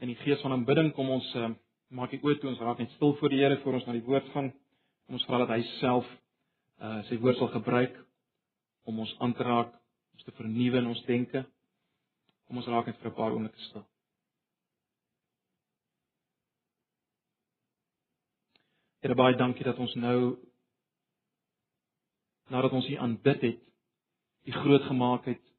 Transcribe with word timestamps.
in 0.00 0.12
die 0.12 0.18
gees 0.22 0.40
van 0.44 0.52
aanbidding 0.52 0.92
kom 0.96 1.10
ons 1.10 1.28
uh, 1.34 1.50
maak 1.96 2.12
die 2.12 2.20
oë 2.20 2.38
toe 2.40 2.50
ons 2.50 2.60
raak 2.60 2.80
net 2.82 2.92
stil 2.96 3.14
voor 3.16 3.32
die 3.32 3.40
Here 3.40 3.58
voor 3.62 3.78
ons 3.78 3.86
na 3.86 3.94
die 3.96 4.04
woord 4.04 4.28
gaan. 4.34 4.52
Ons 5.08 5.24
vra 5.28 5.44
dat 5.44 5.54
hy 5.54 5.62
self 5.78 6.06
uh 6.82 7.00
sy 7.08 7.16
woord 7.22 7.38
sal 7.40 7.48
gebruik 7.54 7.94
om 8.86 8.98
ons 9.00 9.12
aan 9.24 9.32
te 9.34 9.44
raak, 9.46 9.70
ons 10.14 10.24
te 10.26 10.34
vernuwe 10.36 10.82
in 10.82 10.90
ons 10.92 11.04
denke. 11.08 11.44
Kom 12.46 12.60
ons 12.60 12.68
raak 12.68 12.90
net 12.90 12.98
vir 13.00 13.10
'n 13.10 13.16
paar 13.16 13.32
oomblikke 13.32 13.62
stil. 13.68 13.86
Here 19.00 19.14
baie 19.14 19.36
dankie 19.36 19.64
dat 19.64 19.78
ons 19.78 19.94
nou 19.94 20.36
nadat 22.50 22.72
ons 22.72 22.88
U 22.88 22.96
aanbid 22.96 23.42
het, 23.42 23.60
U 24.46 24.52
groot 24.52 24.82
gemaak 24.82 25.26
het. 25.26 25.55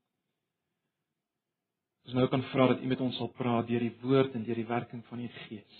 Ons 2.07 2.15
nou 2.15 2.29
kan 2.31 2.43
vra 2.53 2.69
dat 2.71 2.79
U 2.79 2.87
met 2.87 3.01
ons 3.03 3.17
sal 3.19 3.27
praat 3.35 3.65
deur 3.67 3.83
die 3.83 3.95
woord 3.99 4.35
en 4.37 4.45
deur 4.47 4.55
die 4.55 4.69
werking 4.69 5.01
van 5.09 5.19
U 5.19 5.25
Gees. 5.41 5.79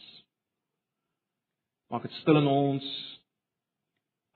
Maak 1.88 2.04
dit 2.04 2.18
stil 2.20 2.42
in 2.42 2.50
ons. 2.52 2.88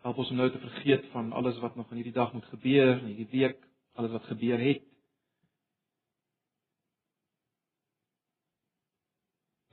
Help 0.06 0.22
ons 0.24 0.32
om 0.32 0.40
nou 0.40 0.48
te 0.54 0.62
vergeet 0.64 1.10
van 1.12 1.34
alles 1.36 1.60
wat 1.60 1.76
nog 1.76 1.92
in 1.92 2.00
hierdie 2.00 2.16
dag 2.16 2.32
moet 2.32 2.48
gebeur, 2.54 2.94
in 2.96 3.10
hierdie 3.10 3.28
week, 3.34 3.60
alles 4.00 4.14
wat 4.16 4.30
gebeur 4.30 4.64
het. 4.64 4.86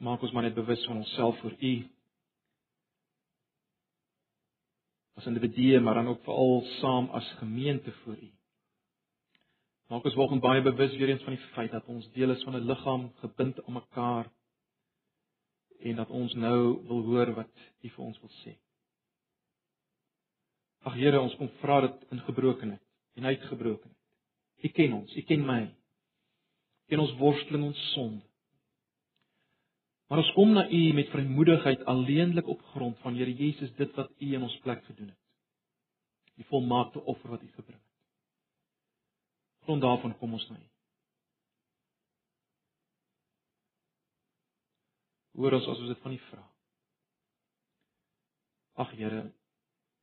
Maak 0.03 0.27
ons 0.27 0.35
maar 0.35 0.49
net 0.49 0.59
bewus 0.59 0.83
van 0.91 0.99
onsself 1.05 1.39
voor 1.39 1.55
U. 1.55 1.73
As 5.23 5.31
individue, 5.31 5.79
maar 5.81 6.03
dan 6.03 6.11
ook 6.17 6.27
veral 6.27 6.67
saam 6.81 7.09
as 7.15 7.31
gemeente 7.39 7.95
voor 8.03 8.19
U. 8.19 8.33
Maak 9.89 10.05
ons 10.05 10.15
vanoggend 10.15 10.45
baie 10.45 10.63
bewus 10.63 10.97
weer 11.01 11.09
eens 11.15 11.23
van 11.25 11.33
die 11.33 11.45
feit 11.55 11.73
dat 11.73 11.87
ons 11.89 12.11
deel 12.13 12.35
is 12.35 12.43
van 12.45 12.57
'n 12.57 12.67
liggaam 12.71 13.09
gebind 13.21 13.63
aan 13.65 13.73
mekaar 13.73 14.27
en 15.81 15.97
dat 15.97 16.11
ons 16.11 16.35
nou 16.35 16.87
wil 16.89 17.03
hoor 17.03 17.33
wat 17.35 17.55
U 17.83 17.89
vir 17.89 18.05
ons 18.05 18.21
wil 18.21 18.31
sê. 18.45 18.53
Ag 20.85 20.95
Here, 20.95 21.21
ons 21.21 21.37
kom 21.37 21.49
vra 21.61 21.81
dit 21.81 22.05
in 22.11 22.21
gebrokenheid 22.21 22.85
en 23.15 23.25
uitgebrokenheid. 23.25 23.99
U 24.63 24.69
ken 24.69 24.93
ons, 24.93 25.17
U 25.17 25.23
ken 25.23 25.47
my. 25.47 25.63
U 26.85 26.87
ken 26.89 27.01
ons 27.01 27.17
worsteling 27.17 27.65
en 27.65 27.75
sonde. 27.75 28.25
Maar 30.09 30.19
ons 30.19 30.33
kom 30.33 30.53
na 30.53 30.69
U 30.69 30.93
met 30.93 31.09
vrymoedigheid 31.09 31.85
alleenlik 31.85 32.47
op 32.47 32.63
grond 32.63 32.99
van 32.99 33.15
Here 33.15 33.35
Jesus 33.35 33.73
dit 33.77 33.95
wat 33.95 34.11
U 34.19 34.35
in 34.35 34.43
ons 34.43 34.59
plek 34.59 34.85
gedoen 34.85 35.09
het. 35.09 35.21
Die 36.37 36.47
volmaakte 36.53 37.05
offer 37.05 37.31
wat 37.31 37.43
U 37.43 37.51
gebring 37.53 37.81
het. 37.81 37.88
Grond 39.69 39.83
daarvan 39.83 40.15
kom 40.19 40.33
ons 40.33 40.45
na 40.49 40.57
U. 40.57 40.69
Hoor 45.37 45.57
ons 45.59 45.67
as 45.69 45.83
ons 45.83 45.91
dit 45.93 45.99
van 46.05 46.15
U 46.17 46.21
vra. 46.31 46.45
Ag 48.81 48.95
Here, 48.97 49.19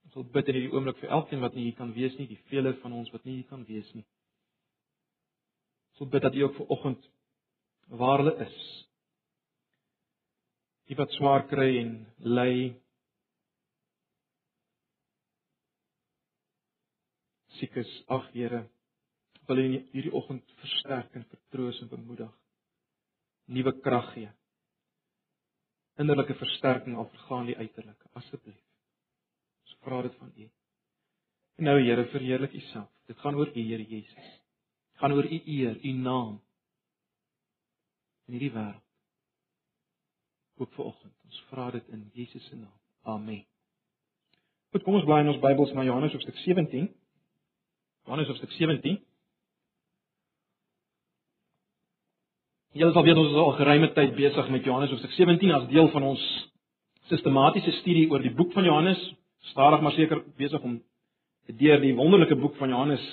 ons 0.06 0.20
wil 0.20 0.28
bid 0.36 0.52
in 0.52 0.60
hierdie 0.60 0.70
oomblik 0.70 1.00
vir 1.02 1.16
elkeen 1.18 1.42
wat 1.42 1.58
nie 1.58 1.64
hier 1.66 1.80
kan 1.80 1.96
wees 1.98 2.14
nie, 2.20 2.28
die 2.30 2.38
vele 2.52 2.76
van 2.84 2.94
ons 3.00 3.10
wat 3.16 3.26
nie 3.26 3.40
hier 3.40 3.50
kan 3.50 3.64
wees 3.66 3.90
nie. 3.98 4.06
Ons 5.96 6.04
wil 6.04 6.12
bid 6.14 6.28
dat 6.28 6.38
U 6.38 6.46
ook 6.46 6.60
ver 6.60 6.72
oggend 6.78 7.10
waar 8.04 8.22
hulle 8.22 8.36
is 8.46 8.62
die 10.86 11.00
wat 11.02 11.18
swaar 11.18 11.48
kry 11.50 11.72
en 11.82 11.98
ly 12.38 12.54
siek 17.58 17.82
is 17.82 17.98
ag 18.20 18.30
Here 18.38 18.68
wil 19.48 19.62
U 19.62 19.66
hierdie 19.94 20.14
oggend 20.20 20.56
versterk 20.62 21.16
en 21.16 21.28
vertroos 21.32 21.82
en 21.82 21.92
bemoedig 21.92 22.32
nuwe 23.58 23.76
krag 23.88 24.12
gee 24.14 24.32
innerlike 26.02 26.38
versterking 26.42 26.98
al 27.00 27.10
vergaan 27.18 27.52
die 27.52 27.58
uiterlike 27.58 28.14
asseblief 28.22 28.64
ons 29.66 29.78
vra 29.86 30.02
dit 30.08 30.18
van 30.22 30.32
U 30.36 30.50
en 31.56 31.70
nou 31.70 31.78
Here 31.82 32.08
verheerlik 32.16 32.56
U 32.56 32.64
self 32.72 32.92
dit 33.12 33.22
gaan 33.24 33.38
oor 33.42 33.54
U 33.54 33.68
Here 33.70 33.92
Jesus 33.96 34.34
gaan 35.02 35.14
oor 35.18 35.30
U 35.30 35.40
eer 35.58 35.78
U 35.84 35.94
naam 36.00 36.42
in 38.26 38.38
hierdie 38.38 38.54
wêreld 38.56 38.86
ook 40.56 40.72
vir 40.76 40.86
oggend. 40.86 41.14
Ons 41.28 41.42
vra 41.50 41.70
dit 41.72 41.88
in 41.94 42.06
Jesus 42.16 42.46
se 42.48 42.56
naam. 42.56 42.76
Amen. 43.04 43.44
Goed, 44.72 44.84
kom 44.84 44.98
ons 45.00 45.08
blaai 45.08 45.24
in 45.24 45.34
ons 45.34 45.42
Bybels 45.44 45.74
na 45.76 45.84
Johannes 45.88 46.16
hoofstuk 46.16 46.38
17. 46.44 46.88
Johannes 48.08 48.30
hoofstuk 48.32 48.54
17. 48.56 49.02
Julle 52.76 52.92
sal 52.92 53.06
weet 53.08 53.16
ons 53.16 53.30
is 53.32 53.38
al 53.40 53.54
geruime 53.56 53.88
tyd 53.96 54.18
besig 54.18 54.48
met 54.52 54.66
Johannes 54.68 54.90
hoofstuk 54.92 55.14
17 55.16 55.52
as 55.56 55.68
deel 55.70 55.86
van 55.94 56.04
ons 56.10 56.24
sistematiese 57.08 57.72
studie 57.78 58.10
oor 58.12 58.20
die 58.20 58.34
boek 58.36 58.50
van 58.52 58.66
Johannes. 58.68 59.00
Stadig 59.54 59.80
maar 59.80 59.94
seker 59.96 60.20
besig 60.36 60.60
om 60.60 60.74
deur 61.62 61.80
die 61.80 61.94
wonderlike 61.96 62.36
boek 62.36 62.58
van 62.60 62.74
Johannes 62.74 63.06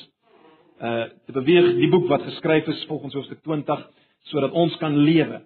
uh 0.83 1.05
te 1.29 1.35
beweeg, 1.37 1.77
die 1.79 1.91
boek 1.93 2.09
wat 2.11 2.25
geskryf 2.27 2.67
is 2.73 2.81
volgens 2.89 3.15
hoofstuk 3.15 3.39
20 3.47 3.85
sodat 4.33 4.57
ons 4.65 4.75
kan 4.83 4.97
lewe 4.99 5.45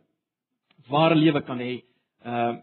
ware 0.89 1.19
lewe 1.21 1.43
kan 1.45 1.61
hê. 1.61 1.83
Uh, 2.25 2.57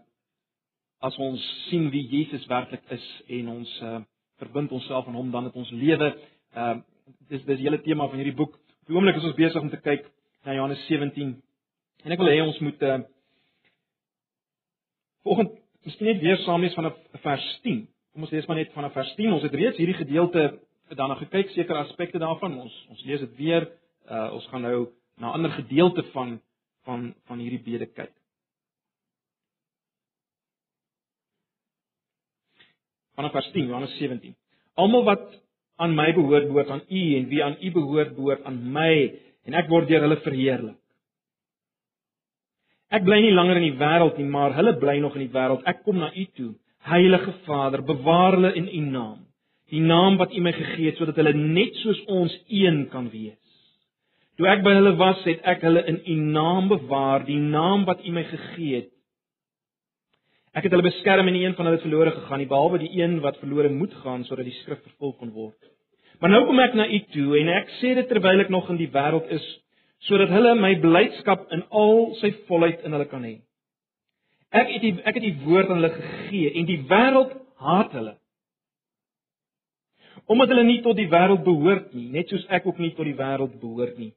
as 1.06 1.14
ons 1.22 1.46
sien 1.68 1.86
wie 1.94 2.02
Jesus 2.16 2.48
werklik 2.50 2.82
is 2.98 3.06
en 3.38 3.54
ons 3.54 3.76
uh, 3.82 4.00
verbind 4.42 4.74
onsself 4.74 5.06
aan 5.06 5.20
hom 5.22 5.30
dan 5.30 5.46
het 5.46 5.54
ons 5.54 5.70
lewe. 5.70 6.10
Uh, 6.56 6.74
dis 7.30 7.46
dis 7.46 7.62
die 7.62 7.70
hele 7.70 7.78
tema 7.86 8.10
van 8.10 8.18
hierdie 8.18 8.34
boek. 8.42 8.58
Op 8.58 8.90
die 8.90 8.98
oomblik 8.98 9.22
is 9.22 9.30
ons 9.30 9.38
besig 9.38 9.62
om 9.62 9.70
te 9.70 9.82
kyk 9.86 10.10
na 10.44 10.54
Johannes 10.54 10.86
17. 10.86 11.34
En 12.04 12.12
ek 12.12 12.20
wil 12.20 12.30
hê 12.32 12.40
ons 12.44 12.60
moet 12.64 12.82
uh 12.84 13.00
volgende 15.24 15.56
miskien 15.84 16.10
net 16.10 16.20
weer 16.20 16.40
saam 16.44 16.60
lees 16.60 16.74
van 16.76 16.86
'n 16.86 17.20
vers 17.24 17.46
10. 17.62 17.86
Kom 18.12 18.22
ons 18.22 18.30
lees 18.30 18.46
maar 18.46 18.56
net 18.56 18.72
van 18.72 18.84
'n 18.84 18.92
vers 18.92 19.14
10. 19.14 19.32
Ons 19.32 19.42
het 19.42 19.54
reeds 19.54 19.76
hierdie 19.76 19.96
gedeelte 19.96 20.60
daarna 20.88 21.14
gekyk, 21.14 21.50
sekere 21.50 21.78
aspekte 21.78 22.18
daarvan. 22.18 22.60
Ons 22.60 22.74
ons 22.90 23.04
lees 23.04 23.20
dit 23.20 23.36
weer. 23.36 23.70
Uh 24.08 24.32
ons 24.32 24.46
gaan 24.46 24.62
nou 24.62 24.88
na 25.16 25.28
'n 25.28 25.32
ander 25.32 25.50
gedeelte 25.50 26.02
van 26.12 26.40
van 26.84 27.14
van 27.26 27.38
hierdie 27.38 27.62
bede 27.62 27.86
kyk. 27.86 28.12
Vanaf 33.14 33.32
vers 33.32 33.50
10 33.52 33.66
Johannes 33.66 33.96
17. 33.96 34.34
Almal 34.74 35.04
wat 35.04 35.42
aan 35.76 35.94
my 35.94 36.12
behoort, 36.14 36.46
behoort 36.46 36.68
aan 36.68 36.82
U 36.88 37.16
en 37.16 37.28
wie 37.28 37.44
aan 37.44 37.56
U 37.60 37.70
behoort, 37.70 38.14
behoort 38.14 38.44
aan 38.44 38.72
my 38.72 39.20
en 39.44 39.54
ek 39.60 39.68
word 39.70 39.88
deur 39.88 40.04
hulle 40.06 40.20
verheerlik. 40.24 40.80
Ek 42.94 43.04
bly 43.04 43.18
nie 43.24 43.34
langer 43.34 43.58
in 43.58 43.66
die 43.66 43.78
wêreld 43.80 44.18
nie, 44.20 44.28
maar 44.30 44.54
hulle 44.54 44.76
bly 44.78 44.98
nog 45.02 45.16
in 45.18 45.24
die 45.26 45.34
wêreld. 45.34 45.64
Ek 45.66 45.82
kom 45.86 45.98
na 45.98 46.12
U 46.14 46.24
toe. 46.38 46.52
Heilige 46.84 47.32
Vader, 47.46 47.82
bewaar 47.82 48.36
hulle 48.36 48.52
in 48.60 48.68
U 48.68 48.82
naam. 48.92 49.20
Die 49.72 49.80
naam 49.80 50.18
wat 50.20 50.34
U 50.36 50.42
my 50.44 50.52
gegee 50.52 50.90
het 50.90 51.00
sodat 51.00 51.16
hulle 51.18 51.32
net 51.34 51.74
soos 51.80 52.00
ons 52.12 52.34
een 52.52 52.84
kan 52.92 53.08
wees. 53.10 53.40
Toe 54.38 54.48
ek 54.50 54.64
by 54.66 54.74
hulle 54.76 54.92
was, 54.98 55.22
het 55.24 55.42
ek 55.48 55.62
hulle 55.64 55.84
in 55.90 56.00
U 56.10 56.16
naam 56.36 56.68
bewaar, 56.70 57.24
die 57.26 57.40
naam 57.40 57.86
wat 57.88 58.04
U 58.04 58.12
my 58.14 58.26
gegee 58.28 58.82
het. 58.82 58.90
Ek 60.54 60.68
het 60.68 60.74
hulle 60.74 60.86
beskerm 60.86 61.26
en 61.26 61.34
nie 61.34 61.44
een 61.46 61.56
van 61.58 61.66
hulle 61.66 61.80
het 61.80 61.86
verlore 61.86 62.12
gegaan 62.14 62.42
nie, 62.42 62.50
behalwe 62.50 62.78
die 62.84 62.92
een 63.00 63.16
wat 63.24 63.40
verlore 63.42 63.72
moet 63.74 63.94
gaan 64.04 64.22
sodat 64.28 64.46
die 64.46 64.58
skrif 64.60 64.82
vervul 64.84 65.16
kon 65.18 65.32
word. 65.34 65.58
Maar 66.20 66.30
nou 66.30 66.44
kom 66.48 66.60
ek 66.62 66.76
na 66.78 66.86
U 66.86 67.00
toe 67.14 67.38
en 67.40 67.52
ek 67.58 67.72
sê 67.80 67.94
dit 67.98 68.08
terwyl 68.10 68.44
ek 68.44 68.52
nog 68.52 68.68
in 68.72 68.80
die 68.80 68.90
wêreld 68.92 69.30
is, 69.34 69.44
sodat 70.08 70.32
hulle 70.34 70.54
my 70.58 70.74
blydskap 70.82 71.48
in 71.54 71.64
al 71.70 72.12
sy 72.20 72.30
volheid 72.48 72.84
in 72.84 72.94
hulle 72.96 73.08
kan 73.10 73.24
hê. 73.26 73.38
Ek 74.54 74.68
het 74.70 74.84
die 74.84 74.94
ek 75.02 75.16
het 75.18 75.24
die 75.24 75.38
woord 75.46 75.72
aan 75.72 75.80
hulle 75.82 75.94
gegee 75.96 76.52
en 76.60 76.68
die 76.68 76.82
wêreld 76.90 77.34
haat 77.64 77.96
hulle 77.96 78.14
omdat 80.30 80.48
hulle 80.54 80.64
nie 80.64 80.80
tot 80.84 80.96
die 80.96 81.10
wêreld 81.12 81.42
behoort 81.44 81.90
nie, 81.92 82.06
net 82.12 82.30
soos 82.32 82.44
ek 82.48 82.64
ook 82.64 82.78
nie 82.80 82.94
tot 82.96 83.04
die 83.04 83.16
wêreld 83.18 83.58
behoort 83.60 83.98
nie. 84.00 84.14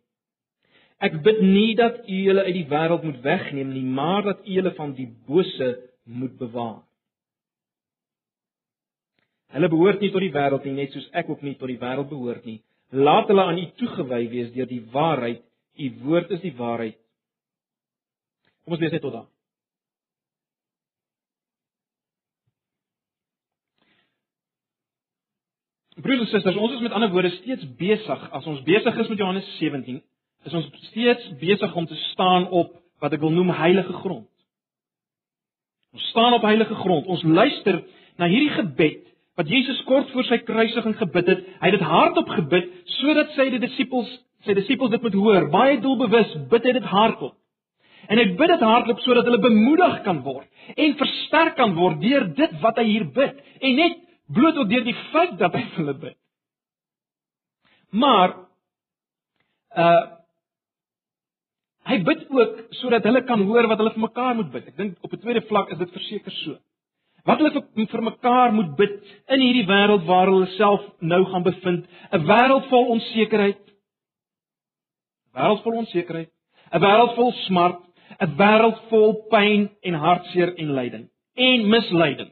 Ek 1.03 1.19
bid 1.25 1.41
nie 1.43 1.75
dat 1.77 1.99
U 2.07 2.19
hulle 2.29 2.45
uit 2.47 2.55
die 2.55 2.69
wêreld 2.71 3.03
moet 3.05 3.19
wegneem 3.25 3.73
nie, 3.73 3.83
maar 3.83 4.23
dat 4.25 4.45
U 4.45 4.55
hulle 4.55 4.73
van 4.77 4.93
die 4.97 5.09
bose 5.27 5.73
moet 6.07 6.37
bewaar. 6.39 6.86
Hulle 9.55 9.69
behoort 9.71 10.01
nie 10.03 10.11
tot 10.11 10.23
die 10.23 10.33
wêreld 10.33 10.65
nie, 10.67 10.75
net 10.75 10.95
soos 10.95 11.07
ek 11.15 11.29
ook 11.31 11.43
nie 11.45 11.55
tot 11.59 11.71
die 11.71 11.79
wêreld 11.79 12.09
behoort 12.11 12.45
nie. 12.47 12.59
Laat 12.91 13.31
hulle 13.31 13.43
aan 13.43 13.61
U 13.61 13.65
toegewy 13.79 14.27
wees 14.31 14.51
deur 14.55 14.67
die 14.67 14.83
waarheid. 14.91 15.43
U 15.77 15.87
woord 16.03 16.31
is 16.35 16.43
die 16.43 16.55
waarheid. 16.57 16.99
Kom 18.63 18.75
ons 18.75 18.83
lees 18.83 18.95
net 18.95 19.03
tot 19.05 19.15
daar. 19.15 19.27
Broers 25.97 26.19
en 26.19 26.29
susters, 26.29 26.57
ons 26.61 26.75
is 26.75 26.83
met 26.85 26.93
ander 26.93 27.09
woorde 27.09 27.31
steeds 27.39 27.65
besig 27.79 28.25
as 28.37 28.45
ons 28.45 28.61
besig 28.67 28.99
is 29.01 29.07
met 29.09 29.17
Johannes 29.17 29.47
17 29.57 29.97
is 30.45 30.53
ons 30.53 30.67
steeds 30.91 31.25
besig 31.41 31.73
om 31.75 31.87
te 31.89 31.95
staan 32.11 32.45
op 32.53 32.75
wat 33.01 33.15
ek 33.17 33.23
wil 33.23 33.33
noem 33.33 33.49
heilige 33.57 33.95
grond. 34.03 34.27
Ons 35.97 36.05
staan 36.11 36.35
op 36.37 36.45
heilige 36.45 36.75
grond. 36.75 37.09
Ons 37.09 37.23
luister 37.25 37.81
na 38.21 38.29
hierdie 38.29 38.53
gebed 38.53 39.06
wat 39.37 39.49
Jesus 39.49 39.83
kort 39.85 40.09
voor 40.11 40.25
sy 40.25 40.39
kruisiging 40.45 40.95
gebid 40.97 41.27
het. 41.29 41.43
Hy 41.61 41.69
het 41.69 41.77
dit 41.77 41.89
hardop 41.89 42.29
gebid 42.39 42.71
sodat 42.97 43.35
sy 43.35 43.51
die 43.53 43.61
disippels, 43.61 44.09
sy 44.47 44.55
disippels 44.57 44.95
dit 44.95 45.03
moet 45.05 45.17
hoor. 45.17 45.45
Baie 45.53 45.77
doelbewus 45.83 46.33
bid 46.49 46.65
hy 46.65 46.73
dit 46.79 46.89
hardop. 46.89 47.35
En 48.07 48.17
hy 48.17 48.25
bid 48.39 48.51
dit 48.53 48.65
hardloop 48.65 48.99
sodat 49.03 49.27
hulle 49.27 49.41
bemoedig 49.43 50.01
kan 50.05 50.23
word 50.25 50.47
en 50.79 50.97
versterk 50.99 51.55
kan 51.59 51.73
word 51.75 51.99
deur 52.01 52.25
dit 52.35 52.53
wat 52.63 52.79
hy 52.79 52.85
hier 52.87 53.05
bid 53.15 53.39
en 53.61 53.77
net 53.79 53.97
bloot 54.33 54.57
op 54.63 54.69
deur 54.71 54.85
die 54.85 54.95
feit 55.11 55.35
dat 55.39 55.55
hy 55.55 55.63
hulle 55.77 55.95
bid. 56.05 56.17
Maar 57.91 58.37
uh 59.77 60.05
hy 61.87 62.01
bid 62.03 62.25
ook 62.35 62.55
sodat 62.81 63.05
hulle 63.07 63.21
kan 63.23 63.45
hoor 63.47 63.69
wat 63.71 63.79
hulle 63.79 63.93
vir 63.93 64.03
mekaar 64.03 64.33
moet 64.35 64.49
bid. 64.51 64.65
Ek 64.67 64.75
dink 64.75 64.97
op 65.05 65.13
'n 65.13 65.21
tweede 65.23 65.45
vlak 65.47 65.69
is 65.71 65.77
dit 65.77 65.91
verseker 65.91 66.33
so. 66.43 66.57
Wat 67.27 67.41
hulle 67.41 67.51
vir, 67.51 67.87
vir 67.91 68.03
mekaar 68.05 68.53
moet 68.55 68.69
bid 68.79 68.95
in 69.35 69.41
hierdie 69.43 69.65
wêreld 69.67 70.05
waar 70.07 70.29
hulle 70.31 70.47
self 70.55 70.85
nou 71.03 71.25
gaan 71.27 71.43
bevind, 71.43 71.83
'n 72.15 72.23
wêreld 72.23 72.69
vol 72.71 72.85
onsekerheid. 72.95 73.59
'n 73.59 75.35
Wêreld 75.35 75.61
vol 75.63 75.77
onsekerheid, 75.83 76.31
'n 76.71 76.81
wêreld 76.85 77.15
vol 77.15 77.31
smart, 77.47 77.83
'n 78.23 78.35
wêreld 78.39 78.79
vol 78.89 79.13
pyn 79.29 79.69
en 79.81 79.93
hartseer 79.93 80.55
en 80.55 80.73
lyding 80.73 81.05
en 81.35 81.69
misleiding. 81.69 82.31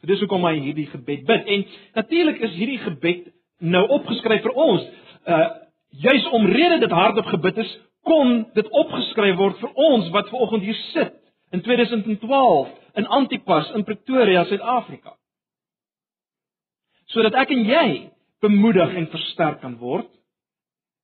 So 0.00 0.06
dis 0.06 0.20
hoekom 0.20 0.44
hy 0.44 0.58
hierdie 0.60 0.86
gebed 0.86 1.24
bid. 1.26 1.46
En 1.46 1.64
natuurlik 1.94 2.38
is 2.38 2.54
hierdie 2.54 2.78
gebed 2.78 3.32
nou 3.58 3.86
opgeskryf 3.88 4.42
vir 4.42 4.52
ons. 4.52 4.82
Uh 5.26 5.48
juis 5.96 6.26
omrede 6.36 6.78
dit 6.78 6.90
hardop 6.90 7.24
gebid 7.24 7.56
is, 7.58 7.78
kon 8.04 8.50
dit 8.54 8.66
opgeskryf 8.68 9.36
word 9.36 9.56
vir 9.58 9.70
ons 9.74 10.10
wat 10.10 10.28
ver 10.28 10.42
oggend 10.44 10.62
hier 10.62 10.76
sit 10.92 11.14
in 11.54 11.62
2012 11.62 12.68
in 12.96 13.06
Antipas 13.06 13.70
in 13.74 13.84
Pretoria, 13.84 14.44
Suid-Afrika. 14.44 15.14
Sodat 17.12 17.36
ek 17.38 17.52
en 17.54 17.64
jy 17.68 17.86
bemoedig 18.42 18.96
en 18.98 19.08
versterk 19.12 19.60
kan 19.62 19.76
word 19.80 20.10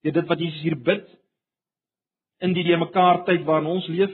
deur 0.02 0.16
dit 0.16 0.28
wat 0.28 0.40
Jesus 0.42 0.64
hier 0.64 0.76
bid 0.76 1.04
in 2.42 2.56
die 2.56 2.64
deurmekaar 2.66 3.22
tyd 3.28 3.44
waarin 3.46 3.70
ons 3.70 3.86
leef 3.92 4.12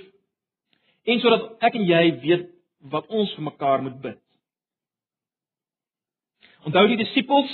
en 1.09 1.23
sodat 1.23 1.65
ek 1.65 1.79
en 1.81 1.87
jy 1.89 2.03
weet 2.25 2.49
wat 2.93 3.09
ons 3.09 3.31
vir 3.35 3.47
mekaar 3.49 3.83
moet 3.83 3.97
bid. 4.03 4.19
Onthou 6.69 6.85
die 6.91 7.01
disippels 7.01 7.53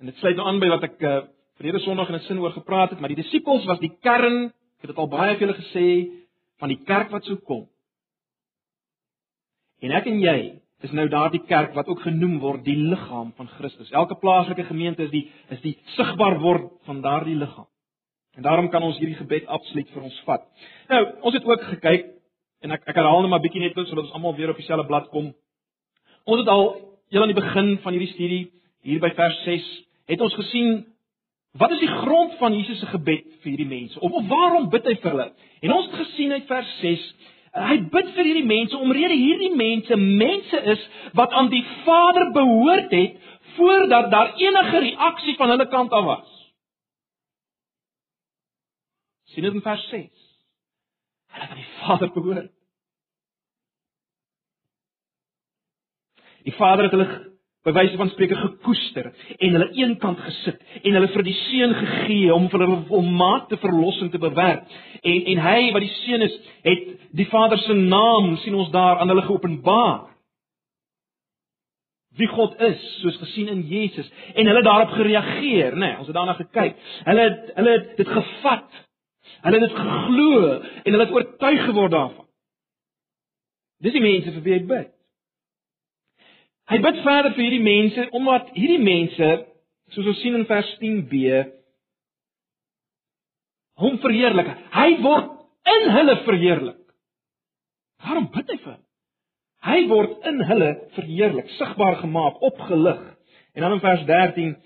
en 0.00 0.10
dit 0.10 0.20
sluit 0.20 0.38
nou 0.38 0.46
aan 0.46 0.60
by 0.62 0.70
wat 0.70 0.86
ek 0.86 1.02
uh, 1.02 1.14
verlede 1.58 1.82
Sondag 1.82 2.10
in 2.12 2.16
'n 2.20 2.26
sin 2.28 2.38
oor 2.38 2.54
gepraat 2.54 2.90
het, 2.90 3.00
maar 3.00 3.10
die 3.10 3.22
disippels 3.22 3.66
was 3.66 3.80
die 3.82 3.92
kern, 4.00 4.50
ek 4.78 4.86
het 4.86 4.90
dit 4.90 4.98
al 4.98 5.10
baie 5.10 5.34
vir 5.34 5.46
julle 5.46 5.58
gesê, 5.58 5.86
van 6.58 6.68
die 6.68 6.82
kerk 6.84 7.10
wat 7.10 7.24
sou 7.24 7.36
kom. 7.36 7.66
En 9.84 9.92
ek 9.92 10.06
en 10.08 10.20
jy 10.22 10.38
is 10.84 10.92
nou 10.96 11.04
daardie 11.12 11.42
kerk 11.48 11.74
wat 11.76 11.88
ook 11.88 12.02
genoem 12.04 12.38
word 12.40 12.64
die 12.64 12.76
liggaam 12.76 13.32
van 13.36 13.48
Christus. 13.56 13.92
Elke 13.92 14.16
plaaslike 14.20 14.64
gemeente 14.68 15.04
is 15.04 15.12
die 15.12 15.26
is 15.52 15.60
die 15.64 15.74
sigbaar 15.96 16.38
word 16.40 16.70
van 16.88 17.02
daardie 17.04 17.36
liggaam. 17.36 17.68
En 18.36 18.42
daarom 18.42 18.70
kan 18.72 18.82
ons 18.82 18.98
hierdie 18.98 19.18
gebed 19.18 19.46
absoluut 19.46 19.90
vir 19.94 20.06
ons 20.08 20.16
vat. 20.26 20.42
Nou, 20.88 21.02
ons 21.28 21.36
het 21.36 21.44
ook 21.48 21.68
gekyk 21.74 22.08
en 22.64 22.74
ek 22.76 22.88
ek 22.90 22.96
herhaal 22.96 23.22
net 23.22 23.32
maar 23.32 23.44
bietjie 23.44 23.62
net 23.62 23.76
sodat 23.76 24.06
ons 24.06 24.16
almal 24.16 24.36
weer 24.38 24.52
op 24.52 24.60
dieselfde 24.60 24.88
blad 24.88 25.08
kom. 25.12 25.30
Ons 26.24 26.42
het 26.42 26.48
al 26.48 26.66
heel 27.12 27.22
aan 27.22 27.32
die 27.32 27.40
begin 27.40 27.76
van 27.84 27.96
hierdie 27.96 28.12
studie 28.14 28.42
hier 28.84 29.00
by 29.00 29.12
vers 29.16 29.38
6 29.44 29.68
het 30.12 30.20
ons 30.20 30.34
gesien 30.40 30.82
wat 31.60 31.70
is 31.76 31.84
die 31.84 31.92
grond 32.02 32.34
van 32.40 32.56
Jesus 32.56 32.80
se 32.82 32.88
gebed 32.90 33.28
vir 33.42 33.52
hierdie 33.52 33.68
mense 33.68 34.00
of, 34.00 34.12
of 34.12 34.26
waarom 34.32 34.70
bid 34.72 34.88
hy 34.88 34.96
vir 35.02 35.12
hulle? 35.12 35.28
En 35.62 35.76
ons 35.76 35.86
het 35.90 36.00
gesien 36.02 36.32
uit 36.32 36.48
vers 36.50 36.72
6 36.80 37.06
hy 37.54 37.76
bid 37.92 38.08
vir 38.16 38.26
hierdie 38.26 38.46
mense 38.48 38.76
omrede 38.76 39.14
hierdie 39.14 39.52
mense 39.54 39.96
mense 39.96 40.60
is 40.74 40.86
wat 41.14 41.32
aan 41.32 41.50
die 41.52 41.62
Vader 41.84 42.32
behoort 42.34 42.90
het 42.90 43.20
voordat 43.54 44.10
daar 44.10 44.32
enige 44.34 44.78
reaksie 44.88 45.36
van 45.36 45.52
hulle 45.54 45.68
kant 45.68 45.92
af 45.92 46.04
was. 46.04 46.32
Sien 49.30 49.46
dit 49.46 49.54
in 49.54 49.62
vers 49.62 49.88
6. 49.88 50.10
Hulle 51.34 51.42
het 51.42 51.50
aan 51.50 51.62
die 51.62 51.72
Vader 51.78 52.12
behoort. 52.12 52.50
Die 56.44 56.54
Vader 56.58 56.88
het 56.88 56.92
hulle 56.92 57.33
by 57.64 57.72
wyse 57.72 57.96
van 57.96 58.10
spreke 58.12 58.36
gekoester 58.36 59.06
en 59.38 59.54
hulle 59.56 59.68
eenkant 59.80 60.20
gesit 60.20 60.60
en 60.82 60.96
hulle 60.98 61.08
vir 61.14 61.24
die 61.24 61.36
seun 61.46 61.72
gegee 61.78 62.32
om 62.34 62.50
vir 62.52 62.64
hulle 62.66 62.80
volmaakte 62.90 63.56
verlossing 63.62 64.10
te 64.12 64.20
bewerk. 64.20 64.66
En 65.00 65.30
en 65.32 65.44
hy 65.46 65.60
wat 65.72 65.84
die 65.86 65.94
seun 66.02 66.26
is, 66.26 66.34
het 66.66 66.90
die 67.16 67.28
Vader 67.32 67.58
se 67.62 67.76
naam 67.78 68.34
sien 68.42 68.56
ons 68.58 68.72
daar 68.74 69.00
aan 69.00 69.08
hulle 69.08 69.24
geopenbaar. 69.24 70.10
Wie 72.14 72.28
God 72.30 72.60
is, 72.62 72.82
soos 73.00 73.16
gesien 73.22 73.48
in 73.50 73.64
Jesus 73.66 74.10
en 74.34 74.46
hulle 74.46 74.62
daarop 74.62 74.92
gereageer, 74.94 75.72
nê, 75.74 75.88
nee, 75.88 75.98
ons 75.98 76.06
het 76.06 76.16
daarna 76.16 76.36
gekyk. 76.38 76.76
Hulle 77.08 77.28
het 77.30 77.54
hulle 77.56 77.78
het 77.78 77.96
dit 77.96 78.12
gevat. 78.18 78.82
Hulle 79.44 79.60
het 79.60 79.68
dit 79.70 79.78
geglo 79.78 80.52
en 80.60 80.92
hulle 80.92 81.06
het 81.06 81.16
oortuig 81.16 81.64
geword 81.64 81.96
daarvan. 81.96 82.28
Dis 83.80 83.96
die 83.96 84.04
mense 84.04 84.36
vir 84.36 84.44
wie 84.44 84.54
hy 84.58 84.66
bid. 84.68 84.92
Hy 86.70 86.78
bid 86.80 87.02
verder 87.04 87.34
vir 87.36 87.44
hierdie 87.44 87.64
mense 87.64 88.06
omdat 88.16 88.52
hierdie 88.56 88.80
mense, 88.80 89.30
soos 89.92 90.08
ons 90.14 90.22
sien 90.24 90.36
in 90.38 90.46
vers 90.48 90.70
10b, 90.80 91.42
hom 93.82 93.98
verheerlik. 94.02 94.48
Hy 94.72 94.88
word 95.04 95.32
in 95.74 95.90
hulle 95.96 96.16
verheerlik. 96.24 96.80
Waarom 98.04 98.30
bid 98.32 98.48
hy 98.52 98.58
vir 98.62 98.72
hulle? 98.72 98.80
Hy 99.64 99.78
word 99.88 100.26
in 100.28 100.40
hulle 100.44 100.70
verheerlik, 100.96 101.50
sigbaar 101.56 101.98
gemaak, 102.02 102.40
opgelig. 102.44 103.00
En 103.56 103.64
dan 103.64 103.76
in 103.76 103.84
vers 103.84 104.04
13 104.08 104.56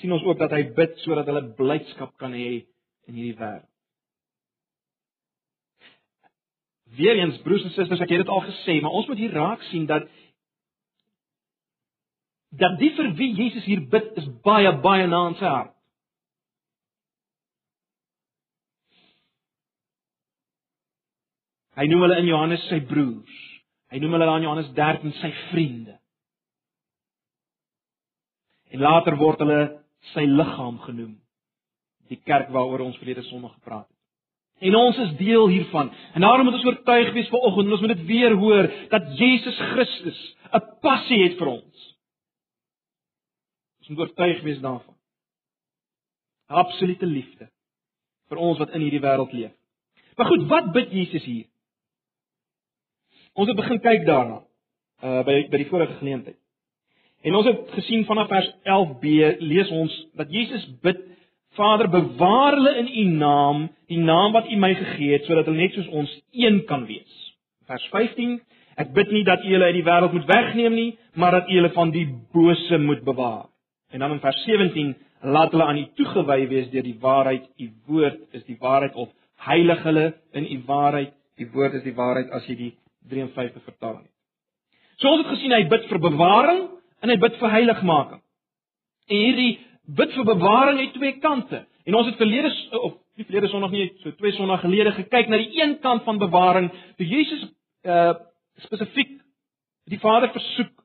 sien 0.00 0.12
ons 0.12 0.24
ook 0.24 0.38
dat 0.40 0.52
hy 0.56 0.62
bid 0.76 0.96
sodat 1.04 1.28
hulle 1.28 1.44
blydskap 1.58 2.14
kan 2.20 2.36
hê 2.36 2.62
in 3.08 3.16
hierdie 3.16 3.36
wêreld. 3.36 3.68
Weereens 6.96 7.36
broers 7.44 7.66
en 7.66 7.74
susters, 7.74 8.00
ek 8.00 8.12
het 8.14 8.22
dit 8.22 8.32
al 8.32 8.44
gesê, 8.46 8.78
maar 8.80 8.94
ons 8.96 9.08
moet 9.10 9.20
hier 9.20 9.34
raak 9.34 9.64
sien 9.68 9.84
dat 9.88 10.06
dat 12.50 12.78
die 12.78 12.92
vir 12.96 13.10
wie 13.18 13.32
Jesus 13.34 13.64
hier 13.64 13.82
bid 13.90 14.16
is 14.16 14.28
baie 14.44 14.72
baie 14.82 15.06
na 15.06 15.26
in 15.30 15.38
sy 15.40 15.48
hart. 15.50 15.72
Hy 21.76 21.84
noem 21.90 22.06
hulle 22.06 22.20
in 22.22 22.30
Johannes 22.30 22.62
sy 22.70 22.78
broers. 22.88 23.40
Hy 23.92 24.00
noem 24.00 24.16
hulle 24.16 24.28
in 24.38 24.46
Johannes 24.46 24.70
13 24.76 25.12
sy 25.20 25.30
vriende. 25.50 25.98
En 28.72 28.82
later 28.82 29.18
word 29.20 29.42
hulle 29.44 29.60
sy 30.14 30.24
liggaam 30.28 30.80
genoem. 30.86 31.12
Die 32.08 32.18
kerk 32.24 32.48
waaroor 32.54 32.86
ons 32.86 32.96
verlede 33.00 33.26
Sondag 33.28 33.58
gepraat 33.58 33.84
het. 33.84 33.92
En 34.64 34.76
ons 34.78 34.96
is 35.04 35.12
deel 35.18 35.50
hiervan. 35.52 35.90
En 36.16 36.24
daarom 36.24 36.48
moet 36.48 36.56
ons 36.56 36.64
oortuig 36.70 37.12
wees 37.12 37.28
vanoggend 37.28 37.66
en 37.66 37.76
ons 37.76 37.82
moet 37.84 37.92
dit 37.92 38.06
weer 38.08 38.36
hoor 38.40 38.70
dat 38.88 39.10
Jesus 39.18 39.58
Christus 39.72 40.20
'n 40.52 40.62
passie 40.80 41.22
het 41.22 41.36
vir 41.38 41.46
ons. 41.46 41.95
Ons 43.86 43.94
moet 43.94 44.08
oortuig 44.08 44.40
wees 44.42 44.58
daarvan. 44.58 44.94
Absolute 46.50 47.06
liefde 47.06 47.46
vir 48.26 48.40
ons 48.42 48.58
wat 48.58 48.72
in 48.74 48.82
hierdie 48.82 49.02
wêreld 49.02 49.30
leef. 49.30 49.52
Maar 50.18 50.26
goed, 50.26 50.46
wat 50.50 50.72
bid 50.74 50.90
Jesus 50.90 51.22
hier? 51.22 51.44
Ons 53.38 53.52
het 53.52 53.58
begin 53.60 53.78
kyk 53.84 54.06
daarna 54.08 54.40
uh 55.06 55.22
by 55.28 55.36
by 55.52 55.60
die 55.62 55.68
vorige 55.70 56.00
geleentheid. 56.00 56.38
En 57.22 57.38
ons 57.38 57.46
het 57.46 57.70
gesien 57.76 58.02
vanaf 58.10 58.26
vers 58.32 58.50
11b 58.74 59.38
lees 59.46 59.70
ons 59.70 59.94
dat 60.18 60.34
Jesus 60.34 60.66
bid 60.82 61.04
Vader 61.54 61.86
bewaar 61.88 62.58
hulle 62.58 62.74
in 62.82 62.88
u 62.90 63.04
naam, 63.22 63.68
die 63.86 64.02
naam 64.02 64.34
wat 64.34 64.50
u 64.50 64.58
my 64.58 64.74
gegee 64.74 65.14
het 65.14 65.30
sodat 65.30 65.46
hulle 65.46 65.62
net 65.62 65.78
soos 65.78 65.94
ons 65.94 66.10
een 66.34 66.64
kan 66.66 66.88
wees. 66.90 67.22
Vers 67.70 67.86
15 67.94 68.40
Ek 68.76 68.90
bid 68.92 69.12
nie 69.14 69.24
dat 69.24 69.44
u 69.44 69.52
hulle 69.54 69.70
uit 69.70 69.78
die 69.78 69.86
wêreld 69.86 70.12
moet 70.12 70.26
wegneem 70.28 70.74
nie, 70.74 70.90
maar 71.14 71.38
dat 71.38 71.48
u 71.48 71.54
hulle 71.54 71.70
van 71.72 71.94
die 71.94 72.04
bose 72.34 72.78
moet 72.78 73.06
bewaar. 73.06 73.46
En 73.90 73.98
dan 73.98 74.12
in 74.12 74.20
vers 74.20 74.42
17, 74.44 74.96
laat 75.20 75.50
hulle 75.50 75.64
aan 75.64 75.78
U 75.78 75.86
toegewy 75.94 76.48
wees 76.48 76.70
deur 76.70 76.82
die 76.82 76.98
waarheid. 77.00 77.46
U 77.56 77.70
woord 77.86 78.18
is 78.30 78.44
die 78.44 78.58
waarheid 78.60 78.94
of 78.94 79.12
heilig 79.46 79.82
hulle 79.82 80.06
in 80.32 80.48
U 80.52 80.62
waarheid. 80.66 81.14
U 81.36 81.48
woord 81.52 81.78
is 81.78 81.84
die 81.84 81.94
waarheid 81.94 82.30
as 82.30 82.46
jy 82.50 82.56
die 82.56 82.72
53 83.08 83.62
vertaling 83.62 84.02
het. 84.02 84.12
So 84.96 85.12
ons 85.12 85.24
het 85.24 85.32
gesien 85.34 85.52
hy 85.52 85.64
bid 85.68 85.88
vir 85.90 86.00
bewaring 86.02 86.62
en 87.04 87.12
hy 87.12 87.16
bid 87.20 87.36
vir 87.40 87.52
heiligmaking. 87.52 88.22
En 89.06 89.20
hierdie 89.22 89.58
bid 89.96 90.14
vir 90.16 90.26
bewaring 90.26 90.80
het 90.80 90.94
twee 90.96 91.18
kante. 91.22 91.64
En 91.86 91.94
ons 91.94 92.08
het 92.08 92.16
verlede 92.18 92.50
of 92.80 92.96
nie 93.16 93.24
verlede 93.24 93.48
Sondag 93.48 93.72
nie, 93.72 93.90
so 94.02 94.12
twee 94.18 94.34
Sondae 94.36 94.58
gelede 94.64 94.92
gekyk 94.96 95.30
na 95.30 95.38
die 95.40 95.60
een 95.60 95.76
kant 95.84 96.04
van 96.08 96.18
bewaring. 96.20 96.70
Toe 96.96 97.06
Jesus 97.06 97.46
uh 97.86 98.14
spesifiek 98.56 99.10
die 99.92 99.98
Vader 100.00 100.30
versoek 100.32 100.75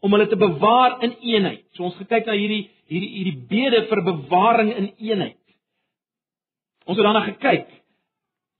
om 0.00 0.12
hulle 0.12 0.26
te 0.28 0.36
bewaar 0.36 1.02
in 1.04 1.16
eenheid. 1.20 1.64
So 1.76 1.84
ons 1.88 1.98
gekyk 2.00 2.26
na 2.26 2.36
hierdie 2.38 2.68
hierdie 2.90 3.10
hierdie 3.16 3.46
bede 3.50 3.84
vir 3.90 4.02
bewaring 4.06 4.72
in 4.74 4.88
eenheid. 4.98 5.38
Ons 6.86 6.98
het 6.98 7.06
daarna 7.06 7.26
gekyk. 7.28 7.68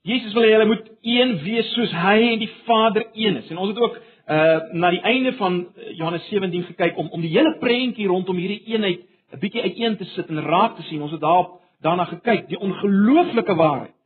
Jesus 0.07 0.33
wil 0.37 0.47
hê 0.47 0.53
hulle 0.55 0.69
moet 0.71 0.87
een 1.03 1.37
wees 1.45 1.73
soos 1.75 1.93
hy 1.93 2.19
en 2.33 2.41
die 2.41 2.53
Vader 2.67 3.07
een 3.13 3.41
is. 3.43 3.51
En 3.51 3.59
ons 3.59 3.73
het 3.73 3.81
ook 3.81 3.99
uh 4.31 4.59
na 4.79 4.91
die 4.95 5.03
einde 5.03 5.33
van 5.41 5.63
Johannes 5.99 6.29
17 6.29 6.69
gekyk 6.73 6.99
om 6.99 7.09
om 7.11 7.21
die 7.21 7.33
hele 7.33 7.57
prentjie 7.59 8.07
rondom 8.09 8.37
hierdie 8.37 8.63
eenheid 8.75 9.07
'n 9.33 9.39
bietjie 9.39 9.63
uiteen 9.63 9.97
te 9.97 10.05
sit 10.05 10.29
en 10.29 10.43
raak 10.43 10.77
te 10.77 10.83
sien. 10.83 11.03
Ons 11.03 11.13
het 11.13 11.21
daarop 11.21 11.61
daarna 11.81 12.05
gekyk, 12.05 12.49
die 12.49 12.59
ongelooflike 12.59 13.55
waarheid 13.55 13.97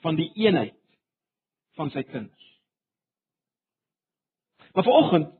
van 0.00 0.14
die 0.14 0.30
eenheid 0.34 0.74
van 1.74 1.90
sy 1.90 2.02
kinders. 2.02 2.44
Maar 4.72 4.84
vanoggend 4.84 5.32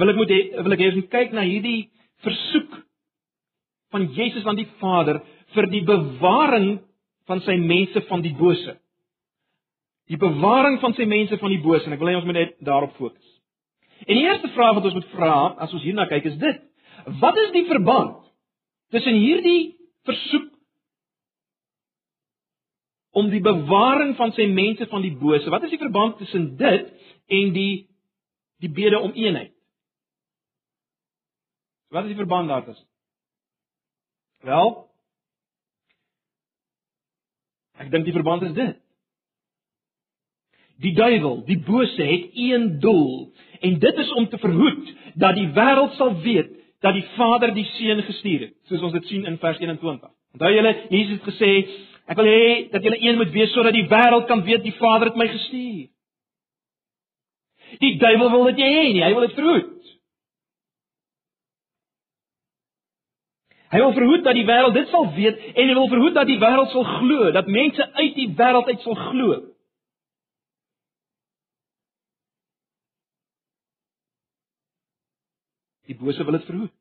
wil 0.00 0.12
ek 0.12 0.16
moet 0.16 0.32
hê 0.32 0.40
wil 0.62 0.74
ek 0.76 0.82
hê 0.82 0.88
ons 0.90 1.00
moet 1.00 1.12
kyk 1.12 1.34
na 1.36 1.44
hierdie 1.46 1.90
versoek 2.24 2.78
van 3.92 4.08
Jesus 4.16 4.46
aan 4.48 4.56
die 4.56 4.68
Vader 4.80 5.20
vir 5.52 5.68
die 5.72 5.82
bewaring 5.84 6.78
van 7.28 7.42
sy 7.46 7.58
mense 7.60 8.00
van 8.08 8.24
die 8.24 8.32
bose. 8.36 8.76
Die 10.10 10.18
bewaring 10.20 10.78
van 10.82 10.96
sy 10.96 11.06
mense 11.08 11.36
van 11.40 11.52
die 11.52 11.60
bose 11.62 11.86
en 11.86 11.94
ek 11.96 12.00
wil 12.02 12.10
hê 12.10 12.16
ons 12.18 12.28
moet 12.28 12.40
net 12.40 12.56
daarop 12.64 12.96
fokus. 12.98 13.28
En 14.06 14.16
die 14.16 14.24
eerste 14.26 14.50
vraag 14.56 14.78
wat 14.78 14.88
ons 14.88 14.96
moet 14.98 15.12
vra 15.12 15.36
as 15.62 15.74
ons 15.76 15.84
hierna 15.84 16.08
kyk 16.10 16.26
is 16.32 16.40
dit: 16.40 16.58
Wat 17.20 17.38
is 17.44 17.52
die 17.54 17.66
verband 17.68 18.18
tussen 18.94 19.14
hierdie 19.14 19.76
versoek 20.08 20.48
om 23.12 23.28
die 23.30 23.42
bewaring 23.44 24.16
van 24.16 24.32
sy 24.34 24.48
mense 24.50 24.88
van 24.90 25.04
die 25.04 25.14
bose? 25.20 25.50
Wat 25.52 25.64
is 25.68 25.74
die 25.74 25.80
verband 25.82 26.18
tussen 26.18 26.54
dit 26.56 26.92
en 27.28 27.54
die 27.54 27.86
die 28.62 28.70
bede 28.70 28.98
om 28.98 29.14
eenheid? 29.14 29.52
Wat 31.92 32.02
is 32.02 32.08
die 32.14 32.16
verband 32.16 32.48
daar 32.48 32.64
tussen? 32.64 32.86
Wel, 34.40 34.70
ek 37.78 37.90
dink 37.92 38.08
die 38.08 38.14
verband 38.16 38.46
is 38.48 38.54
dit. 38.56 38.78
Die 40.82 40.94
duiwel, 40.96 41.42
die 41.46 41.58
bose 41.62 42.02
het 42.08 42.32
een 42.32 42.78
doel 42.80 43.28
en 43.60 43.78
dit 43.78 44.00
is 44.02 44.12
om 44.18 44.28
te 44.28 44.40
verhoed 44.40 44.88
dat 45.20 45.36
die 45.36 45.50
wêreld 45.54 45.94
sal 45.98 46.16
weet 46.24 46.56
dat 46.82 46.96
die 46.96 47.04
Vader 47.14 47.52
die 47.54 47.68
Seun 47.76 48.00
gestuur 48.02 48.48
het, 48.48 48.54
soos 48.66 48.82
ons 48.88 48.96
dit 48.96 49.06
sien 49.12 49.28
in 49.28 49.36
vers 49.38 49.60
21. 49.60 50.10
Onthou 50.34 50.50
julle, 50.50 50.72
Jesus 50.90 51.20
het 51.20 51.28
gesê, 51.28 51.50
ek 52.08 52.18
wil 52.18 52.30
hê 52.32 52.46
dat 52.72 52.82
julle 52.88 52.98
een 53.04 53.20
moet 53.20 53.36
wees 53.36 53.52
sodat 53.52 53.76
die 53.76 53.86
wêreld 53.92 54.26
kan 54.32 54.42
weet 54.48 54.64
die 54.64 54.74
Vader 54.80 55.12
het 55.12 55.20
my 55.20 55.28
gestuur. 55.28 55.90
Die 57.84 57.94
duiwel 58.00 58.32
wil 58.32 58.48
dit 58.50 58.64
nie 58.64 58.72
hê 58.72 58.82
nie, 58.96 59.04
hy 59.04 59.12
wil 59.12 59.28
dit 59.28 59.36
verhoed. 59.36 59.70
Hy 63.72 63.80
wil 63.80 63.94
verhoed 63.96 64.24
dat 64.26 64.36
die 64.36 64.44
wêreld 64.44 64.76
dit 64.76 64.90
sal 64.92 65.06
weet 65.16 65.38
en 65.54 65.70
hy 65.70 65.74
wil 65.78 65.88
verhoed 65.88 66.16
dat 66.18 66.28
die 66.28 66.38
wêreld 66.40 66.74
sal 66.74 66.84
glo, 66.84 67.30
dat 67.32 67.48
mense 67.48 67.86
uit 67.96 68.14
die 68.18 68.28
wêreld 68.36 68.68
uit 68.68 68.84
sal 68.84 68.98
glo. 69.00 69.38
Die 75.88 75.96
bose 75.96 76.24
wil 76.24 76.36
dit 76.36 76.44
verhoed. 76.50 76.74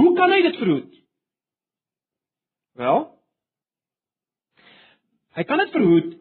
Hoe 0.00 0.16
kan 0.16 0.32
hy 0.32 0.40
dit 0.48 0.56
verhoed? 0.56 0.96
Wel, 2.80 3.02
hy 5.36 5.44
kan 5.44 5.60
dit 5.60 5.72
verhoed 5.76 6.12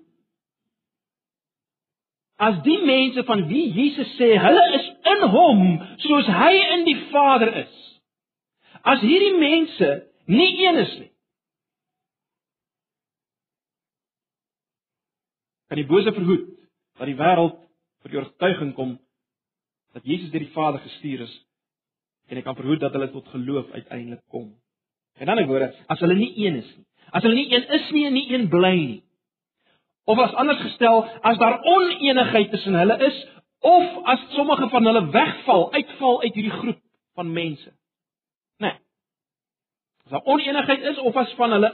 as 2.42 2.58
die 2.66 2.80
mense 2.84 3.24
van 3.28 3.46
wie 3.48 3.68
Jesus 3.76 4.12
sê 4.18 4.34
hulle 4.44 4.64
is 4.76 4.88
in 5.14 5.24
hom 5.32 5.62
soos 6.04 6.28
hy 6.36 6.52
in 6.76 6.84
die 6.88 6.98
Vader 7.14 7.54
is. 7.62 7.81
As 8.84 9.02
hierdie 9.06 9.38
mense 9.38 9.90
nie 10.26 10.52
een 10.66 10.80
is 10.82 10.94
nie. 11.00 11.12
Kan 15.70 15.80
die 15.80 15.88
bose 15.88 16.14
verhoed 16.14 16.50
dat 17.00 17.08
die 17.08 17.18
wêreld 17.20 17.58
vir 18.02 18.12
die 18.12 18.20
oortuiging 18.20 18.74
kom 18.76 18.98
dat 19.96 20.08
Jesus 20.08 20.32
deur 20.32 20.44
die 20.44 20.56
Vader 20.56 20.82
gestuur 20.84 21.26
is 21.28 21.34
en 22.32 22.40
hy 22.40 22.44
kan 22.46 22.56
verhoed 22.56 22.82
dat 22.82 22.94
hulle 22.96 23.12
tot 23.12 23.28
geloof 23.34 23.72
uiteindelik 23.76 24.24
kom. 24.32 24.54
En 25.20 25.26
dan 25.26 25.40
'n 25.40 25.48
woorde, 25.48 25.74
as 25.88 26.00
hulle 26.00 26.16
nie 26.16 26.34
een 26.38 26.56
is 26.56 26.76
nie. 26.78 26.86
As 27.12 27.24
hulle 27.24 27.36
nie 27.36 27.54
een 27.54 27.68
is 27.68 27.92
nie 27.92 28.06
en 28.06 28.14
nie 28.14 28.34
een 28.34 28.50
bly 28.50 28.76
nie. 28.76 29.04
Of 30.06 30.18
as 30.20 30.34
anders 30.34 30.62
gestel, 30.62 31.04
as 31.22 31.38
daar 31.38 31.62
oneenigheid 31.64 32.50
tussen 32.52 32.74
hulle 32.74 32.98
is 33.06 33.28
of 33.60 34.04
as 34.04 34.20
sommige 34.30 34.70
van 34.70 34.86
hulle 34.86 35.10
wegval, 35.12 35.74
uitval 35.74 36.22
uit 36.22 36.34
hierdie 36.34 36.58
groep 36.60 36.80
van 37.14 37.34
mense. 37.34 37.74
Nee. 38.62 38.78
As 40.06 40.16
daar 40.16 40.26
oneenigheid 40.30 40.84
is 40.94 41.00
of 41.00 41.16
as 41.16 41.34
van 41.40 41.56
hulle 41.58 41.72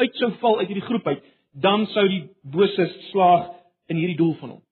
uit 0.00 0.20
sou 0.20 0.30
val 0.40 0.58
uit 0.58 0.70
hierdie 0.70 0.86
groep 0.86 1.06
uit, 1.06 1.24
dan 1.52 1.86
sou 1.92 2.04
die 2.08 2.22
bose 2.42 2.86
slaag 3.10 3.50
in 3.92 3.98
hierdie 4.00 4.16
doel 4.16 4.36
van 4.40 4.54
hom. 4.56 4.62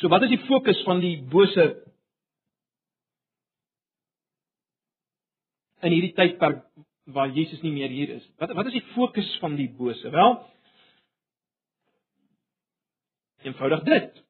So 0.00 0.10
wat 0.12 0.26
is 0.26 0.34
die 0.34 0.44
fokus 0.48 0.82
van 0.84 1.00
die 1.00 1.16
bose 1.32 1.68
in 5.86 5.94
hierdie 5.94 6.12
tydperk 6.16 6.64
waar 7.14 7.30
Jesus 7.30 7.62
nie 7.62 7.72
meer 7.72 7.92
hier 7.92 8.16
is? 8.16 8.26
Wat 8.40 8.52
wat 8.58 8.68
is 8.72 8.80
die 8.80 8.86
fokus 8.96 9.30
van 9.40 9.56
die 9.56 9.70
bose? 9.78 10.10
Wel, 10.10 10.36
eenvoudig 13.46 13.84
dit. 13.88 14.22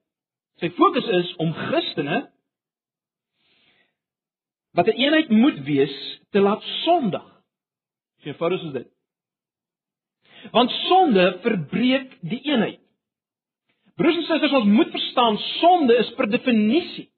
Sy 0.61 0.71
fokus 0.76 1.09
is 1.23 1.33
om 1.43 1.55
Christene 1.57 2.26
wat 4.76 4.87
'n 4.87 5.00
eenheid 5.00 5.28
moet 5.33 5.59
wees 5.64 6.21
te 6.30 6.40
laat 6.40 6.62
sondig. 6.85 7.25
So 8.21 8.28
eenvoudig 8.28 8.62
is 8.62 8.73
dit. 8.73 8.88
Want 10.52 10.71
sonde 10.71 11.38
verbreek 11.42 12.18
die 12.21 12.40
eenheid. 12.42 12.80
Broers 13.97 14.16
en 14.16 14.23
susters, 14.23 14.52
ons 14.52 14.68
moet 14.68 14.90
verstaan 14.90 15.38
sonde 15.38 15.97
is 15.97 16.11
per 16.14 16.28
definisie 16.30 17.09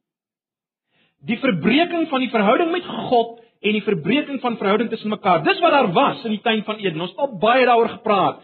die 1.27 1.39
verbreeking 1.43 2.07
van 2.11 2.23
die 2.23 2.31
verhouding 2.31 2.71
met 2.71 2.87
God 2.87 3.39
en 3.59 3.75
die 3.75 3.83
verbreeking 3.83 4.39
van 4.41 4.59
verhouding 4.61 4.91
tussen 4.91 5.11
mekaar. 5.11 5.43
Dis 5.43 5.59
wat 5.65 5.75
daar 5.75 5.91
was 5.93 6.23
in 6.25 6.37
die 6.37 6.45
tuin 6.45 6.63
van 6.65 6.79
Eden. 6.79 7.01
Ons 7.01 7.11
het 7.11 7.25
al 7.25 7.39
baie 7.43 7.67
daaroor 7.67 7.91
gepraat. 7.97 8.43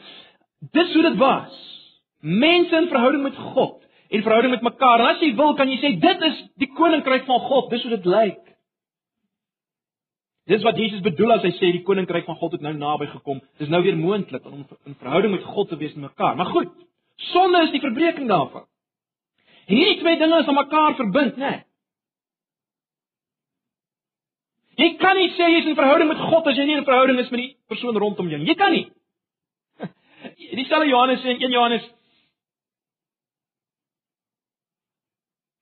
Dis 0.74 0.92
hoe 0.94 1.02
dit 1.02 1.18
was. 1.20 1.54
Mense 2.20 2.76
in 2.76 2.88
verhouding 2.90 3.22
met 3.22 3.36
God 3.54 3.84
en 4.10 4.22
verhouding 4.22 4.54
met 4.56 4.66
mekaar. 4.66 5.00
En 5.04 5.12
as 5.12 5.22
jy 5.22 5.30
wil, 5.38 5.54
kan 5.54 5.70
jy 5.70 5.78
sê 5.82 5.92
dit 6.00 6.26
is 6.30 6.42
die 6.58 6.70
koninkryk 6.74 7.28
van 7.30 7.46
God. 7.46 7.70
Dis 7.70 7.86
hoe 7.86 7.94
dit 7.94 8.10
lyk. 8.10 8.42
Dis 10.50 10.62
wat 10.62 10.76
Jesus 10.76 11.00
bedoel 11.00 11.38
as 11.38 11.44
hy 11.46 11.52
sê 11.56 11.70
die 11.72 11.84
koninkryk 11.86 12.26
van 12.28 12.36
God 12.36 12.56
het 12.56 12.64
nou 12.64 12.74
naby 12.76 13.06
gekom. 13.14 13.40
Dis 13.58 13.70
nou 13.72 13.80
weer 13.82 13.96
moontlik 13.96 14.44
om 14.44 14.66
in 14.84 14.96
verhouding 15.00 15.32
met 15.32 15.46
God 15.54 15.70
te 15.70 15.78
wees 15.80 15.94
met 15.94 16.10
mekaar. 16.10 16.36
Maar 16.36 16.52
goed, 16.52 16.72
Sonde 17.16 17.62
is 17.62 17.70
die 17.70 17.80
verbreeking 17.80 18.28
daarvan. 18.28 18.66
Hierdie 19.70 20.00
twee 20.00 20.18
dinge 20.18 20.40
is 20.42 20.48
aan 20.50 20.58
mekaar 20.58 20.96
verbind, 20.98 21.36
né? 21.36 21.50
Nee. 21.50 21.62
Jy 24.74 24.88
kan 24.98 25.14
nie 25.16 25.30
sê 25.36 25.46
jy 25.46 25.60
is 25.62 25.68
in 25.70 25.76
verhouding 25.78 26.08
met 26.10 26.18
God 26.18 26.48
as 26.50 26.56
jy 26.58 26.64
nie 26.66 26.74
in 26.80 26.86
verhouding 26.86 27.20
is 27.22 27.30
met 27.30 27.40
die 27.44 27.52
persoon 27.70 27.96
rondom 28.02 28.28
jou 28.28 28.40
nie. 28.40 28.48
Jy 28.50 28.56
kan 28.58 28.74
nie. 28.74 28.88
Dis 30.58 30.72
al 30.74 30.88
Johannes 30.90 31.22
sê 31.22 31.36
in 31.36 31.44
1 31.46 31.54
Johannes 31.54 31.92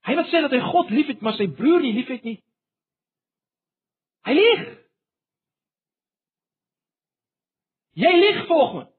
Hy 0.03 0.17
wat 0.19 0.33
sê 0.33 0.41
dat 0.43 0.51
hy 0.51 0.59
God 0.67 0.89
liefhet, 0.91 1.21
maar 1.23 1.37
sy 1.37 1.47
broer 1.47 1.85
nie 1.85 1.93
liefhet 1.95 2.25
nie. 2.27 2.41
Hy 4.27 4.35
lieg. 4.39 4.65
Jy 8.03 8.13
lieg 8.17 8.47
volgens 8.49 8.93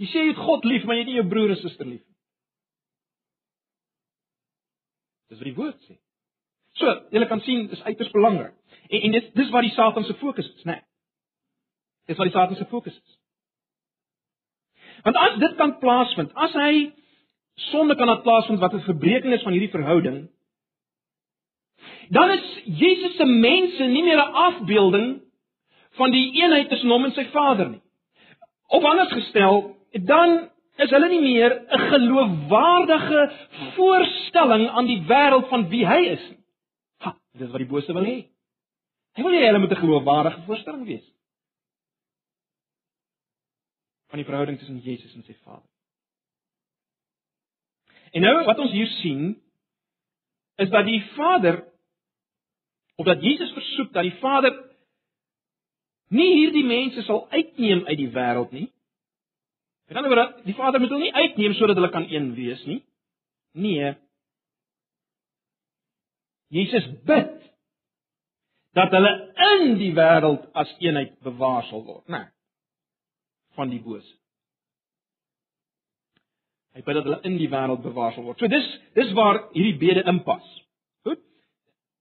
Jy 0.00 0.06
sê 0.08 0.22
jy 0.22 0.30
het 0.32 0.38
God 0.40 0.64
lief, 0.64 0.84
maar 0.88 0.96
jy 0.96 1.02
het 1.02 1.10
nie 1.10 1.18
jou 1.18 1.26
broer 1.28 1.50
en 1.52 1.58
suster 1.60 1.84
lief 1.84 2.00
nie. 2.00 2.16
Dis 5.28 5.40
wat 5.42 5.48
die 5.50 5.58
woord 5.58 5.82
sê. 5.84 5.98
So, 6.80 6.94
jy 7.12 7.26
kan 7.28 7.42
sien 7.44 7.66
dis 7.68 7.82
uiters 7.84 8.12
belangrik. 8.14 8.54
En 8.88 9.04
en 9.06 9.16
dit 9.18 9.28
dis 9.36 9.50
wat 9.52 9.66
die 9.66 9.74
Satan 9.74 10.06
se 10.08 10.16
fokus 10.22 10.48
is, 10.48 10.64
né? 10.64 10.78
Nee. 10.78 10.86
Dis 12.08 12.18
wat 12.18 12.30
die 12.30 12.34
Satan 12.34 12.56
se 12.56 12.66
fokus 12.70 12.96
is. 12.96 13.18
Want 15.04 15.20
as 15.20 15.36
dit 15.42 15.56
kan 15.60 15.76
plaasvind, 15.82 16.32
as 16.34 16.56
hy 16.56 16.72
sonde 17.68 17.96
kan 18.00 18.08
laat 18.08 18.24
plaasvind 18.24 18.60
wat 18.64 18.74
'n 18.74 18.88
verbreeking 18.88 19.36
is 19.36 19.44
van 19.44 19.52
hierdie 19.52 19.74
verhouding, 19.76 20.18
dan 22.10 22.30
is 22.34 22.46
Jesus 22.64 23.16
se 23.16 23.24
mense 23.24 23.84
nie 23.86 24.02
meer 24.02 24.18
'n 24.18 24.34
afbeelding 24.46 25.20
van 25.98 26.10
die 26.10 26.32
eenheid 26.42 26.68
tussen 26.68 26.90
hom 26.90 27.04
en 27.04 27.12
sy 27.12 27.24
Vader 27.30 27.68
nie. 27.68 27.82
Of 28.68 28.84
anders 28.84 29.12
gestel, 29.12 29.76
dan 29.92 30.50
is 30.76 30.90
hulle 30.90 31.08
nie 31.08 31.20
meer 31.20 31.54
'n 31.68 31.86
geloofwaardige 31.92 33.22
voorstelling 33.76 34.68
aan 34.68 34.86
die 34.86 35.02
wêreld 35.06 35.48
van 35.48 35.68
wie 35.68 35.86
hy 35.86 36.00
is 36.16 36.28
nie. 36.28 36.42
Ha, 36.98 37.16
dis 37.32 37.50
wat 37.50 37.62
die 37.62 37.72
bose 37.72 37.92
wil 37.92 38.04
hê. 38.04 38.18
Hy 39.16 39.22
wil 39.22 39.32
hê 39.32 39.46
hulle 39.46 39.58
moet 39.58 39.70
'n 39.70 39.84
geloofwaardige 39.84 40.42
voorstelling 40.46 40.86
wees 40.86 41.06
van 44.10 44.18
die 44.18 44.26
verhouding 44.26 44.58
tussen 44.58 44.78
Jesus 44.78 45.14
en 45.14 45.22
sy 45.22 45.36
Vader. 45.44 45.68
En 48.10 48.20
nou 48.26 48.44
wat 48.44 48.58
ons 48.58 48.72
hier 48.72 48.90
sien 48.98 49.42
is 50.56 50.70
dat 50.70 50.84
die 50.84 51.02
Vader 51.14 51.69
of 53.00 53.08
dat 53.08 53.22
Jesus 53.24 53.54
versoek 53.56 53.94
dat 53.96 54.04
die 54.04 54.18
Vader 54.20 54.52
nie 56.12 56.28
hierdie 56.34 56.66
mense 56.66 57.02
sal 57.06 57.24
uitneem 57.30 57.86
uit 57.86 57.98
die 57.98 58.10
wêreld 58.12 58.52
nie, 58.52 58.68
Met 59.90 59.98
ander 59.98 60.14
woorde, 60.14 60.42
die 60.44 60.54
Vader 60.54 60.80
moet 60.80 60.92
hulle 60.92 61.02
nie 61.02 61.14
uitneem 61.14 61.54
sodat 61.58 61.74
hulle 61.74 61.90
kan 61.90 62.04
een 62.06 62.28
wees 62.34 62.60
nie. 62.64 62.78
Nee. 63.58 63.94
Jesus 66.54 66.86
bid 67.08 67.32
dat 68.78 68.94
hulle 68.94 69.10
in 69.48 69.74
die 69.80 69.90
wêreld 69.98 70.46
as 70.54 70.70
eenheid 70.78 71.16
bewaar 71.26 71.66
sal 71.66 71.82
word, 71.82 72.06
né? 72.06 72.20
Nee, 72.20 72.30
van 73.58 73.74
die 73.74 73.80
bose. 73.82 74.14
Hy 76.78 76.86
bid 76.86 77.00
dat 77.00 77.10
hulle 77.10 77.18
in 77.26 77.40
die 77.42 77.50
wêreld 77.50 77.82
bewaar 77.82 78.14
sal 78.14 78.28
word. 78.28 78.38
So 78.38 78.46
dis 78.46 78.70
dis 78.94 79.10
waar 79.18 79.42
hierdie 79.56 79.74
bede 79.82 80.06
inpas. 80.06 80.46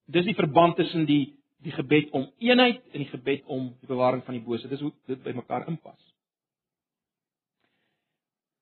Dis 0.10 0.26
die 0.26 0.38
verband 0.38 0.78
tussen 0.80 1.06
die 1.10 1.36
die 1.60 1.74
gebed 1.76 2.14
om 2.16 2.30
eenheid 2.40 2.80
en 2.94 3.02
die 3.02 3.10
gebed 3.10 3.44
om 3.52 3.66
die 3.82 3.90
bewaring 3.90 4.22
van 4.24 4.38
die 4.38 4.44
bose. 4.44 4.70
Dis 4.72 4.80
hoe 4.80 4.94
dit 5.12 5.20
by 5.26 5.34
mekaar 5.36 5.66
inpas. 5.68 6.00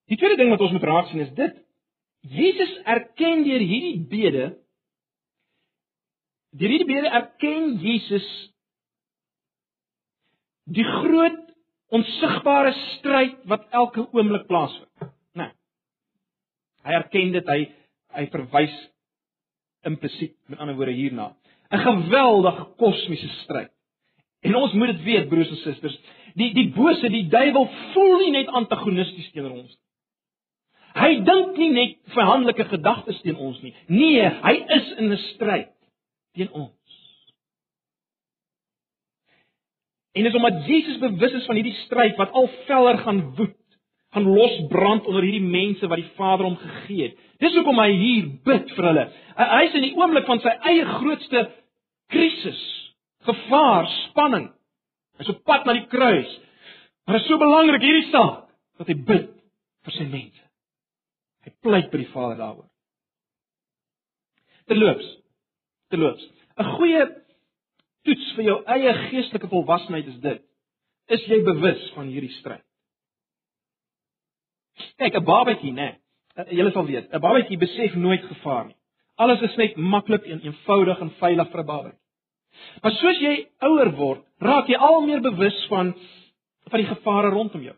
Die 0.10 0.18
tweede 0.18 0.40
ding 0.40 0.50
wat 0.50 0.64
ons 0.66 0.74
moet 0.74 0.88
raak 0.88 1.12
sien 1.12 1.22
is 1.22 1.34
dit 1.38 1.60
Jesus 2.28 2.74
erken 2.90 3.44
deur 3.46 3.62
hierdie 3.62 4.00
bede 4.10 4.48
deur 6.58 6.74
hierdie 6.74 6.90
bede 6.90 7.12
erken 7.20 7.76
Jesus 7.84 8.28
die 10.74 10.86
groot 10.88 11.44
onsigbare 11.94 12.74
stryd 12.98 13.38
wat 13.48 13.68
elke 13.72 14.04
oomblik 14.12 14.48
plaasvind. 14.50 15.12
Nee. 15.38 15.54
Hy 16.84 16.96
erken 16.98 17.36
dit, 17.36 17.52
hy 17.54 17.68
hy 18.18 18.26
verwys 18.34 18.76
implisiet 19.84 20.36
met 20.46 20.60
ander 20.60 20.76
woorde 20.76 20.92
hierna. 20.92 21.36
'n 21.70 21.78
Geweldige 21.78 22.68
kosmiese 22.78 23.28
stryd. 23.28 23.72
En 24.42 24.56
ons 24.56 24.74
moet 24.74 24.88
dit 24.88 25.04
weet 25.04 25.28
broers 25.30 25.50
en 25.50 25.56
susters, 25.56 26.00
die 26.34 26.54
die 26.54 26.70
bose, 26.70 27.10
die 27.10 27.28
duiwel 27.28 27.70
voel 27.94 28.18
nie 28.20 28.32
net 28.32 28.48
antagonisties 28.48 29.32
teenoor 29.32 29.52
ons 29.52 29.74
nie. 29.74 29.84
Hy 30.98 31.12
dink 31.22 31.58
nie 31.58 31.72
net 31.74 31.98
verhandelike 32.16 32.66
gedagtes 32.72 33.20
teen 33.22 33.38
ons 33.38 33.60
nie. 33.62 33.74
Nee, 33.88 34.30
hy 34.44 34.56
is 34.78 34.92
in 34.98 35.12
'n 35.12 35.18
stryd 35.34 35.74
teen 36.34 36.52
ons. 36.52 36.74
En 40.18 40.24
dis 40.24 40.36
omdat 40.36 40.66
Jesus 40.66 40.98
bewus 40.98 41.34
is 41.34 41.46
van 41.46 41.56
hierdie 41.60 41.78
stryd 41.86 42.18
wat 42.18 42.32
al 42.32 42.50
veller 42.66 42.98
gaan 42.98 43.36
woed, 43.36 43.58
gaan 44.18 44.34
losbrand 44.34 45.06
onder 45.06 45.24
hierdie 45.24 45.46
mense 45.46 45.88
wat 45.88 46.02
die 46.02 46.12
Vader 46.18 46.48
hom 46.48 46.58
gegee 46.58 47.10
het. 47.10 47.18
Dis 47.42 47.54
hoekom 47.54 47.78
hy 47.82 47.92
hier 47.94 48.30
bid 48.48 48.72
vir 48.74 48.90
hulle. 48.90 49.06
Hy 49.38 49.64
is 49.68 49.78
in 49.78 49.86
die 49.86 49.94
oomblik 49.98 50.26
van 50.30 50.42
sy 50.42 50.54
eie 50.72 50.86
grootste 50.98 51.44
krisis, 52.14 52.62
gevaar, 53.28 53.86
spanning. 54.08 54.50
Hy's 55.22 55.30
op 55.34 55.44
pad 55.46 55.68
na 55.68 55.76
die 55.78 55.86
kruis. 55.92 56.32
Maar 57.06 57.20
dit 57.20 57.26
is 57.26 57.30
so 57.30 57.42
belangrik 57.42 57.86
hierdie 57.86 58.10
saak 58.10 58.48
dat 58.80 58.90
hy 58.90 58.98
bid 59.08 59.30
vir 59.86 59.96
sy 59.96 60.08
mense. 60.10 60.44
Hy 61.46 61.54
pleit 61.64 61.94
by 61.94 62.02
die 62.02 62.10
Vader 62.12 62.42
daaroor. 62.42 62.68
Terloops. 64.68 65.08
Terloops. 65.94 66.26
'n 66.58 66.74
Goeie 66.76 67.04
toets 68.04 68.32
vir 68.36 68.50
jou 68.50 68.58
eie 68.66 68.94
geestelike 69.08 69.48
volwassenheid 69.52 70.08
is 70.10 70.20
dit: 70.26 70.42
Is 71.08 71.24
jy 71.30 71.44
bewus 71.46 71.92
van 71.96 72.10
hierdie 72.10 72.34
stryd? 72.40 72.67
Kyk, 74.98 75.16
'n 75.16 75.24
babatjie, 75.24 75.74
né? 75.74 75.98
Nee, 76.36 76.56
Julle 76.56 76.72
sal 76.72 76.86
weet, 76.86 77.14
'n 77.14 77.20
babatjie 77.20 77.58
besef 77.58 77.96
nooit 77.96 78.24
gevaar 78.24 78.66
nie. 78.66 78.76
Alles 79.16 79.42
is 79.42 79.56
net 79.56 79.76
maklik 79.76 80.26
en 80.26 80.42
eenvoudig 80.42 81.00
en 81.00 81.12
veilig 81.20 81.50
vir 81.52 81.62
'n 81.62 81.66
babatjie. 81.66 82.00
Maar 82.82 82.92
soos 82.92 83.20
jy 83.20 83.48
ouer 83.62 83.92
word, 83.96 84.24
raak 84.40 84.68
jy 84.68 84.76
al 84.76 85.02
meer 85.02 85.22
bewus 85.22 85.66
van 85.70 85.96
van 86.68 86.80
die 86.80 86.90
gevare 86.90 87.30
rondom 87.30 87.62
jou. 87.64 87.76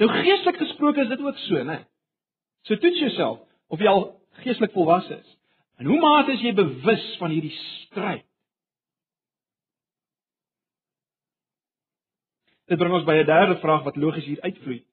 Nou 0.00 0.08
geestelik 0.08 0.56
gesproke 0.56 1.02
is 1.02 1.08
dit 1.08 1.20
ook 1.20 1.36
so, 1.36 1.54
né? 1.54 1.64
Nee. 1.64 1.84
So 2.62 2.76
toets 2.76 2.98
jouself 2.98 3.40
of 3.68 3.80
jy 3.80 3.86
al 3.86 4.20
geestelik 4.44 4.72
volwasse 4.72 5.18
is. 5.18 5.36
En 5.76 5.86
hoe 5.86 6.00
mate 6.00 6.32
is 6.32 6.40
jy 6.40 6.54
bewus 6.54 7.04
van 7.18 7.30
hierdie 7.30 7.54
stryd? 7.86 8.24
Dit 12.70 12.78
bring 12.78 12.94
ons 12.94 13.04
by 13.04 13.18
'n 13.20 13.26
derde 13.26 13.58
vraag 13.60 13.82
wat 13.82 13.96
logies 13.96 14.24
hier 14.24 14.40
uitvloei. 14.40 14.84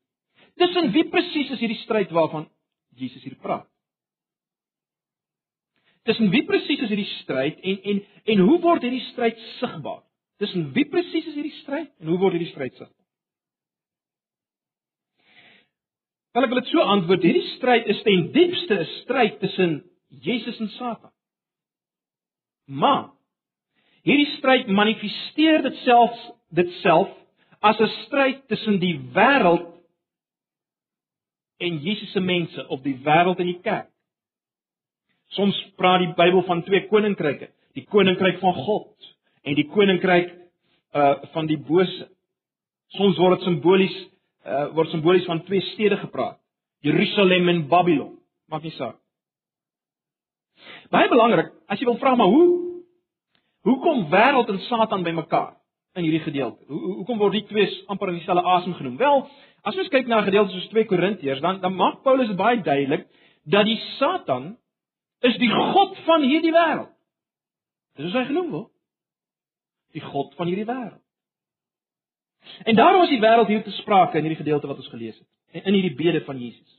Tussen 0.58 0.92
wie 0.94 1.06
presies 1.14 1.52
is 1.54 1.62
hierdie 1.62 1.82
stryd 1.84 2.14
waarvan 2.16 2.48
Jesus 2.98 3.24
hier 3.24 3.38
praat? 3.42 3.68
Tussen 6.08 6.32
wie 6.34 6.44
presies 6.48 6.82
is 6.86 6.90
hierdie 6.90 7.10
stryd 7.22 7.60
en 7.62 7.82
en 7.92 8.04
en 8.34 8.46
hoe 8.48 8.60
word 8.64 8.86
hierdie 8.86 9.06
stryd 9.12 9.38
sigbaar? 9.58 10.02
Tussen 10.42 10.72
wie 10.74 10.86
presies 10.90 11.28
is 11.30 11.36
hierdie 11.36 11.58
stryd 11.62 11.92
en 12.00 12.14
hoe 12.14 12.20
word 12.22 12.38
hierdie 12.38 12.54
stryd 12.54 12.74
sigbaar? 12.74 12.96
Wel 16.38 16.46
ek 16.46 16.52
wil 16.54 16.62
dit 16.62 16.70
so 16.70 16.84
antwoord, 16.86 17.24
hierdie 17.26 17.54
stryd 17.56 17.88
is 17.90 18.02
ten 18.06 18.28
diepste 18.34 18.80
'n 18.80 18.90
stryd 19.02 19.40
tussen 19.42 19.78
Jesus 20.22 20.60
en 20.62 20.70
Satan. 20.78 21.14
Maar 22.66 23.10
hierdie 24.06 24.30
stryd 24.38 24.68
manifesteer 24.68 25.64
dit 25.66 25.80
self 25.86 26.14
dit 26.50 26.70
self 26.82 27.10
as 27.62 27.80
'n 27.80 27.90
stryd 28.06 28.48
tussen 28.48 28.80
die 28.80 28.96
wêreld 29.14 29.77
en 31.58 31.80
Jesus 31.82 32.12
se 32.12 32.20
mense 32.20 32.68
of 32.68 32.82
die 32.86 32.96
wêreld 33.04 33.40
en 33.40 33.50
die 33.50 33.62
kerk. 33.62 33.90
Soms 35.36 35.58
praat 35.80 36.06
die 36.06 36.14
Bybel 36.16 36.44
van 36.48 36.64
twee 36.64 36.86
koninkryke, 36.88 37.50
die 37.76 37.86
koninkryk 37.92 38.40
van 38.40 38.54
God 38.54 39.10
en 39.44 39.58
die 39.58 39.68
koninkryk 39.74 40.34
uh 40.96 41.16
van 41.34 41.50
die 41.50 41.60
bose. 41.60 42.08
Soms 42.96 43.18
word 43.20 43.40
dit 43.40 43.50
simbolies 43.50 43.98
uh, 44.48 44.70
word 44.76 44.94
simbolies 44.94 45.28
van 45.28 45.44
twee 45.46 45.62
stede 45.74 45.98
gepraat. 46.00 46.40
Jerusalem 46.86 47.50
en 47.50 47.68
Babylon. 47.68 48.16
Maak 48.48 48.64
nie 48.64 48.72
saak. 48.78 48.96
Baie 50.90 51.10
belangrik, 51.12 51.52
as 51.68 51.82
jy 51.82 51.86
wil 51.90 52.00
vra 52.00 52.16
maar 52.16 52.32
hoe 52.32 52.48
hoekom 53.68 54.06
wêreld 54.14 54.50
en 54.54 54.62
Satan 54.70 55.04
bymekaar 55.04 55.58
in 55.98 56.06
hierdie 56.06 56.24
gedeelte? 56.24 56.64
Hoe 56.70 56.94
hoekom 57.00 57.18
word 57.18 57.40
die 57.40 57.46
twee 57.50 57.68
amper 57.92 58.12
in 58.12 58.20
dieselfde 58.20 58.46
asem 58.54 58.76
genoem? 58.78 58.98
Wel, 59.02 59.24
as 59.68 59.78
ons 59.78 59.90
kyk 59.94 60.10
na 60.10 60.22
gedeeltes 60.26 60.54
soos 60.54 60.70
2 60.74 60.86
Korintiërs, 60.92 61.42
dan 61.44 61.60
dan 61.64 61.76
maak 61.76 62.04
Paulus 62.06 62.34
baie 62.38 62.62
duidelik 62.62 63.08
dat 63.50 63.66
die 63.66 63.80
Satan 63.98 64.56
is 65.26 65.38
die 65.42 65.50
god 65.50 65.98
van 66.06 66.24
hierdie 66.28 66.54
wêreld. 66.54 66.94
Dis 67.98 68.14
hoe 68.14 68.22
hy 68.22 68.28
genoem 68.30 68.50
word. 68.54 68.72
Die 69.98 70.04
god 70.04 70.36
van 70.38 70.52
hierdie 70.52 70.68
wêreld. 70.70 71.02
En 72.70 72.78
daarom 72.78 73.04
is 73.04 73.12
die 73.12 73.24
wêreld 73.24 73.50
hier 73.50 73.64
te 73.64 73.74
sprake 73.82 74.20
in 74.20 74.28
hierdie 74.28 74.44
gedeelte 74.44 74.70
wat 74.70 74.78
ons 74.78 74.92
gelees 74.94 75.18
het, 75.18 75.64
in 75.66 75.74
hierdie 75.74 75.96
bede 75.98 76.22
van 76.28 76.38
Jesus. 76.40 76.76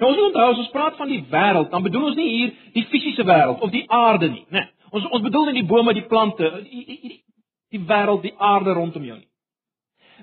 Nou 0.00 0.10
ons 0.10 0.18
moet 0.18 0.32
onthou 0.32 0.50
as 0.50 0.60
ons 0.64 0.72
praat 0.74 0.96
van 0.98 1.08
die 1.08 1.22
wêreld, 1.30 1.70
dan 1.70 1.84
bedoel 1.86 2.10
ons 2.10 2.18
nie 2.18 2.28
hier 2.28 2.54
die 2.74 2.86
fisiese 2.90 3.24
wêreld 3.28 3.62
of 3.62 3.70
die 3.70 3.84
aarde 3.90 4.32
nie, 4.32 4.44
né? 4.48 4.66
Nee, 4.66 4.81
ons 4.92 5.10
ons 5.10 5.24
bedoel 5.24 5.50
nie 5.50 5.60
die 5.60 5.68
bome, 5.68 5.94
die 5.96 6.06
plante, 6.08 6.48
die 6.70 6.86
die 6.86 6.98
die, 7.02 7.18
die 7.72 7.84
wêreld, 7.88 8.24
die 8.24 8.34
aarde 8.38 8.76
rondom 8.76 9.04
jou 9.08 9.18
nie. 9.18 9.28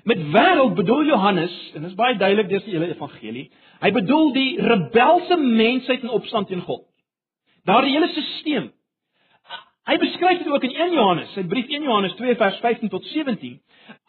Met 0.08 0.20
wêreld 0.32 0.76
bedoel 0.78 1.10
Johannes, 1.10 1.54
en 1.74 1.82
dit 1.82 1.90
is 1.90 1.96
baie 1.98 2.16
duidelik 2.16 2.48
deur 2.48 2.62
die 2.64 2.76
hele 2.76 2.92
evangelie, 2.94 3.48
hy 3.82 3.90
bedoel 3.92 4.30
die 4.36 4.50
rebelse 4.64 5.36
mensheid 5.40 6.06
in 6.06 6.14
opstand 6.14 6.48
teen 6.48 6.62
God. 6.64 6.86
Daardie 7.68 7.92
hele 7.96 8.08
stelsel 8.14 8.70
Hy 9.90 9.96
beskryf 9.98 10.42
dit 10.42 10.48
ook 10.52 10.64
in 10.68 10.74
1 10.76 10.92
Johannes, 10.94 11.30
sy 11.34 11.42
brief 11.50 11.70
1 11.72 11.86
Johannes 11.88 12.12
2 12.18 12.36
vers 12.38 12.58
15 12.62 12.92
tot 12.92 13.06
17, 13.10 13.56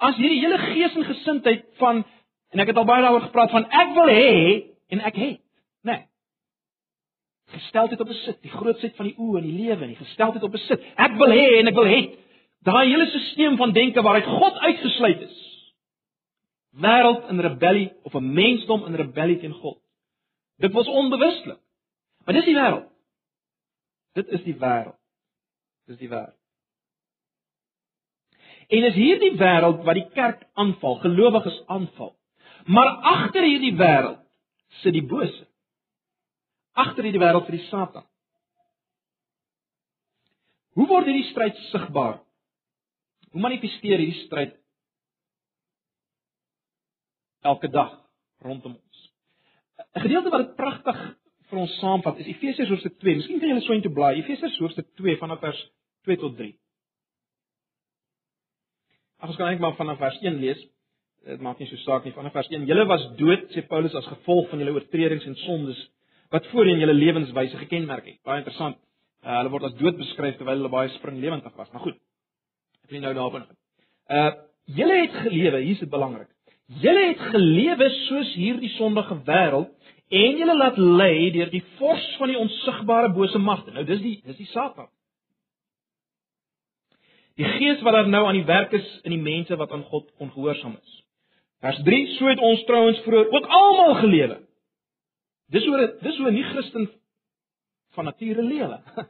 as 0.03 0.17
hierdie 0.19 0.41
hele 0.43 0.59
gees 0.61 0.97
en 0.99 1.07
gesindheid 1.07 1.63
van 1.79 2.03
en 2.51 2.61
ek 2.61 2.73
het 2.73 2.77
al 2.77 2.85
baie 2.85 3.01
daaroor 3.01 3.23
gepraat 3.29 3.53
van 3.55 3.65
ek 3.65 3.93
wil 3.95 4.11
hê 4.11 4.33
en 4.91 5.01
ek 5.07 5.17
het? 5.17 5.39
Nee. 5.87 6.03
Gesteldheid 7.51 7.99
op 7.99 8.07
besit, 8.07 8.41
die 8.41 8.51
grootheid 8.51 8.95
van 8.95 9.09
die 9.09 9.15
oë 9.17 9.37
en 9.41 9.47
die 9.47 9.57
lewe 9.57 9.83
en 9.83 9.93
die 9.93 9.99
gesteldheid 9.99 10.43
op 10.43 10.53
besit. 10.55 10.83
Ek 10.95 11.15
wil 11.19 11.33
hê 11.35 11.47
en 11.59 11.71
ek 11.71 11.75
wil 11.75 11.89
het. 11.89 12.17
Daai 12.67 12.85
hele 12.87 13.07
stelsel 13.09 13.57
van 13.57 13.73
denke 13.73 14.01
waaruit 14.05 14.29
God 14.29 14.59
uitgesluit 14.67 15.21
is. 15.25 15.39
Wêreld 16.71 17.27
in 17.29 17.41
rebellie 17.43 17.89
of 18.07 18.13
'n 18.15 18.33
mensdom 18.33 18.85
in 18.85 18.95
rebellie 18.95 19.39
teen 19.39 19.53
God. 19.53 19.79
Dit 20.57 20.71
was 20.71 20.87
onbewuslik. 20.87 21.59
Maar 22.25 22.33
dis 22.33 22.45
die 22.45 22.55
wêreld. 22.55 22.87
Dit 24.13 24.27
is 24.27 24.43
die 24.43 24.55
wêreld. 24.55 24.99
Dis 25.85 25.97
die 25.97 26.09
wêreld. 26.09 26.37
En 28.67 28.83
is 28.83 28.95
hierdie 28.95 29.33
wêreld 29.37 29.83
wat 29.83 29.97
die 29.97 30.09
kerk 30.13 30.43
aanval, 30.53 30.95
gelowiges 30.95 31.63
aanval. 31.65 32.15
Maar 32.65 32.87
agter 32.87 33.43
hierdie 33.43 33.75
wêreld 33.75 34.19
sit 34.81 34.93
die 34.93 35.05
bose. 35.05 35.47
Agter 36.79 37.03
hierdie 37.03 37.21
wêreld 37.21 37.47
vir 37.49 37.57
die 37.57 37.67
Satan. 37.67 38.05
Hoe 40.79 40.87
word 40.87 41.09
hierdie 41.09 41.27
stryd 41.31 41.57
sigbaar? 41.69 42.21
Hoe 43.31 43.43
manifesteer 43.43 43.99
hierdie 43.99 44.23
stryd 44.25 44.55
elke 47.47 47.67
dag 47.71 47.97
rondom 48.45 48.77
ons? 48.77 48.99
'n 49.95 50.05
Gedeelte 50.05 50.31
wat 50.31 50.45
dit 50.45 50.55
pragtig 50.55 50.99
vir 51.51 51.59
ons 51.59 51.77
saamvat 51.81 52.19
is 52.23 52.31
Efesiërs 52.31 52.69
hoofstuk 52.71 52.99
2. 52.99 53.15
Miskien 53.19 53.39
kan 53.39 53.49
julle 53.51 53.63
so 53.65 53.73
intoe 53.73 53.91
blaai. 53.91 54.21
Efesiërs 54.21 54.59
hoofstuk 54.63 54.87
2 54.95 55.17
vanaf 55.19 55.39
vers 55.43 55.61
2 56.07 56.17
tot 56.17 56.37
3. 56.37 56.53
Ag 59.19 59.29
ons 59.29 59.37
kan 59.37 59.47
eintlik 59.47 59.65
maar 59.65 59.75
vanaf 59.75 59.99
vers 59.99 60.21
1 60.21 60.39
lees. 60.39 60.61
Dit 61.27 61.41
maak 61.41 61.59
nie 61.59 61.67
so 61.67 61.77
saak 61.83 62.05
nie 62.05 62.15
vanaf 62.15 62.33
vers 62.33 62.47
1. 62.49 62.63
Julle 62.65 62.85
was 62.87 63.03
dood, 63.19 63.49
sê 63.51 63.61
Paulus, 63.67 63.93
as 63.93 64.07
gevolg 64.07 64.49
van 64.49 64.63
julle 64.63 64.73
oortredings 64.73 65.27
en 65.27 65.35
sondes 65.43 65.81
wat 66.31 66.47
voorheen 66.51 66.79
julle 66.79 66.95
lewenswyse 66.95 67.57
gekenmerk 67.57 68.05
het. 68.07 68.19
Baie 68.27 68.41
interessant. 68.43 68.77
Uh, 69.21 69.35
hulle 69.37 69.51
word 69.53 69.67
as 69.69 69.75
dood 69.79 69.99
beskryf 69.99 70.37
terwyl 70.39 70.57
hulle 70.61 70.71
baie 70.73 70.89
springlewendig 70.97 71.57
was. 71.59 71.69
Maar 71.73 71.85
goed. 71.87 71.99
Ek 72.85 72.95
wil 72.95 73.03
nou 73.03 73.13
daarop 73.17 73.41
ingaan. 73.41 73.59
Uh 74.07 74.31
Julle 74.65 75.01
het 75.01 75.15
gelewe, 75.25 75.59
hier 75.59 75.73
is 75.73 75.79
dit 75.79 75.89
belangrik. 75.89 76.29
Julle 76.81 77.07
het 77.07 77.19
gelewe 77.33 77.89
soos 78.07 78.33
hierdie 78.37 78.69
sondige 78.77 79.17
wêreld 79.27 79.71
en 80.11 80.37
julle 80.39 80.55
laat 80.55 80.77
lei 80.77 81.31
deur 81.35 81.49
die 81.51 81.63
vors 81.79 82.05
van 82.19 82.31
die 82.31 82.39
onsigbare 82.39 83.11
bose 83.15 83.39
magte. 83.39 83.73
Nou 83.75 83.83
dis 83.87 83.99
die 84.03 84.15
dis 84.25 84.37
die 84.39 84.47
Satan. 84.51 84.87
Die 87.39 87.47
gees 87.57 87.81
wat 87.83 87.95
daar 87.95 88.09
nou 88.11 88.25
aan 88.27 88.37
die 88.37 88.47
werk 88.47 88.73
is 88.77 88.87
in 89.07 89.15
die 89.15 89.23
mense 89.23 89.57
wat 89.57 89.71
aan 89.71 89.83
God 89.89 90.07
ongehoorsaam 90.19 90.77
is. 90.77 90.97
Vers 91.61 91.81
3: 91.83 92.07
So 92.15 92.29
het 92.29 92.39
ons 92.39 92.63
trouens 92.69 92.99
vroeër 93.05 93.31
ook 93.31 93.51
almal 93.59 93.95
gelewe. 93.95 94.39
Dis 95.51 95.65
hoe 95.67 95.97
dis 96.01 96.17
hoe 96.17 96.29
'n 96.29 96.33
nie-Christen 96.33 96.89
van 97.91 98.03
nature 98.03 98.43
lewe. 98.43 98.81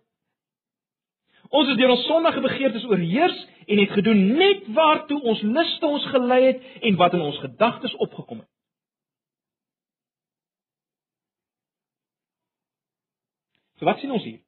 Ons 1.58 1.70
is 1.70 1.78
deur 1.78 1.90
ons 1.90 2.06
sondige 2.06 2.42
begeertes 2.42 2.86
oorheers 2.86 3.48
en 3.66 3.78
het 3.78 3.92
gedoen 3.92 4.22
net 4.38 4.68
waartoe 4.74 5.22
ons 5.22 5.42
luste 5.42 5.86
ons 5.86 6.06
gelei 6.14 6.44
het 6.46 6.62
en 6.82 6.96
wat 6.96 7.14
in 7.14 7.22
ons 7.26 7.40
gedagtes 7.44 7.96
opgekom 7.96 8.40
het. 8.40 8.50
So 13.80 13.86
wat 13.90 14.00
sien 14.00 14.14
ons 14.16 14.24
hier? 14.24 14.40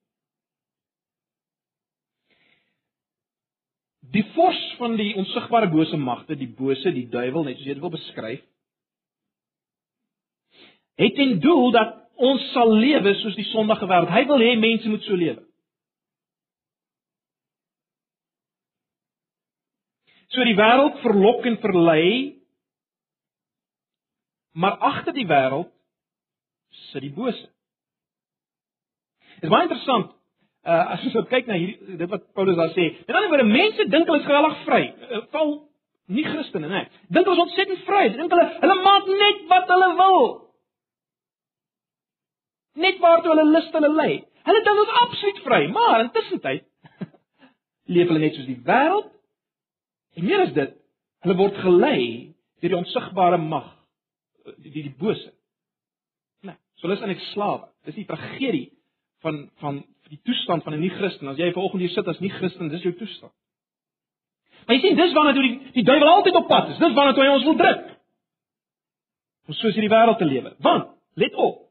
Die 4.13 4.23
vors 4.35 4.61
van 4.77 4.95
die 4.95 5.11
onsigbare 5.17 5.71
bose 5.73 5.97
magte, 5.97 6.37
die 6.37 6.51
bose, 6.53 6.91
die 6.93 7.07
duiwel, 7.09 7.43
net 7.43 7.57
soos 7.57 7.67
jy 7.67 7.73
dit 7.73 7.83
wil 7.83 7.95
beskryf, 7.97 8.43
het 10.95 11.15
ten 11.15 11.39
doel 11.39 11.71
dat 11.71 11.95
ons 12.15 12.51
sal 12.51 12.73
lewe 12.77 13.13
soos 13.21 13.35
die 13.35 13.47
sondige 13.49 13.87
wêreld. 13.89 14.13
Hy 14.13 14.23
wil 14.29 14.43
hê 14.43 14.53
mense 14.59 14.89
moet 14.89 15.03
so 15.07 15.17
lewe. 15.17 15.41
So 20.33 20.45
die 20.45 20.57
wêreld 20.57 20.97
verlok 21.03 21.45
en 21.49 21.59
verlei, 21.61 22.07
maar 24.53 24.77
agter 24.81 25.13
die 25.13 25.27
wêreld 25.29 25.69
sit 26.89 27.05
die 27.05 27.13
bose. 27.13 27.49
Dit 29.41 29.49
is 29.49 29.53
baie 29.53 29.67
interessant. 29.67 30.13
Uh 30.63 30.93
as 30.95 31.03
jy 31.03 31.11
so 31.11 31.25
kyk 31.27 31.49
na 31.49 31.57
hierdie 31.59 31.97
dit 31.99 32.09
wat 32.09 32.29
Paulus 32.37 32.57
daar 32.57 32.71
sê. 32.77 32.87
En 33.03 33.17
dan 33.17 33.29
word 33.33 33.49
mense 33.49 33.85
dink 33.91 34.07
hulle 34.07 34.21
is 34.21 34.29
geweldig 34.29 34.61
vry. 34.63 34.83
Uh, 35.09 35.21
val 35.33 35.53
nie 36.13 36.23
Christene 36.23 36.69
nie. 36.71 36.85
Dink 37.13 37.27
ons 37.27 37.41
ontsettend 37.43 37.83
vry. 37.87 38.05
Dink 38.15 38.31
hulle 38.31 38.47
hulle 38.61 38.77
maak 38.85 39.09
net 39.09 39.43
wat 39.51 39.73
hulle 39.73 39.89
wil. 39.99 40.29
Net 42.73 42.99
waartoe 43.01 43.33
hulle 43.33 43.49
lus 43.51 43.69
hulle 43.71 43.91
lei. 43.93 44.13
Hulle 44.43 44.61
dink 44.65 44.81
ons 44.81 44.95
absoluut 45.01 45.41
vry, 45.45 45.61
maar 45.71 46.03
intussen 46.03 46.41
leef 47.93 48.07
hulle 48.09 48.19
net 48.23 48.35
soos 48.37 48.49
die 48.49 48.59
wêreld. 48.65 49.11
En 50.17 50.25
meer 50.25 50.45
as 50.47 50.53
dit, 50.55 50.75
hulle 51.25 51.37
word 51.39 51.57
gelei 51.63 52.01
deur 52.61 52.73
die 52.73 52.79
onsigbare 52.79 53.39
mag, 53.41 53.69
die 54.61 54.71
die, 54.71 54.85
die 54.89 54.97
bose. 54.99 55.31
Nee, 56.47 56.55
so 56.77 56.87
hulle 56.87 56.97
is 56.97 57.03
eintlik 57.05 57.23
slawe. 57.31 57.69
Dis 57.87 57.97
die 57.99 58.07
tragedie 58.07 58.67
van 59.23 59.47
van 59.61 59.81
die 60.11 60.19
toestand 60.27 60.63
van 60.63 60.75
'n 60.75 60.83
nie-Christen. 60.83 61.27
As 61.27 61.37
jy 61.37 61.51
vanoggend 61.51 61.81
hier 61.81 61.89
sit 61.89 62.07
as 62.07 62.19
nie-Christen, 62.19 62.69
dis 62.69 62.83
jou 62.83 62.93
toestand. 62.93 63.33
Maar 64.65 64.75
jy 64.75 64.81
sien, 64.81 64.95
dis 64.95 65.13
waarna 65.13 65.33
toe 65.33 65.43
die 65.43 65.71
die 65.73 65.83
duiwel 65.83 66.09
altyd 66.09 66.35
op 66.35 66.47
pad 66.47 66.69
is. 66.69 66.77
Dis 66.77 66.93
waarna 66.93 67.13
toe 67.13 67.23
hy 67.23 67.29
ons 67.33 67.43
wil 67.43 67.55
druk. 67.55 67.83
Om 69.47 69.53
soos 69.53 69.75
hierdie 69.75 69.91
wêreld 69.91 70.17
te 70.17 70.25
lewe. 70.25 70.55
Want, 70.59 70.89
let 71.15 71.35
op. 71.35 71.62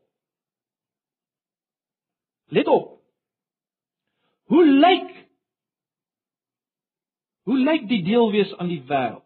Let 2.52 2.68
op. 2.68 3.00
Hoe 4.52 4.64
lyk 4.66 5.10
Hoe 7.42 7.58
lyk 7.58 7.88
die 7.88 8.02
deel 8.06 8.30
wees 8.30 8.52
aan 8.56 8.68
die 8.70 8.82
wêreld? 8.86 9.24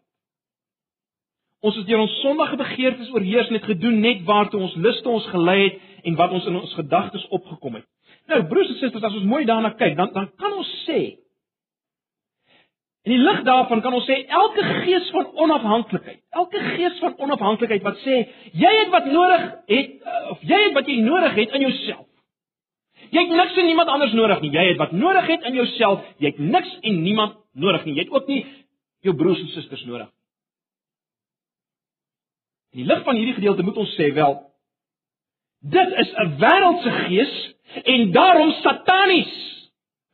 Ons 1.61 1.75
het 1.77 1.85
deur 1.89 2.01
ons 2.01 2.15
sondige 2.21 2.57
begeertes 2.57 3.11
oorheers 3.13 3.49
en 3.51 3.59
het 3.59 3.67
gedoen 3.67 3.99
net 3.99 4.23
waartoe 4.25 4.61
ons 4.61 4.73
luste 4.81 5.09
ons 5.09 5.27
gelei 5.33 5.57
het 5.63 5.77
en 6.07 6.17
wat 6.17 6.33
ons 6.33 6.47
in 6.49 6.57
ons 6.57 6.73
gedagtes 6.79 7.27
opgekom 7.37 7.77
het. 7.77 7.85
Nou 8.31 8.41
broers 8.49 8.71
en 8.73 8.79
susters, 8.79 9.03
as 9.03 9.19
ons 9.19 9.29
mooi 9.29 9.43
daarna 9.45 9.73
kyk, 9.75 9.95
dan 9.99 10.13
dan 10.15 10.31
kan 10.35 10.57
ons 10.57 10.73
sê 10.87 11.01
In 13.07 13.13
die 13.13 13.23
lig 13.23 13.37
daarvan 13.47 13.79
kan 13.81 13.93
ons 13.95 14.03
sê 14.09 14.17
elke 14.27 14.63
gees 14.83 15.05
van 15.15 15.29
onafhanklikheid, 15.43 16.19
elke 16.35 16.59
gees 16.73 16.97
van 16.99 17.13
onafhanklikheid 17.23 17.85
wat 17.85 18.01
sê 18.03 18.17
jy 18.51 18.73
het 18.81 18.89
wat 18.91 19.05
nodig 19.07 19.45
het 19.71 19.93
eh, 20.01 20.31
of 20.33 20.41
jy 20.43 20.59
het 20.65 20.75
wat 20.75 20.89
jy 20.91 20.97
nodig 21.05 21.37
het 21.37 21.55
in 21.55 21.63
jouself. 21.69 22.07
Jy 23.11 23.23
het 23.23 23.35
niks 23.35 23.57
en 23.57 23.65
niemand 23.65 23.89
anders 23.89 24.13
nodig 24.13 24.41
nie. 24.41 24.51
Jy 24.51 24.65
het 24.71 24.77
wat 24.77 24.91
nodig 24.91 25.27
het 25.27 25.43
in 25.49 25.53
jouself. 25.53 26.05
Jy 26.17 26.33
het 26.33 26.39
niks 26.39 26.77
en 26.81 27.01
niemand 27.01 27.37
nodig 27.53 27.85
nie. 27.85 27.95
Jy 27.95 28.07
het 28.07 28.13
ook 28.13 28.27
nie 28.27 28.45
jou 29.05 29.15
broers 29.15 29.39
en 29.39 29.53
susters 29.53 29.85
nodig. 29.85 30.09
In 32.75 32.83
die 32.83 32.87
lig 32.89 33.03
van 33.03 33.15
hierdie 33.15 33.37
gedeelte 33.37 33.63
moet 33.63 33.77
ons 33.77 33.95
sê 33.95 34.11
wel 34.13 34.35
dit 35.59 35.93
is 36.01 36.11
'n 36.13 36.37
wêreldse 36.37 36.91
gees 36.91 37.55
en 37.83 38.11
daarom 38.11 38.51
satanies. 38.51 39.33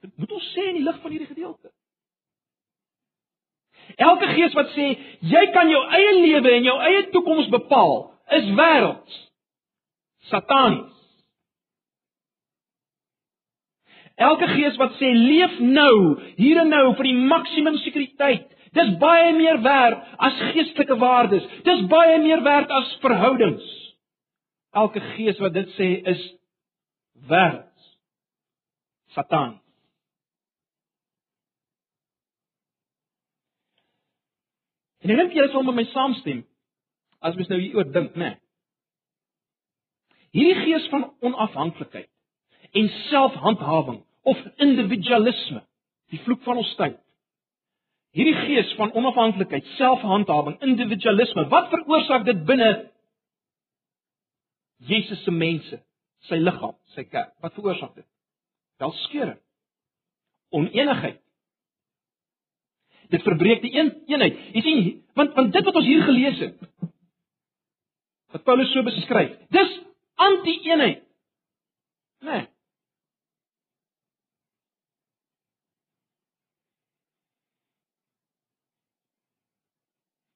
Dit 0.01 0.17
moet 0.17 0.31
ons 0.31 0.53
sê 0.53 0.67
in 0.67 0.75
die 0.75 0.83
lig 0.83 0.99
van 1.01 1.11
hierdie 1.11 1.27
gedeelte. 1.27 1.71
Elke 3.95 4.27
gees 4.27 4.53
wat 4.53 4.69
sê 4.75 4.87
jy 5.19 5.43
kan 5.51 5.69
jou 5.69 5.83
eie 5.89 6.13
lewe 6.21 6.51
en 6.51 6.63
jou 6.63 6.79
eie 6.81 7.09
toekoms 7.09 7.49
bepaal, 7.49 8.13
is 8.29 8.49
wêrelds. 8.57 9.19
Satanies. 10.31 10.92
Elke 14.15 14.47
gees 14.47 14.75
wat 14.77 14.93
sê 14.99 15.09
leef 15.09 15.57
nou, 15.59 16.19
hier 16.37 16.59
en 16.61 16.69
nou 16.69 16.91
vir 16.99 17.09
die 17.09 17.17
maksimum 17.31 17.79
sekuriteit, 17.81 18.45
dis 18.73 18.91
baie 19.01 19.31
meer 19.33 19.61
werd 19.65 20.05
as 20.21 20.37
geestelike 20.53 20.97
waardes. 21.01 21.45
Dis 21.65 21.81
baie 21.89 22.19
meer 22.21 22.43
werd 22.45 22.69
as 22.73 22.93
verhoudings. 23.01 23.65
Elke 24.73 25.01
gees 25.13 25.41
wat 25.41 25.53
dit 25.57 25.73
sê 25.77 25.89
is 26.13 26.21
wêrelds. 27.29 27.89
Satan. 29.13 29.59
En 35.03 35.11
ek 35.11 35.19
dink 35.19 35.35
julle 35.35 35.51
sal 35.51 35.65
met 35.67 35.81
my 35.81 35.89
saamstem 35.91 36.45
as 37.23 37.35
mens 37.37 37.49
nou 37.51 37.59
hieroor 37.59 37.89
dink, 37.91 38.15
né? 38.15 38.33
Nee. 38.33 38.39
Hierdie 40.33 40.63
gees 40.65 40.87
van 40.89 41.11
onafhanklikheid 41.21 42.12
en 42.73 42.89
selfhandhawing 43.09 44.01
of 44.29 44.39
individualisme, 44.63 45.61
die 46.13 46.19
vloek 46.25 46.43
van 46.47 46.59
ons 46.61 46.73
tyd. 46.79 46.99
Hierdie 48.13 48.37
gees 48.45 48.73
van 48.77 48.93
onafhanklikheid, 48.93 49.65
selfhandhawing, 49.77 50.59
individualisme, 50.65 51.47
wat 51.49 51.71
veroorsaak 51.73 52.27
dit 52.29 52.45
binne 52.45 52.69
Jesus 54.83 55.23
se 55.23 55.31
mense? 55.31 55.79
sy 56.29 56.39
liggaam, 56.39 56.75
sy 56.95 57.05
kerk. 57.09 57.33
Wat 57.43 57.55
veroorsaak 57.57 57.95
dit? 57.97 58.07
Wel 58.81 58.95
skeuring. 59.03 59.39
Oneenigheid. 60.53 61.19
Dit 63.13 63.25
verbreek 63.25 63.61
die 63.65 63.73
een 63.75 63.91
eenheid. 64.09 64.39
Jy 64.55 64.63
sien, 64.65 64.83
want 65.17 65.35
want 65.37 65.51
dit 65.53 65.67
wat 65.67 65.79
ons 65.79 65.87
hier 65.89 66.03
gelees 66.07 66.39
het, 66.41 66.55
wat 68.33 68.45
Paulus 68.47 68.71
so 68.73 68.85
beskryf, 68.85 69.35
dis 69.53 69.73
anti-eenheid. 70.23 71.03
Nee. 72.23 72.45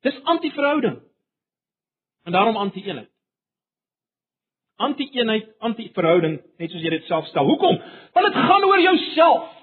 Dis 0.08 0.24
anti-verhouding. 0.24 0.98
En 2.28 2.36
daarom 2.36 2.58
anti-eenheid 2.64 3.12
anti-eenheid, 4.78 5.50
anti-verhouding, 5.66 6.38
net 6.62 6.72
soos 6.72 6.84
jy 6.86 6.92
dit 6.94 7.06
self 7.10 7.28
stel. 7.32 7.48
Hoekom? 7.50 7.78
Want 8.14 8.28
dit 8.30 8.42
gaan 8.48 8.66
oor 8.68 8.82
jouself. 8.82 9.54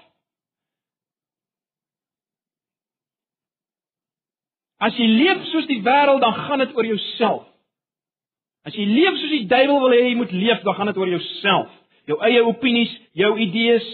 As 4.85 4.97
jy 4.99 5.07
leef 5.07 5.45
soos 5.53 5.69
die 5.71 5.79
wêreld, 5.85 6.21
dan 6.23 6.35
gaan 6.45 6.65
dit 6.65 6.73
oor 6.75 6.87
jouself. 6.87 7.45
As 8.67 8.75
jy 8.75 8.83
leef 8.89 9.15
soos 9.21 9.31
die 9.31 9.47
duiwel 9.47 9.79
wil 9.85 9.95
hê 9.95 10.01
jy 10.09 10.17
moet 10.19 10.35
leef, 10.35 10.65
dan 10.67 10.75
gaan 10.75 10.91
dit 10.91 10.99
oor 10.99 11.13
jouself. 11.13 11.71
Jou 12.09 12.19
eie 12.27 12.43
opinies, 12.45 12.91
jou 13.17 13.31
idees. 13.39 13.87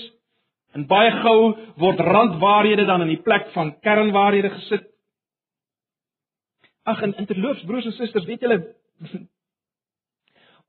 En 0.75 0.87
baie 0.89 1.11
gou 1.21 1.37
word 1.83 2.01
randwaarhede 2.01 2.87
dan 2.87 3.05
in 3.05 3.13
die 3.13 3.21
plek 3.21 3.51
van 3.53 3.75
kernwaarhede 3.85 4.55
gesit. 4.57 4.87
Ag 6.83 7.01
en 7.05 7.17
interloops 7.21 7.63
broers 7.69 7.85
en 7.85 7.93
susters, 7.97 8.25
weet 8.25 8.41
julle 8.41 8.57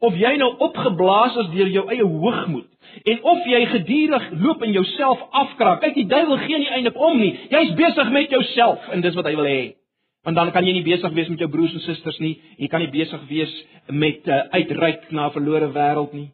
of 0.03 0.17
jy 0.19 0.33
nou 0.41 0.49
opgeblaas 0.67 1.37
is 1.45 1.51
deur 1.53 1.69
jou 1.71 1.85
eie 1.95 2.05
hoogmoed 2.05 3.07
en 3.09 3.21
of 3.33 3.45
jy 3.47 3.61
gedurig 3.71 4.25
loop 4.43 4.65
en 4.67 4.75
jouself 4.75 5.21
afkraak. 5.43 5.81
Kyk, 5.85 5.95
die 6.01 6.09
duiwel 6.11 6.41
gee 6.43 6.59
nie 6.59 6.71
eintlik 6.75 6.99
om 6.99 7.21
nie. 7.21 7.31
Jy's 7.53 7.71
besig 7.79 8.11
met 8.13 8.35
jouself 8.35 8.89
en 8.93 9.05
dis 9.05 9.15
wat 9.17 9.31
hy 9.31 9.37
wil 9.39 9.49
hê. 9.49 9.63
Want 10.27 10.39
dan 10.39 10.51
kan 10.55 10.67
jy 10.67 10.75
nie 10.77 10.85
besig 10.87 11.15
wees 11.15 11.31
met 11.31 11.41
jou 11.43 11.49
broers 11.51 11.75
en 11.79 11.85
susters 11.87 12.19
nie. 12.23 12.35
Jy 12.59 12.69
kan 12.71 12.83
nie 12.83 12.91
besig 12.93 13.23
wees 13.31 13.55
met 13.91 14.27
uh, 14.27 14.43
uitreik 14.55 15.09
na 15.11 15.29
'n 15.29 15.35
verlore 15.39 15.71
wêreld 15.75 16.13
nie. 16.19 16.31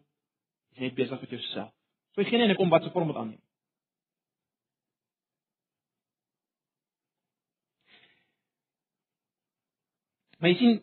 Jy's 0.75 0.89
net 0.89 0.97
besig 0.97 1.21
met 1.21 1.31
jouself. 1.31 1.71
So 2.15 2.23
jy 2.23 2.29
geen 2.29 2.41
eintlik 2.41 2.61
om 2.61 2.71
wat 2.71 2.83
se 2.83 2.91
vorm 2.91 3.13
dit 3.13 3.17
aanneem. 3.17 3.41
Maar 10.39 10.53
jy 10.53 10.59
sien 10.59 10.77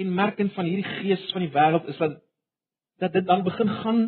kenmerkend 0.00 0.54
van 0.56 0.68
hierdie 0.68 0.96
gees 1.00 1.24
van 1.34 1.44
die 1.44 1.52
wêreld 1.54 1.88
is 1.92 2.00
dat 2.00 2.18
dat 3.00 3.14
dit 3.16 3.24
dan 3.24 3.44
begin 3.46 3.68
gaan 3.80 4.00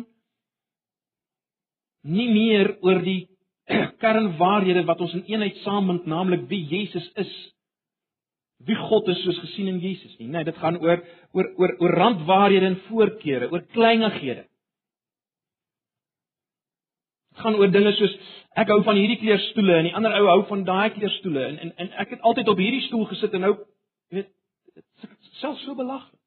nie 2.05 2.27
meer 2.29 2.75
oor 2.85 2.99
die 3.01 3.21
kernwaarhede 4.03 4.83
wat 4.85 5.01
ons 5.01 5.15
in 5.17 5.25
eenheid 5.31 5.57
saambind, 5.63 6.05
naamlik 6.05 6.45
wie 6.51 6.61
Jesus 6.67 7.05
is. 7.17 7.31
Wie 8.67 8.75
God 8.77 9.07
is 9.11 9.21
soos 9.23 9.39
gesien 9.43 9.71
in 9.71 9.79
Jesus 9.81 10.13
nie. 10.19 10.27
Nee, 10.31 10.43
dit 10.47 10.57
gaan 10.61 10.77
oor 10.83 11.01
oor 11.33 11.49
oor 11.57 11.75
oor 11.79 11.95
randwaarhede 11.99 12.69
en 12.69 12.81
voorkeure, 12.89 13.49
oor 13.51 13.63
kleinighede. 13.73 14.45
Dit 17.33 17.41
gaan 17.41 17.55
oor 17.57 17.71
dinge 17.73 17.91
soos 17.97 18.13
ek 18.61 18.69
hou 18.69 18.83
van 18.85 18.99
hierdie 18.99 19.17
kleurstoele 19.17 19.79
en 19.79 19.87
die 19.87 19.95
ander 19.97 20.13
ou 20.19 20.27
hou 20.29 20.41
van 20.51 20.63
daai 20.67 20.93
kleurstoele 20.93 21.45
en, 21.47 21.55
en 21.63 21.71
en 21.81 21.93
ek 22.03 22.13
het 22.13 22.21
altyd 22.21 22.51
op 22.53 22.61
hierdie 22.61 22.83
stoel 22.85 23.07
gesit 23.09 23.33
en 23.33 23.47
nou 23.47 23.53
weet 24.13 24.29
selfs 25.39 25.63
so 25.65 25.73
belaglik. 25.75 26.19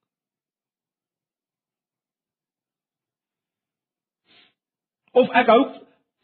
Of 5.14 5.30
ek 5.30 5.54
hou 5.54 5.60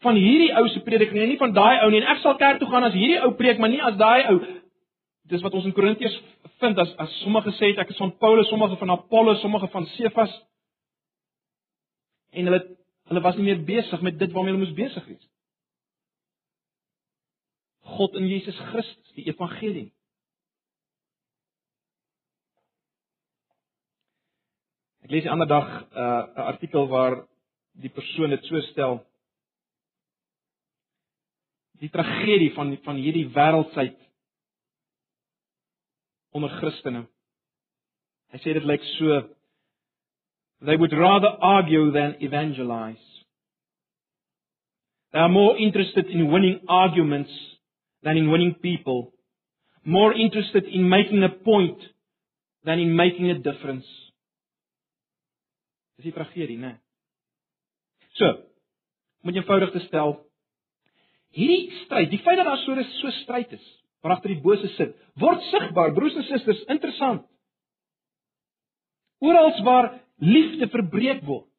van 0.03 0.19
hierdie 0.19 0.51
ou 0.59 0.67
se 0.67 0.83
prediking 0.83 1.23
en 1.23 1.31
nie 1.31 1.39
van 1.39 1.55
daai 1.55 1.85
ou 1.85 1.89
nie 1.93 2.03
en 2.03 2.11
ek 2.11 2.21
sal 2.25 2.35
kerk 2.41 2.59
toe 2.59 2.69
gaan 2.69 2.89
as 2.89 2.97
hierdie 2.97 3.21
ou 3.23 3.31
preek 3.39 3.63
maar 3.63 3.71
nie 3.71 3.81
as 3.81 3.95
daai 3.97 4.27
ou. 4.33 4.41
Dis 5.31 5.41
wat 5.45 5.55
ons 5.55 5.65
in 5.65 5.75
Korintiërs 5.75 6.19
vind 6.59 6.79
as 6.83 6.91
as 6.99 7.19
sommige 7.23 7.55
sê 7.55 7.71
ek 7.79 7.95
is 7.95 8.03
van 8.03 8.11
Paulus, 8.19 8.51
sommige 8.51 8.75
van 8.83 8.97
Apollos, 8.99 9.39
sommige 9.41 9.71
van 9.71 9.87
Cephas. 9.95 10.33
En 12.35 12.51
hulle 12.51 12.65
hulle 13.09 13.21
was 13.21 13.37
nie 13.37 13.47
meer 13.49 13.63
besig 13.67 14.01
met 14.01 14.19
dit 14.19 14.31
waarmee 14.31 14.53
hulle 14.53 14.65
moes 14.65 14.77
besig 14.77 15.05
wees. 15.07 15.29
God 17.97 18.15
in 18.15 18.27
Jesus 18.27 18.57
Christus, 18.71 19.13
die 19.17 19.27
evangelie. 19.27 19.89
Ek 25.03 25.11
lees 25.11 25.25
die 25.25 25.31
ander 25.31 25.49
dag 25.51 25.67
'n 25.67 25.99
uh, 25.99 26.45
artikel 26.47 26.87
waar 26.87 27.25
die 27.83 27.91
persoon 27.91 28.31
dit 28.31 28.45
so 28.47 28.61
stel. 28.71 29.01
Die 31.83 31.89
tragedie 31.91 32.53
van 32.55 32.77
van 32.85 32.95
hierdie 32.95 33.27
wêreldsheid 33.35 33.99
onder 36.31 36.49
Christene. 36.49 37.03
Hy 38.31 38.39
sê 38.41 38.53
dit 38.55 38.65
lyk 38.65 38.83
so 38.95 39.19
they 40.65 40.75
would 40.75 40.93
rather 40.93 41.27
argue 41.41 41.91
than 41.91 42.15
evangelize. 42.19 42.95
They 45.11 45.19
are 45.19 45.29
more 45.29 45.57
interested 45.57 46.07
in 46.07 46.31
winning 46.31 46.61
arguments 46.67 47.31
than 48.01 48.17
in 48.17 48.31
winning 48.31 48.55
people. 48.61 49.13
More 49.85 50.13
interested 50.13 50.63
in 50.65 50.89
making 50.89 51.23
a 51.23 51.29
point 51.29 51.77
than 52.63 52.79
in 52.79 52.95
making 52.95 53.29
a 53.29 53.37
difference. 53.39 53.85
Dis 55.97 56.05
die 56.05 56.15
tragedie, 56.15 56.57
né? 56.57 56.79
So, 58.17 58.25
om 59.21 59.29
dit 59.29 59.41
eenvoudig 59.41 59.73
te 59.73 59.81
stel, 59.85 60.15
hierdie 61.35 61.83
stryd, 61.83 62.09
die 62.09 62.21
feit 62.25 62.39
dat 62.39 62.47
daar 62.49 62.61
so 62.63 62.73
'n 62.73 62.83
so 63.01 63.11
stryd 63.21 63.51
is, 63.51 63.65
waar 64.01 64.15
agter 64.15 64.33
die 64.33 64.41
bose 64.41 64.67
sit, 64.77 64.95
word 65.15 65.41
sigbaar, 65.51 65.93
broers 65.93 66.15
en 66.15 66.23
susters, 66.23 66.63
interessant. 66.63 67.25
Orals 69.19 69.61
waar 69.61 70.01
liefde 70.23 70.69
verbreek 70.71 71.23
word. 71.27 71.49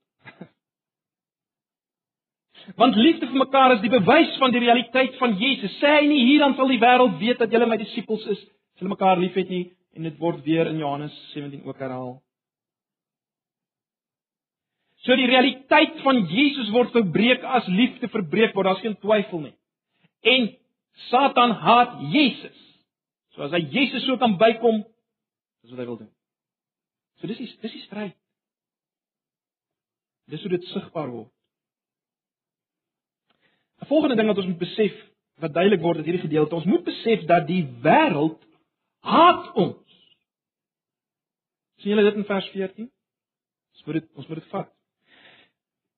Want 2.80 2.96
liefde 2.96 3.28
vir 3.28 3.42
mekaar 3.44 3.74
is 3.76 3.82
die 3.84 3.92
bewys 3.92 4.36
van 4.40 4.52
die 4.54 4.62
realiteit 4.64 5.18
van 5.20 5.36
Jesus. 5.36 5.74
Sê 5.82 5.98
hy 5.98 6.04
nie 6.08 6.22
hier 6.24 6.44
dan 6.44 6.56
sal 6.56 6.70
die 6.72 6.80
wêreld 6.80 7.18
weet 7.20 7.42
dat 7.42 7.52
julle 7.52 7.68
my 7.68 7.76
disippels 7.80 8.24
is, 8.32 8.40
as 8.40 8.80
julle 8.80 8.94
mekaar 8.94 9.20
liefhet 9.20 9.50
nie 9.52 9.66
en 9.94 10.08
dit 10.08 10.16
word 10.18 10.40
weer 10.46 10.70
in 10.72 10.80
Johannes 10.80 11.14
17 11.34 11.62
ook 11.68 11.82
herhaal. 11.84 12.16
So 15.04 15.16
die 15.20 15.28
realiteit 15.28 16.00
van 16.02 16.22
Jesus 16.32 16.72
word 16.72 16.94
verbreek 16.96 17.44
as 17.44 17.68
liefde 17.68 18.08
verbreek 18.08 18.56
word, 18.56 18.70
daar's 18.70 18.82
geen 18.82 18.96
twyfel 19.02 19.44
nie. 19.44 19.54
En 20.24 20.48
Satan 21.10 21.52
haat 21.60 21.98
Jesus. 22.14 22.56
So 23.36 23.44
as 23.44 23.52
hy 23.52 23.60
Jesus 23.74 24.06
so 24.08 24.16
kan 24.16 24.38
bykom, 24.40 24.80
dis 25.62 25.74
wat 25.74 25.82
hy 25.82 25.88
wil 25.90 26.00
doen. 26.00 26.12
So 27.20 27.28
dis 27.28 27.42
is 27.44 27.52
dis 27.60 27.76
is 27.76 27.84
stryd. 27.90 28.16
Dis 30.30 30.40
hoe 30.40 30.50
dit 30.50 30.64
sigbaar 30.72 31.10
word. 31.10 31.30
'n 33.82 33.86
Volgende 33.86 34.16
ding 34.16 34.26
wat 34.26 34.38
ons 34.40 34.46
moet 34.46 34.58
besef, 34.58 34.94
wat 35.42 35.52
duidelik 35.52 35.80
word 35.80 35.96
uit 35.96 36.06
hierdie 36.08 36.24
gedeelte, 36.24 36.54
ons 36.54 36.64
moet 36.64 36.84
besef 36.84 37.24
dat 37.28 37.46
die 37.46 37.64
wêreld 37.82 38.40
haat 39.00 39.52
ons. 39.54 39.82
sien 41.76 41.92
julle 41.92 42.06
dit 42.06 42.16
in 42.16 42.24
vers 42.24 42.46
14? 42.48 42.90
Ons 43.74 43.84
moet 43.84 43.94
dit 44.00 44.06
ons 44.14 44.28
moet 44.28 44.38
dit 44.40 44.50
vat. 44.52 44.70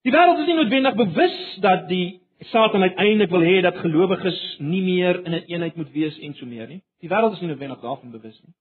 Die 0.03 0.11
wêreld 0.11 0.41
is 0.41 0.49
nie 0.49 0.55
noodwendig 0.57 0.95
bewus 0.99 1.37
dat 1.63 1.87
die 1.87 2.19
Satan 2.51 2.81
uiteindelik 2.81 3.31
wil 3.31 3.45
hê 3.45 3.61
dat 3.61 3.79
gelowiges 3.81 4.39
nie 4.59 4.81
meer 4.81 5.23
in 5.23 5.31
'n 5.31 5.33
een 5.33 5.47
eenheid 5.47 5.75
moet 5.75 5.91
wees 5.91 6.19
en 6.19 6.33
so 6.33 6.45
meer 6.45 6.67
nie. 6.67 6.81
Die 6.99 7.09
wêreld 7.09 7.33
is 7.33 7.39
nie 7.41 7.49
noodwendig 7.49 7.81
daarvan 7.81 8.11
bewus 8.11 8.41
nie. 8.43 8.53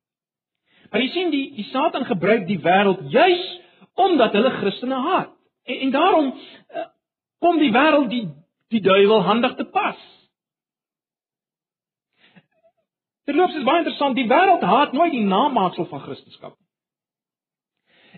Maar 0.91 1.01
jy 1.01 1.09
sien 1.09 1.31
die 1.31 1.55
die 1.55 1.65
Satan 1.65 2.05
gebruik 2.05 2.47
die 2.47 2.59
wêreld 2.59 3.11
juis 3.11 3.61
omdat 3.95 4.33
hulle 4.33 4.51
Christene 4.51 4.95
haat. 4.95 5.36
En, 5.67 5.81
en 5.87 5.91
daarom 5.91 6.33
uh, 6.35 6.87
kom 7.39 7.59
die 7.59 7.73
wêreld 7.75 8.11
die 8.11 8.27
die 8.75 8.83
duiwel 8.83 9.23
handig 9.23 9.55
te 9.55 9.65
pas. 9.71 9.99
Terloops 13.27 13.55
is 13.59 13.67
baie 13.67 13.83
interessant, 13.83 14.15
die 14.19 14.27
wêreld 14.31 14.63
haat 14.63 14.95
nooit 14.95 15.15
die 15.15 15.27
namaaksel 15.27 15.87
van 15.91 16.03
Christendom. 16.03 16.55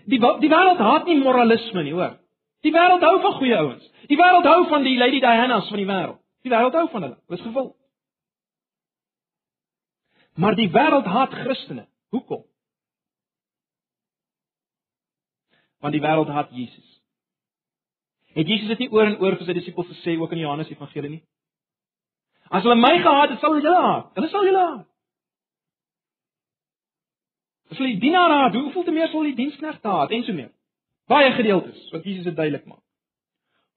Die 0.09 0.19
die 0.21 0.49
wêreld 0.49 0.81
haat 0.81 1.05
nie 1.09 1.19
moralisme 1.21 1.83
nie, 1.83 1.93
hoor. 1.93 2.17
Die 2.65 2.73
wêreld 2.75 3.05
hou 3.05 3.15
van 3.21 3.37
goeie 3.37 3.57
ouens. 3.57 3.85
Die 4.09 4.17
wêreld 4.17 4.45
hou 4.49 4.67
van 4.69 4.85
die 4.85 4.97
Lady 4.97 5.21
Diana's 5.21 5.69
van 5.69 5.81
die 5.81 5.89
wêreld. 5.89 6.21
Die 6.45 6.51
wêreld 6.53 6.77
hou 6.77 6.85
van 6.93 7.05
hulle. 7.07 7.17
Dis 7.29 7.41
gevul. 7.45 7.71
Maar 10.39 10.55
die 10.55 10.69
wêreld 10.71 11.05
haat 11.05 11.33
Christene. 11.33 11.87
Hoekom? 12.09 12.45
Want 15.79 15.93
die 15.93 16.01
wêreld 16.01 16.29
haat 16.33 16.51
Jesus. 16.51 16.98
Het 18.37 18.47
Jesus 18.47 18.67
dit 18.67 18.85
nie 18.85 18.91
oor 18.93 19.07
en 19.09 19.17
oor 19.23 19.37
vir 19.39 19.47
sy 19.47 19.55
disippels 19.57 19.89
gesê 19.93 20.15
ook 20.19 20.33
in 20.35 20.43
Johannes 20.43 20.69
Evangelie 20.69 21.09
nie? 21.09 21.23
As 22.49 22.65
hulle 22.65 22.77
my 22.77 22.95
gehaat 22.97 23.33
het, 23.33 23.39
sal 23.41 23.53
hulle 23.53 23.65
julle 23.65 23.81
haat. 23.81 24.11
Hulle 24.17 24.29
sal 24.29 24.45
julle 24.45 24.61
haat. 24.65 24.85
As 27.69 27.77
hulle 27.77 27.93
die 27.93 28.01
dienaar 28.01 28.33
haat, 28.33 28.55
hoeveel 28.57 28.85
te 28.85 28.93
meer 28.93 29.11
sal 29.11 29.27
die 29.29 29.37
diensknegte 29.37 29.93
haat 29.93 30.13
en 30.13 30.25
so 30.25 30.37
meer? 30.37 30.49
Baie 31.09 31.33
gedeeltes 31.37 31.89
wat 31.93 32.05
Jesus 32.05 32.25
dit 32.25 32.37
duidelik 32.37 32.65
maak. 32.69 32.81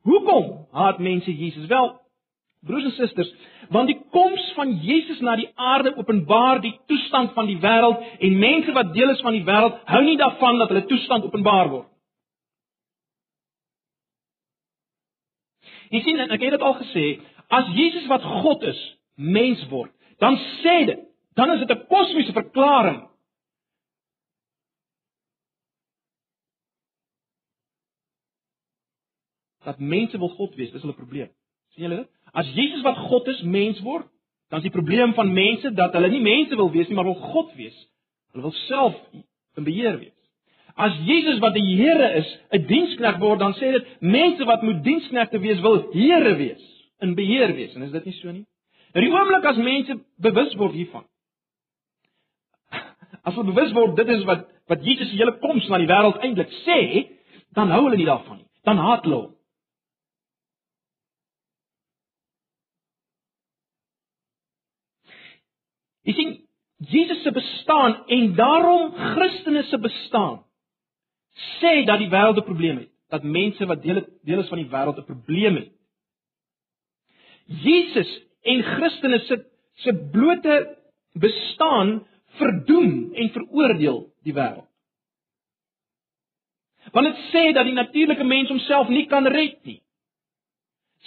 Hoekom 0.09 0.67
haat 0.77 1.01
mense 1.05 1.33
Jesus? 1.33 1.69
Wel, 1.71 1.93
broers 2.67 2.89
en 2.89 2.97
susters, 2.97 3.31
want 3.75 3.91
die 3.91 3.99
koms 4.15 4.43
van 4.57 4.75
Jesus 4.85 5.21
na 5.21 5.37
die 5.39 5.49
aarde 5.55 5.95
openbaar 5.99 6.61
die 6.65 6.75
toestand 6.91 7.33
van 7.37 7.49
die 7.51 7.59
wêreld 7.63 8.03
en 8.19 8.39
mense 8.39 8.73
wat 8.77 8.93
deel 8.95 9.13
is 9.15 9.23
van 9.25 9.37
die 9.37 9.45
wêreld 9.47 9.81
hou 9.91 10.03
nie 10.05 10.19
daarvan 10.21 10.61
dat 10.63 10.73
hulle 10.73 10.85
toestand 10.91 11.29
openbaar 11.29 11.71
word. 11.73 11.89
Jy 15.93 16.01
sien, 16.01 16.21
ek 16.25 16.41
het 16.41 16.55
dit 16.57 16.65
al 16.65 16.77
gesê, 16.81 17.07
as 17.53 17.73
Jesus 17.77 18.07
wat 18.09 18.25
God 18.43 18.63
is, 18.65 18.81
mens 19.21 19.61
word, 19.69 19.93
dan 20.23 20.39
sê 20.63 20.77
dit, 20.89 21.01
dan 21.37 21.53
is 21.53 21.65
dit 21.65 21.71
'n 21.71 21.87
kosmiese 21.89 22.33
verklaring 22.33 23.03
dat 29.65 29.79
mense 29.79 30.19
wil 30.19 30.29
God 30.29 30.55
wees, 30.55 30.73
dis 30.73 30.83
hulle 30.83 30.95
probleem. 30.95 31.31
sien 31.73 31.85
julle 31.85 32.03
dit? 32.03 32.11
As 32.33 32.49
Jesus 32.55 32.83
wat 32.83 32.97
God 32.97 33.29
is, 33.29 33.43
mens 33.43 33.81
word, 33.81 34.09
dan 34.49 34.61
is 34.61 34.69
die 34.69 34.75
probleem 34.75 35.15
van 35.15 35.33
mense 35.33 35.71
dat 35.73 35.93
hulle 35.93 36.09
nie 36.09 36.21
mense 36.21 36.57
wil 36.57 36.71
wees 36.71 36.89
nie, 36.89 36.95
maar 36.95 37.09
wil 37.09 37.21
God 37.33 37.55
wees. 37.57 37.77
Hulle 38.33 38.43
wil 38.43 38.57
self 38.67 38.97
in 39.57 39.65
beheer 39.65 39.99
wees. 39.99 40.22
As 40.77 40.93
Jesus 41.05 41.39
wat 41.41 41.55
die 41.55 41.77
Here 41.77 42.13
is, 42.19 42.29
'n 42.51 42.67
diensknegt 42.67 43.21
word, 43.21 43.39
dan 43.41 43.53
sê 43.55 43.73
dit 43.73 44.01
mense 44.01 44.45
wat 44.45 44.63
moet 44.63 44.83
diensknegte 44.85 45.39
wees, 45.39 45.61
wil 45.61 45.93
Here 45.93 46.37
wees, 46.37 46.63
in 47.01 47.15
beheer 47.15 47.55
wees. 47.55 47.75
En 47.75 47.83
is 47.83 47.91
dit 47.91 48.05
nie 48.05 48.15
so 48.15 48.31
nie? 48.31 48.47
Nou 48.95 49.05
die 49.05 49.13
oomblik 49.13 49.45
as 49.45 49.57
mense 49.57 49.99
bewus 50.21 50.55
word 50.55 50.73
hiervan. 50.73 51.05
As 53.25 53.35
hulle 53.35 53.53
bewus 53.53 53.73
word 53.73 53.97
dit 53.97 54.09
is 54.09 54.25
wat 54.25 54.49
wat 54.69 54.85
Jesus 54.85 55.11
se 55.11 55.17
hele 55.17 55.39
koms 55.43 55.69
na 55.69 55.79
die 55.79 55.91
wêreld 55.91 56.21
eintlik 56.23 56.53
sê, 56.65 57.09
dan 57.53 57.71
hou 57.71 57.85
hulle 57.85 57.97
nie 57.97 58.09
daarvan 58.09 58.39
nie. 58.39 58.49
Dan 58.65 58.79
haat 58.79 59.05
hulle 59.05 59.17
hom. 59.17 59.35
Jy 66.07 66.15
sien 66.17 66.33
Jesus 66.93 67.21
se 67.23 67.31
bestaan 67.31 67.99
en 68.07 68.33
daarom 68.35 68.95
Christene 68.95 69.63
se 69.69 69.79
bestaan 69.79 70.41
sê 71.61 71.85
dat 71.85 71.99
die 71.99 72.11
wêreld 72.11 72.39
'n 72.39 72.45
probleem 72.45 72.79
het, 72.79 72.91
dat 73.09 73.23
mense 73.23 73.67
wat 73.67 73.83
deel 73.83 74.05
deel 74.23 74.39
is 74.39 74.49
van 74.49 74.59
die 74.59 74.71
wêreld 74.71 74.99
'n 74.99 75.05
probleem 75.05 75.57
het. 75.57 75.73
Jesus 77.47 78.11
en 78.43 78.63
Christene 78.63 79.19
se 79.19 79.45
se 79.75 79.95
blote 80.13 80.79
bestaan 81.13 82.07
verdoem 82.27 83.15
en 83.15 83.31
veroordeel 83.31 84.13
die 84.23 84.35
wêreld. 84.35 84.69
Want 86.93 87.07
dit 87.07 87.19
sê 87.31 87.53
dat 87.53 87.65
die 87.65 87.77
natuurlike 87.77 88.25
mens 88.25 88.49
homself 88.49 88.89
nie 88.89 89.07
kan 89.07 89.27
red 89.27 89.65
nie. 89.65 89.83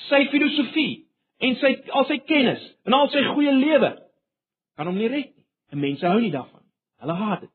Sy 0.08 0.26
filosofie 0.32 1.06
en 1.38 1.58
sy 1.60 1.72
al 1.92 2.08
sy 2.10 2.18
kennis 2.30 2.64
en 2.88 2.94
al 2.94 3.10
sy 3.14 3.24
goeie 3.34 3.54
lewe 3.54 3.92
kan 4.76 4.88
hom 4.88 4.98
nie 5.00 5.12
red 5.12 5.34
nie. 5.36 5.46
En 5.74 5.82
mense 5.82 6.08
hou 6.08 6.20
nie 6.22 6.32
daarvan. 6.32 6.64
Hulle 7.04 7.18
haat 7.20 7.46
dit. 7.46 7.55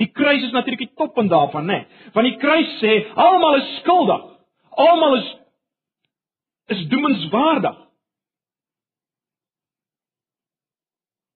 Die 0.00 0.08
kruis 0.16 0.42
is 0.46 0.52
natuurlik 0.52 0.86
die 0.86 0.94
toppunt 0.96 1.30
daarvan, 1.30 1.66
né? 1.68 1.78
Nee. 1.82 2.10
Want 2.14 2.28
die 2.30 2.38
kruis 2.40 2.70
sê 2.80 2.92
almal 3.20 3.58
is 3.58 3.68
skuldig. 3.82 4.22
Almal 4.70 5.16
is 5.18 5.28
is 6.72 6.86
doemenswaardig. 6.88 7.76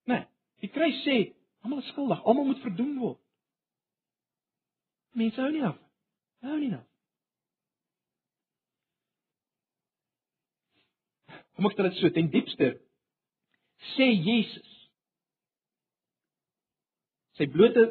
Né? 0.09 0.15
Nee, 0.15 0.25
die 0.65 0.71
kruis 0.73 1.03
sê 1.05 1.19
almal 1.61 1.83
is 1.83 1.91
skuldig, 1.93 2.23
almal 2.25 2.49
moet 2.49 2.63
verdoem 2.65 2.97
word. 3.03 3.21
Mense 5.13 5.43
hou 5.43 5.51
nie 5.53 5.65
af. 5.67 5.77
Hou 6.49 6.57
nie 6.59 6.73
af. 6.75 6.87
Kom 11.55 11.69
ek 11.69 11.77
stel 11.77 11.91
dit 11.91 12.01
so, 12.01 12.11
ten 12.17 12.33
diepste 12.33 12.71
sê 13.93 14.09
Jesus 14.09 14.73
sy 17.37 17.47
blote 17.51 17.85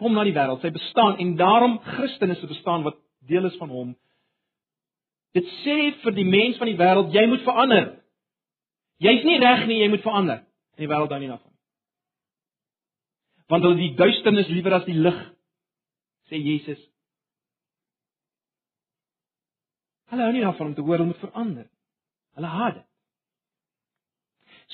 kom 0.00 0.14
na 0.14 0.24
die 0.26 0.34
wêreld, 0.34 0.62
sy 0.62 0.72
bestaan 0.74 1.18
en 1.22 1.36
daarom 1.38 1.78
Christen 1.84 2.30
is 2.30 2.42
'n 2.42 2.48
bestaan 2.48 2.82
wat 2.82 2.96
deel 3.26 3.46
is 3.46 3.56
van 3.56 3.68
hom. 3.68 3.96
Dit 5.34 5.46
sê 5.64 5.94
vir 6.02 6.12
die 6.12 6.24
mens 6.24 6.56
van 6.56 6.66
die 6.66 6.78
wêreld, 6.78 7.12
jy 7.12 7.26
moet 7.26 7.42
verander. 7.42 8.02
Jy's 8.98 9.24
nie 9.24 9.38
reg 9.38 9.66
nie, 9.66 9.80
jy 9.82 9.88
moet 9.88 10.02
verander. 10.02 10.44
En 10.76 10.78
die 10.84 10.88
wêreld 10.88 11.10
hou 11.10 11.20
nie 11.20 11.28
daarvan. 11.28 11.52
Want 13.48 13.62
hulle 13.62 13.76
die 13.76 13.94
duisternis 13.94 14.48
liewer 14.48 14.72
as 14.72 14.84
die 14.84 14.94
lig, 14.94 15.18
sê 16.30 16.38
Jesus. 16.38 16.80
Hulle 20.10 20.22
hou 20.22 20.32
nie 20.32 20.44
daarvan 20.44 20.66
om 20.66 20.74
te 20.74 20.80
hoor 20.80 20.98
hulle 20.98 21.10
moet 21.10 21.24
verander. 21.26 21.66
Hulle 22.34 22.46
haat 22.46 22.74
dit. 22.74 22.86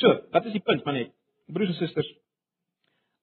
So, 0.00 0.12
wat 0.32 0.46
is 0.46 0.52
die 0.52 0.64
punt 0.64 0.84
van 0.86 0.94
net? 0.94 1.12
Broers 1.50 1.72
en 1.72 1.80
susters, 1.80 2.08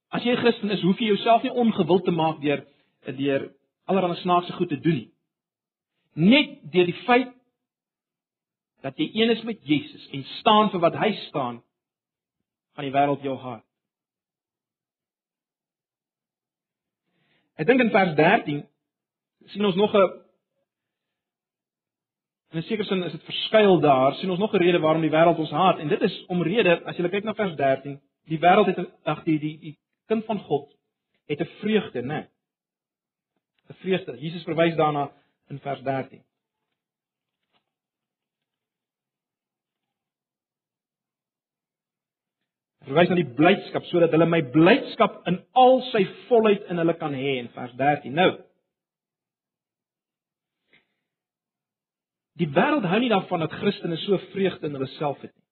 as 0.10 0.24
jy 0.24 0.32
'n 0.32 0.42
Christen 0.42 0.72
is, 0.72 0.82
hoef 0.82 1.00
jy 1.00 1.08
jouself 1.08 1.44
nie 1.44 1.52
ongewild 1.52 2.04
te 2.06 2.12
maak 2.12 2.42
deur 2.42 2.66
deur 3.06 3.52
allerlei 3.86 4.20
snaakse 4.22 4.54
goed 4.54 4.70
te 4.70 4.80
doen 4.80 4.94
nie. 4.94 5.12
Net 6.14 6.72
deur 6.72 6.86
die 6.86 7.02
feit 7.06 7.34
dat 8.82 8.98
jy 8.98 9.10
een 9.14 9.30
is 9.30 9.44
met 9.44 9.60
Jesus 9.64 10.08
en 10.12 10.24
staan 10.40 10.70
vir 10.70 10.80
wat 10.80 10.96
hy 10.96 11.12
staan, 11.28 11.64
gaan 12.76 12.86
die 12.86 12.94
wêreld 12.94 13.24
jou 13.24 13.38
haat. 13.38 13.64
Ek 17.58 17.68
dink 17.68 17.82
in 17.82 17.92
vers 17.92 18.16
13 18.16 18.64
sien 19.54 19.66
ons 19.66 19.76
nog 19.76 19.94
'n 19.96 20.28
In 22.52 22.60
'n 22.60 22.64
sekere 22.64 22.88
sin 22.88 23.04
is 23.04 23.12
dit 23.12 23.24
verskuil 23.24 23.80
daar, 23.80 24.14
sien 24.16 24.30
ons 24.30 24.40
nog 24.40 24.54
'n 24.54 24.58
rede 24.58 24.80
waarom 24.80 25.02
die 25.02 25.12
wêreld 25.12 25.38
ons 25.38 25.52
haat 25.52 25.80
en 25.80 25.88
dit 25.88 26.02
is 26.02 26.26
omrede 26.26 26.84
as 26.86 26.98
jy 26.98 27.10
kyk 27.10 27.24
na 27.24 27.34
vers 27.34 27.56
13, 27.56 28.00
die 28.26 28.40
wêreld 28.40 28.66
het 28.66 28.88
ag 29.04 29.24
die 29.24 29.40
die 29.40 29.58
die 29.60 29.78
kind 30.08 30.26
van 30.26 30.40
God 30.40 30.72
het 31.28 31.42
'n 31.42 31.52
vreugde, 31.60 32.02
né? 32.02 32.28
'n 33.70 33.74
Vreugde. 33.74 34.18
Jesus 34.20 34.44
verwys 34.44 34.76
daarna 34.76 35.12
in 35.50 35.60
vers 35.60 35.82
13. 35.82 36.24
verwys 42.88 43.10
na 43.10 43.16
die 43.16 43.34
blydskap 43.36 43.84
sodat 43.84 44.14
hulle 44.16 44.26
my 44.26 44.42
blydskap 44.42 45.28
in 45.28 45.42
al 45.52 45.82
sy 45.92 46.06
volheid 46.28 46.70
in 46.72 46.78
hulle 46.78 46.94
kan 46.94 47.14
hê 47.14 47.38
in 47.42 47.50
vers 47.50 47.74
13. 47.76 48.14
Nou, 48.14 48.38
Die 52.38 52.50
wêreld 52.54 52.86
hou 52.86 53.00
nie 53.02 53.10
daarvan 53.10 53.42
dat 53.42 53.56
Christene 53.58 53.98
so 53.98 54.18
vreugde 54.30 54.70
in 54.70 54.76
hulle 54.78 54.90
self 54.98 55.22
het 55.26 55.34
nie. 55.34 55.47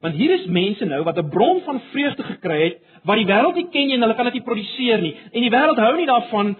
Want 0.00 0.14
hier 0.14 0.34
is 0.34 0.46
mense 0.46 0.84
nou 0.84 1.02
wat 1.04 1.18
'n 1.18 1.30
bron 1.30 1.62
van 1.62 1.80
vreugde 1.92 2.22
gekry 2.22 2.58
het 2.64 2.82
wat 3.04 3.16
die 3.16 3.26
wêreld 3.26 3.54
nie 3.54 3.70
ken 3.70 3.86
nie 3.86 3.94
en 3.94 4.02
hulle 4.02 4.14
kan 4.14 4.24
dit 4.24 4.34
nie 4.34 4.48
produseer 4.48 5.00
nie. 5.00 5.14
En 5.32 5.40
die 5.40 5.50
wêreld 5.50 5.78
hou 5.78 5.96
nie 5.96 6.06
daarvan 6.06 6.56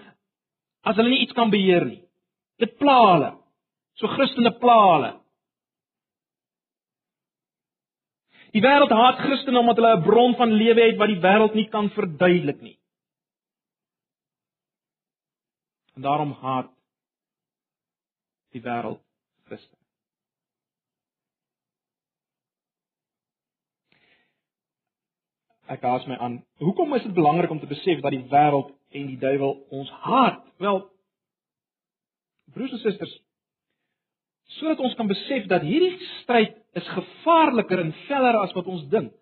as 0.81 0.95
hulle 0.95 1.09
nie 1.09 1.21
iets 1.21 1.33
kan 1.33 1.49
beheer 1.49 1.85
nie. 1.85 2.01
Dit 2.57 2.77
pla 2.77 3.13
hulle. 3.13 3.31
So 3.95 4.07
Christene 4.07 4.51
pla 4.59 4.79
hulle. 4.93 5.13
Die 8.55 8.61
wêreld 8.61 8.91
haat 8.91 9.19
Christene 9.21 9.59
omdat 9.59 9.77
hulle 9.77 9.95
'n 9.97 10.03
bron 10.03 10.35
van 10.35 10.51
lewe 10.51 10.81
het 10.81 10.97
wat 10.97 11.07
die 11.07 11.21
wêreld 11.21 11.53
nie 11.53 11.67
kan 11.69 11.89
verduidelik 11.89 12.61
nie. 12.61 12.77
En 15.95 16.01
daarom 16.01 16.31
haat 16.31 16.69
die 18.53 18.61
wêreld 18.61 19.01
Christus. 19.45 19.76
Ek 25.67 25.83
haas 25.83 26.05
my 26.07 26.15
aan. 26.23 26.39
Hoekom 26.63 26.95
is 26.95 27.03
dit 27.03 27.13
belangrik 27.13 27.51
om 27.51 27.59
te 27.59 27.69
besef 27.69 27.99
dat 28.01 28.15
die 28.15 28.23
wêreld 28.31 28.71
en 28.95 29.07
die 29.11 29.19
duiwel 29.19 29.57
ons 29.75 29.89
haat? 30.07 30.43
Wel, 30.63 30.79
broers 32.55 32.75
en 32.77 32.83
susters, 32.83 33.13
sodat 34.57 34.79
ons 34.79 34.95
kan 34.95 35.09
besef 35.11 35.47
dat 35.51 35.65
hierdie 35.67 35.97
stryd 36.21 36.55
is 36.79 36.87
gevaarliker 36.95 37.83
en 37.83 37.95
veller 38.07 38.39
as 38.39 38.55
wat 38.55 38.69
ons 38.71 38.85
dink. 38.91 39.13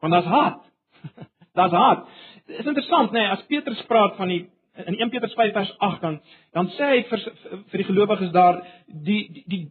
Want 0.00 0.16
daar's 0.16 0.32
haat. 0.32 0.64
daar's 1.58 1.76
haat. 1.76 2.08
Dit 2.46 2.58
is 2.58 2.66
interessant, 2.72 3.12
nee, 3.12 3.28
as 3.30 3.46
Petrus 3.46 3.82
praat 3.86 4.16
van 4.18 4.32
die 4.32 4.42
in 4.86 4.96
1 4.96 5.10
Petrus 5.10 5.34
5 5.34 5.52
vers 5.52 5.78
8 5.78 6.00
dan 6.00 6.20
dan 6.56 6.70
sê 6.76 6.88
hy 6.94 7.00
vir 7.10 7.24
vir 7.70 7.82
die 7.82 7.86
gelowiges 7.88 8.30
daar 8.32 8.60
die 8.86 9.22
die, 9.34 9.44
die 9.46 9.62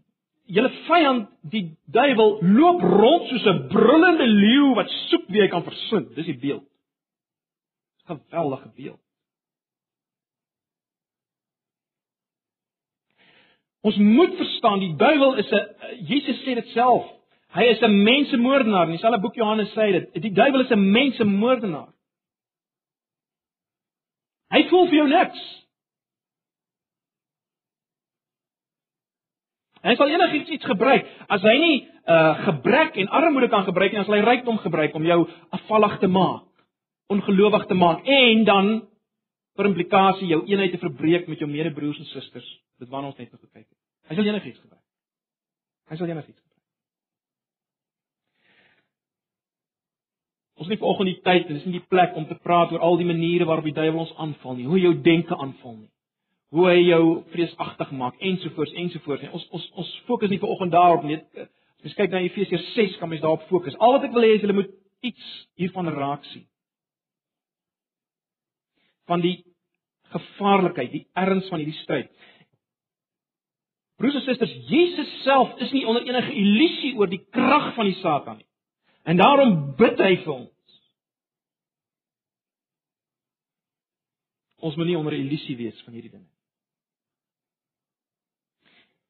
julle 0.50 0.70
vyand 0.88 1.28
die 1.54 1.66
duiwel 1.94 2.40
loop 2.56 2.82
rond 2.82 3.28
soos 3.30 3.46
'n 3.46 3.68
brullende 3.74 4.28
leeu 4.28 4.74
wat 4.76 4.90
soek 5.10 5.28
wie 5.28 5.42
hy 5.42 5.48
kan 5.48 5.64
verslind. 5.64 6.16
Dis 6.16 6.26
die 6.26 6.38
beeld. 6.38 6.66
Geweldige 8.10 8.72
beeld. 8.76 9.02
Ons 13.82 13.98
moet 13.98 14.36
verstaan 14.36 14.80
die 14.80 14.96
duiwel 14.96 15.38
is 15.38 15.52
'n 15.52 16.06
Jesus 16.06 16.42
sê 16.44 16.56
dit 16.56 16.68
self. 16.68 17.06
Hy 17.54 17.64
is 17.64 17.82
'n 17.82 18.04
mensemoordenaar. 18.04 18.86
In 18.86 18.92
dieselfde 18.98 19.20
boek 19.20 19.36
Johannes 19.36 19.70
sê 19.70 19.92
dit. 19.92 20.22
Die 20.22 20.34
duiwel 20.34 20.62
is 20.62 20.72
'n 20.72 20.92
mensemoordenaar. 20.92 21.94
Hy 24.50 24.68
voel 24.70 24.88
vir 24.88 24.96
jou 24.96 25.08
niks. 25.08 25.68
Hy 29.84 29.96
sal 29.96 30.12
enigiets 30.12 30.50
iets 30.58 30.68
gebruik 30.68 31.08
as 31.32 31.46
hy 31.46 31.56
nie 31.62 31.78
uh 32.10 32.34
gebrek 32.46 32.98
en 32.98 33.12
armoede 33.13 33.50
kan 33.50 33.63
gebruik 33.68 33.94
nie, 33.94 34.02
as 34.02 34.10
hy 34.10 34.20
rykdom 34.26 34.58
gebruik 34.63 34.96
om 34.98 35.06
jou 35.06 35.20
afvallig 35.56 36.00
te 36.02 36.10
maak, 36.10 36.48
ongelowig 37.13 37.68
te 37.70 37.78
maak 37.78 38.06
en 38.06 38.44
dan 38.44 38.70
vir 39.56 39.72
implikasie 39.72 40.28
jou 40.28 40.42
eenheid 40.48 40.72
te 40.72 40.82
verbreek 40.82 41.28
met 41.28 41.39
jou 41.39 41.50
medebroers 41.50 42.00
en 42.00 42.12
susters. 42.12 42.50
Dit 42.80 42.89
waarna 42.89 43.12
ons 43.12 43.18
net 43.18 43.32
nou 43.32 43.42
gekyk 43.42 43.68
het. 43.68 43.80
Hy 44.10 44.15
sal 44.15 44.32
enigiets 44.32 44.60
gebruik. 44.60 44.86
Hy 45.89 45.98
sal 46.00 46.13
enigiets 46.15 46.39
Ons 50.60 50.68
het 50.68 50.76
nie 50.76 50.82
vanoggend 50.82 51.08
die 51.08 51.22
tyd 51.24 51.48
en 51.48 51.56
dis 51.56 51.68
nie 51.70 51.78
die 51.78 51.88
plek 51.88 52.18
om 52.20 52.26
te 52.28 52.36
praat 52.44 52.74
oor 52.74 52.82
al 52.84 52.98
die 53.00 53.08
maniere 53.08 53.46
waarop 53.48 53.63
die 53.70 53.78
duiwel 53.78 54.02
ons 54.04 54.15
aanval 54.20 54.58
nie, 54.58 54.67
hoe 54.67 54.82
jou 54.82 54.92
denke 55.06 55.38
aanval 55.38 55.77
nie. 55.77 55.92
Hoe 56.50 56.65
hy 56.65 56.77
jou 56.87 57.04
vreesagtig 57.33 57.91
maak 57.93 58.17
ensovoorts 58.25 58.73
ensovoorts. 58.73 59.27
Ons 59.37 59.47
ons 59.54 59.65
ons 59.83 59.89
fokus 60.08 60.31
nie 60.31 60.41
vanoggend 60.41 60.73
daarop 60.73 61.06
nie. 61.06 61.19
As 61.83 61.93
jy 61.93 61.97
kyk 62.02 62.15
na 62.15 62.23
Efesiërs 62.25 62.71
6, 62.75 62.97
kan 63.00 63.12
mens 63.12 63.21
daarop 63.21 63.45
fokus. 63.52 63.77
Al 63.77 63.95
wat 63.95 64.08
ek 64.10 64.15
wil 64.15 64.25
hê 64.25 64.33
is 64.35 64.43
jy 64.43 64.56
moet 64.58 64.71
iets 65.06 65.27
hiervan 65.62 65.91
raak 65.93 66.25
sien. 66.31 66.47
Van 69.08 69.21
die 69.21 69.37
gevaarlikheid, 70.10 70.91
die 70.91 71.06
erns 71.17 71.47
van 71.54 71.62
hierdie 71.62 71.77
stryd. 71.83 72.10
Broers 74.00 74.15
en 74.15 74.23
susters, 74.23 74.54
Jesus 74.71 75.10
self 75.25 75.58
is 75.60 75.73
nie 75.75 75.85
onder 75.87 76.06
enige 76.08 76.31
illusie 76.33 76.93
oor 76.97 77.10
die 77.12 77.21
krag 77.35 77.73
van 77.75 77.89
die 77.89 77.97
Satan 78.00 78.39
nie. 78.39 78.47
En 79.04 79.19
daarom 79.19 79.56
bid 79.79 80.00
hy 80.00 80.13
vir 80.23 80.33
ons. 80.33 80.75
Ons 84.60 84.75
moet 84.79 84.89
nie 84.89 84.97
onder 85.00 85.15
illusie 85.15 85.56
wees 85.60 85.79
van 85.85 85.95
hierdie 85.95 86.13
dinge. 86.13 86.27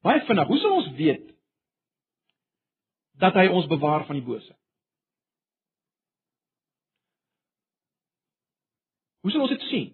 Baie 0.00 0.22
vinnig, 0.24 0.48
hoe 0.48 0.58
sal 0.58 0.76
ons 0.78 0.88
weet 0.96 1.26
dat 3.20 3.36
hy 3.36 3.46
ons 3.52 3.68
bewaar 3.68 4.06
van 4.08 4.16
die 4.16 4.24
bose? 4.24 4.54
Hoe 9.20 9.32
sal 9.32 9.44
ons 9.44 9.52
dit 9.52 9.66
sien? 9.68 9.88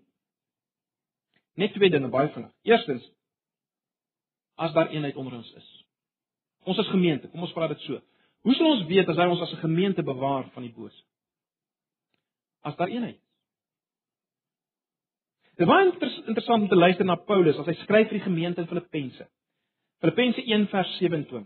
Net 1.59 1.75
twee 1.75 1.91
dinge 1.91 2.11
baie 2.13 2.31
vinnig. 2.35 2.53
Eerstens, 2.69 3.07
as 4.57 4.73
daar 4.77 4.93
eenheid 4.95 5.17
onder 5.19 5.35
ons 5.41 5.51
is. 5.59 5.73
Ons 6.67 6.79
as 6.79 6.91
gemeente, 6.93 7.29
kom 7.33 7.43
ons 7.43 7.55
praat 7.57 7.75
dit 7.75 7.83
so. 7.89 7.99
Hoe 8.47 8.55
sal 8.55 8.71
ons 8.77 8.87
weet 8.87 9.09
as 9.11 9.19
hy 9.19 9.27
ons 9.27 9.43
as 9.43 9.53
'n 9.53 9.65
gemeente 9.65 10.03
bewaar 10.03 10.51
van 10.55 10.63
die 10.63 10.73
bose? 10.73 11.03
As 12.63 12.77
daar 12.77 12.89
eenheid 12.89 13.17
is. 13.17 13.27
Dit 15.57 15.67
was 15.67 15.87
interessant 16.27 16.63
om 16.63 16.69
te 16.69 16.77
luister 16.77 17.05
na 17.05 17.17
Paulus 17.17 17.57
as 17.57 17.67
hy 17.67 17.75
skryf 17.75 18.09
vir 18.09 18.19
die 18.19 18.29
gemeente 18.29 18.61
in 18.61 18.69
Filippense. 18.69 19.29
Filippense 20.05 20.43
1 20.45 20.67
vers 20.73 20.97
27. 21.01 21.45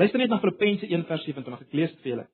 Luister 0.00 0.18
net 0.18 0.30
na 0.32 0.40
Filippense 0.40 0.86
1 0.86 1.06
vers 1.08 1.24
27. 1.28 1.66
Ek 1.66 1.76
lees 1.76 1.92
dit 1.94 2.04
vir 2.04 2.14
julle. 2.14 2.26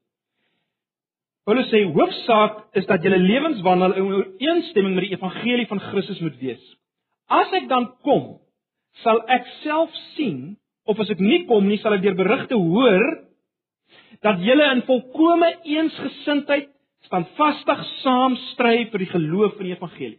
Paulus 1.47 1.69
sê 1.71 1.85
hoofsaak 1.95 2.63
is 2.79 2.89
dat 2.89 3.05
julle 3.07 3.21
lewenswandel 3.23 3.95
in 3.95 4.09
ooreenstemming 4.11 4.97
met 4.97 5.07
die 5.07 5.15
evangelie 5.15 5.69
van 5.71 5.83
Christus 5.93 6.19
moet 6.23 6.39
wees. 6.43 6.63
As 7.31 7.53
ek 7.55 7.69
dan 7.71 7.93
kom, 8.07 8.41
sal 9.05 9.21
ek 9.31 9.47
self 9.63 9.95
sien 10.17 10.57
of 10.91 10.99
as 11.03 11.11
ek 11.15 11.23
nie 11.23 11.45
kom 11.47 11.69
nie, 11.71 11.79
sal 11.83 11.95
ek 11.95 12.03
deur 12.03 12.19
berigte 12.19 12.59
hoor 12.59 13.07
dat 14.27 14.43
julle 14.43 14.67
in 14.75 14.83
volkomme 14.89 15.53
eensgesindheid 15.63 16.71
standvastig 17.07 17.83
saam 18.03 18.35
stry 18.51 18.89
vir 18.91 19.05
die 19.05 19.11
geloof 19.13 19.59
in 19.61 19.69
die 19.69 19.77
evangelie. 19.77 20.19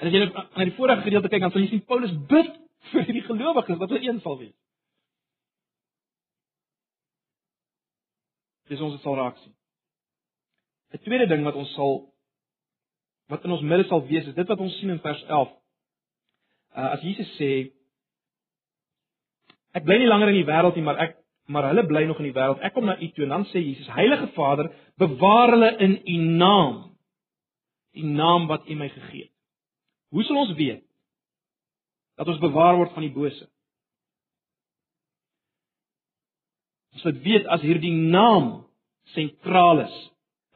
En 0.00 0.08
as 0.08 0.14
jy 0.14 0.24
na 0.24 0.64
die 0.64 0.76
vorige 0.78 1.04
gedeelte 1.04 1.28
kyk, 1.28 1.44
dan 1.44 1.52
sal 1.52 1.64
jy 1.64 1.70
sien 1.74 1.86
Paulus 1.88 2.12
bid 2.30 2.54
vir 2.90 3.10
die 3.12 3.24
gelowiges 3.26 3.78
dat 3.80 3.90
hulle 3.92 4.06
een 4.06 4.20
sal 4.24 4.38
wees. 4.40 4.56
Dis 8.70 8.80
ons 8.80 9.00
sal 9.02 9.18
raak 9.18 9.36
sien. 9.42 9.52
'n 10.94 11.02
Tweede 11.04 11.26
ding 11.28 11.44
wat 11.44 11.58
ons 11.58 11.72
sal 11.74 12.08
wat 13.30 13.44
in 13.44 13.52
ons 13.54 13.62
midde 13.62 13.86
sal 13.86 14.02
wees, 14.06 14.26
is 14.26 14.34
dit 14.34 14.48
wat 14.48 14.58
ons 14.58 14.76
sien 14.80 14.90
in 14.90 15.02
vers 15.04 15.22
11. 15.28 15.50
Uh, 16.74 16.88
as 16.96 17.02
Jesus 17.02 17.30
sê 17.38 17.50
ek 19.74 19.84
bly 19.86 20.00
nie 20.00 20.10
langer 20.10 20.32
in 20.32 20.40
die 20.40 20.48
wêreld 20.48 20.74
nie, 20.78 20.86
maar 20.86 20.98
ek 20.98 21.18
maar 21.50 21.66
hulle 21.66 21.82
bly 21.86 22.04
nog 22.06 22.18
in 22.22 22.30
die 22.30 22.34
wêreld. 22.34 22.62
Ek 22.62 22.74
kom 22.74 22.86
na 22.86 22.96
u 22.98 23.08
toe 23.10 23.24
en 23.26 23.34
dan 23.34 23.44
sê 23.50 23.58
Jesus, 23.58 23.88
Heilige 23.90 24.28
Vader, 24.36 24.70
bewaar 25.02 25.50
hulle 25.54 25.70
in 25.82 25.96
u 26.06 26.16
naam. 26.38 26.76
Die 27.94 28.06
naam 28.06 28.46
wat 28.46 28.68
u 28.70 28.76
my 28.78 28.88
gegee 28.88 29.26
het. 29.26 29.39
Hoe 30.10 30.24
sal 30.26 30.42
ons 30.42 30.54
weet 30.58 30.84
dat 32.18 32.28
ons 32.28 32.42
bewaar 32.42 32.76
word 32.80 32.92
van 32.96 33.06
die 33.06 33.14
bose? 33.14 33.46
Ons 36.96 37.06
moet 37.06 37.22
weet 37.24 37.46
as 37.54 37.62
hierdie 37.64 37.94
naam 37.94 38.50
sentraal 39.14 39.84
is 39.86 39.96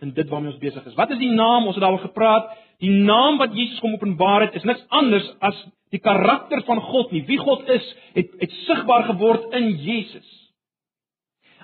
in 0.03 0.13
dit 0.15 0.29
waarmee 0.29 0.53
ons 0.53 0.61
besig 0.61 0.85
is. 0.91 0.97
Wat 0.99 1.13
is 1.15 1.21
die 1.23 1.33
naam? 1.33 1.69
Ons 1.69 1.79
het 1.79 1.85
daaroor 1.85 2.03
gepraat. 2.03 2.51
Die 2.83 2.93
naam 2.93 3.39
wat 3.41 3.55
Jesus 3.57 3.79
kom 3.81 3.95
openbaar 3.95 4.49
het, 4.49 4.59
is 4.59 4.67
niks 4.67 4.83
anders 4.93 5.27
as 5.41 5.57
die 5.95 6.03
karakter 6.03 6.61
van 6.67 6.83
God 6.83 7.15
nie. 7.15 7.23
Wie 7.29 7.39
God 7.41 7.69
is, 7.71 7.87
het 8.17 8.35
het 8.43 8.57
sigbaar 8.67 9.07
geword 9.09 9.55
in 9.57 9.71
Jesus. 9.81 10.27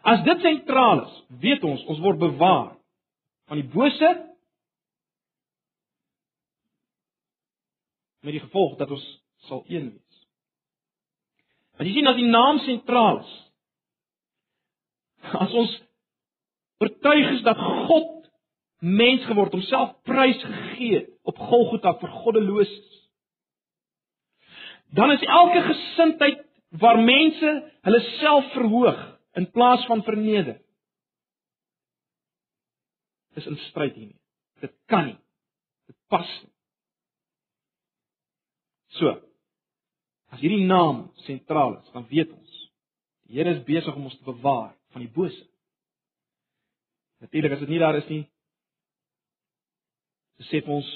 As 0.06 0.22
dit 0.24 0.40
sentraal 0.46 1.02
is, 1.04 1.16
weet 1.42 1.64
ons, 1.66 1.82
ons 1.90 2.00
word 2.00 2.22
bewaar 2.22 2.70
van 3.50 3.60
die 3.60 3.68
bose 3.74 4.14
met 8.20 8.36
die 8.36 8.42
gevolg 8.42 8.76
dat 8.78 8.90
ons 8.90 9.06
sal 9.48 9.64
een 9.68 9.90
wees. 9.90 10.18
Want 11.76 11.88
jy 11.88 11.94
sien 11.96 12.08
dat 12.08 12.18
die 12.20 12.28
naam 12.28 12.58
sentraal 12.64 13.22
is. 13.22 13.36
As 15.32 15.52
ons 15.56 15.72
oortuig 16.80 17.30
is 17.38 17.42
dat 17.44 17.60
God 17.88 18.16
mens 18.80 19.24
geword, 19.28 19.52
homself 19.52 19.92
prys 20.08 20.40
gegee 20.44 21.04
op 21.28 21.40
Golgotha 21.50 21.94
vir 22.00 22.12
goddeloses. 22.22 22.88
Dan 24.96 25.12
is 25.14 25.24
elke 25.24 25.62
gesindheid 25.68 26.40
waar 26.80 26.98
mense 26.98 27.52
hulle 27.86 28.00
self 28.18 28.52
verhoog 28.52 29.00
in 29.38 29.50
plaas 29.50 29.84
van 29.86 30.02
verneder. 30.02 30.58
Dis 33.34 33.46
in 33.46 33.58
stryd 33.68 33.94
hiermee. 33.94 34.18
Dit 34.60 34.74
kan 34.90 35.06
nie. 35.12 35.18
Dit 35.86 35.96
pas 36.08 36.28
nie. 36.42 36.49
So. 38.98 39.14
As 40.30 40.42
hierdie 40.42 40.66
naam 40.66 41.08
sentraal 41.26 41.78
is, 41.80 41.92
dan 41.94 42.06
weet 42.10 42.30
ons 42.30 42.58
die 43.30 43.38
Here 43.38 43.52
is 43.54 43.62
besig 43.62 43.94
om 43.94 44.08
ons 44.08 44.16
te 44.18 44.26
bewaar 44.26 44.72
van 44.90 45.04
die 45.04 45.12
bose. 45.14 45.44
Natuurlik 47.22 47.52
as 47.54 47.60
dit 47.62 47.70
nie 47.70 47.78
daar 47.78 47.98
is 48.00 48.08
nie, 48.10 48.24
sê 50.48 50.62
ons 50.66 50.88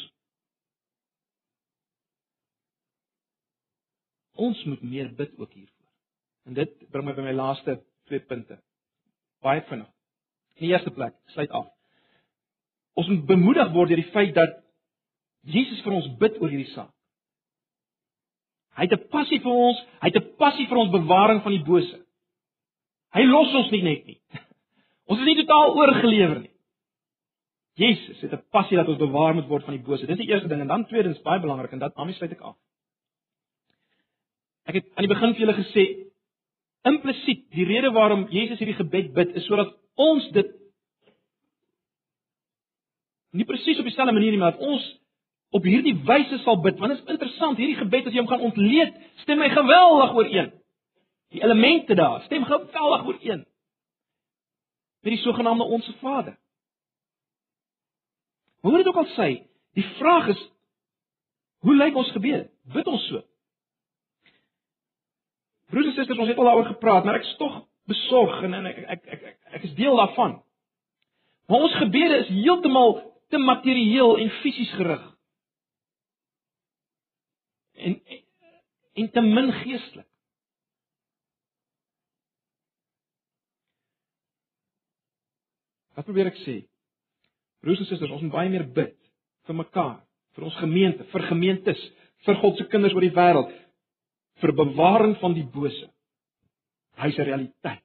ons 4.35 4.65
moet 4.67 4.83
meer 4.83 5.13
bid 5.15 5.37
ook 5.39 5.53
hiervoor. 5.53 5.91
En 6.51 6.59
dit 6.59 6.75
bring 6.91 7.07
my 7.07 7.15
by 7.15 7.29
my 7.29 7.37
laaste 7.37 7.77
twee 8.09 8.25
punte. 8.27 8.59
Baie 9.45 9.63
vinnig. 9.69 9.91
In 10.59 10.67
die 10.67 10.73
eerste 10.73 10.91
plek, 10.95 11.15
sluit 11.37 11.55
af. 11.55 11.71
Ons 12.99 13.13
moet 13.13 13.27
bemoedig 13.31 13.71
word 13.77 13.93
deur 13.93 14.03
die 14.03 14.11
feit 14.15 14.35
dat 14.35 14.59
Jesus 15.55 15.83
vir 15.87 16.01
ons 16.01 16.11
bid 16.19 16.41
oor 16.41 16.51
hierdie 16.51 16.73
saak. 16.73 16.91
Hy 18.75 18.87
het 18.87 18.93
'n 18.93 19.09
passie 19.09 19.41
vir 19.41 19.53
ons, 19.53 19.79
hy 20.03 20.09
het 20.09 20.17
'n 20.17 20.37
passie 20.37 20.67
vir 20.67 20.79
ons 20.79 20.91
bewaring 20.91 21.43
van 21.43 21.53
die 21.53 21.65
bose. 21.65 21.99
Hy 23.15 23.23
los 23.23 23.55
ons 23.55 23.71
nie 23.71 23.83
net 23.83 24.07
nie. 24.07 24.21
Ons 25.09 25.21
is 25.21 25.27
nie 25.27 25.37
totaal 25.37 25.77
oorgelewer 25.77 26.41
nie. 26.41 26.55
Jesus 27.77 28.21
het 28.21 28.33
'n 28.33 28.43
passie 28.51 28.77
dat 28.77 28.89
ons 28.89 28.99
bewaar 28.99 29.35
moet 29.35 29.49
word 29.49 29.65
van 29.65 29.77
die 29.77 29.85
bose. 29.85 30.07
Dis 30.07 30.19
die 30.19 30.29
eerste 30.29 30.49
ding 30.49 30.61
en 30.61 30.67
dan 30.67 30.87
tweedens 30.87 31.23
baie 31.23 31.41
belangrik 31.41 31.73
en 31.73 31.79
dat 31.79 31.95
daarmee 31.95 32.15
sluit 32.15 32.33
ek 32.33 32.41
af. 32.41 32.57
Ek 34.65 34.75
het 34.75 34.87
aan 34.95 35.05
die 35.07 35.15
begin 35.15 35.35
vir 35.35 35.41
julle 35.41 35.59
gesê 35.59 35.85
implisiet 36.85 37.51
die 37.51 37.65
rede 37.65 37.91
waarom 37.93 38.27
Jesus 38.31 38.59
hierdie 38.59 38.77
gebed 38.77 39.13
bid 39.15 39.37
is 39.37 39.47
sodat 39.47 39.73
ons 39.97 40.31
dit 40.37 40.51
nie 43.35 43.47
presies 43.49 43.79
op 43.79 43.89
dieselfde 43.89 44.13
manier 44.13 44.35
nie 44.35 44.41
maar 44.41 44.53
dat 44.57 44.67
ons 44.67 44.85
op 45.55 45.67
hierdie 45.67 45.95
wyse 46.07 46.41
sal 46.43 46.61
bid 46.63 46.79
want 46.83 46.95
dit 46.95 47.03
is 47.03 47.13
interessant 47.15 47.61
hierdie 47.61 47.79
gebed 47.79 48.09
as 48.09 48.15
jy 48.15 48.23
hom 48.23 48.31
gaan 48.31 48.47
ontleed 48.49 48.95
stem 49.23 49.43
hy 49.43 49.51
geweldig 49.55 50.15
ooreen. 50.19 50.53
Die 51.35 51.43
elemente 51.43 51.95
daar 51.99 52.23
stem 52.27 52.47
geweldig 52.49 53.05
ooreen 53.11 53.45
met 55.05 55.13
die 55.13 55.21
sogenaamde 55.23 55.65
onsse 55.65 55.93
Vader. 56.01 56.39
Hoe 58.65 58.77
dit 58.77 58.87
ook 58.89 58.97
al 58.97 59.11
sê, 59.13 59.29
die 59.77 59.87
vraag 59.99 60.31
is 60.33 60.43
hoe 61.65 61.77
lyk 61.77 61.97
ons 61.97 62.11
gebed? 62.17 62.49
Bid 62.73 62.87
ons 62.89 63.07
so? 63.09 63.21
Broers 65.73 65.87
en 65.91 65.97
susters, 65.97 66.19
ons 66.19 66.29
het 66.29 66.39
al 66.39 66.49
daaroor 66.49 66.71
gepraat, 66.73 67.05
maar 67.05 67.19
ek 67.21 67.27
is 67.29 67.37
tog 67.41 67.63
besorg 67.89 68.43
en 68.47 68.55
ek 68.65 68.79
ek 68.97 69.09
ek 69.17 69.25
ek, 69.31 69.39
ek 69.59 69.67
is 69.69 69.75
deel 69.77 69.97
daarvan. 70.01 70.39
Maar 71.49 71.67
ons 71.69 71.77
gebede 71.81 72.23
is 72.25 72.33
heeltemal 72.33 72.97
te 73.29 73.39
materieel 73.39 74.17
en 74.25 74.31
fisies 74.41 74.73
gerig. 74.79 75.05
En 77.75 78.01
en 78.95 79.11
te 79.11 79.23
min 79.25 79.51
geestelik. 79.63 80.09
Wat 85.95 86.07
probeer 86.07 86.33
ek 86.33 86.41
sê? 86.43 86.61
Broers 87.63 87.83
en 87.83 87.89
susters, 87.89 88.13
ons 88.13 88.25
moet 88.27 88.35
baie 88.35 88.51
meer 88.53 88.67
bid 88.77 88.97
vir 89.47 89.57
mekaar, 89.57 90.01
vir 90.35 90.47
ons 90.49 90.57
gemeente, 90.59 91.07
vir 91.13 91.27
gemeentes, 91.31 91.81
vir 92.27 92.41
God 92.43 92.59
se 92.59 92.67
kinders 92.73 92.95
oor 92.97 93.05
die 93.05 93.15
wêreld, 93.15 93.53
vir 94.43 94.55
bewaring 94.59 95.15
van 95.21 95.37
die 95.37 95.47
bose. 95.55 95.87
Hy's 96.99 97.19
'n 97.19 97.27
realiteit. 97.27 97.85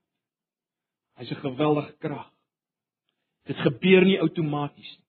Hy's 1.18 1.32
'n 1.32 1.42
geweldige 1.46 1.94
krag. 2.00 2.32
Dit 3.46 3.58
gebeur 3.58 4.06
nie 4.06 4.20
outomaties 4.20 4.98
nie. 4.98 5.08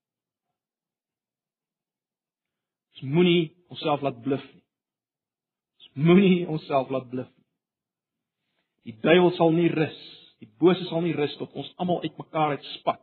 Ons 2.93 3.03
moenie 3.03 3.57
onsself 3.69 4.03
laat 4.03 4.23
bluf 4.23 4.45
nie. 4.55 4.60
Moenie 6.01 6.47
onsself 6.49 6.91
laat 6.91 7.11
bluf 7.11 7.29
nie. 7.29 7.47
Die 8.89 8.97
duiwel 9.05 9.35
sal 9.37 9.53
nie 9.53 9.69
rus. 9.73 10.01
Die 10.41 10.49
bose 10.63 10.87
sal 10.89 11.05
nie 11.05 11.13
rus 11.17 11.35
tot 11.37 11.53
ons 11.53 11.69
almal 11.77 12.01
uitmekaar 12.07 12.57
uitspat 12.57 13.03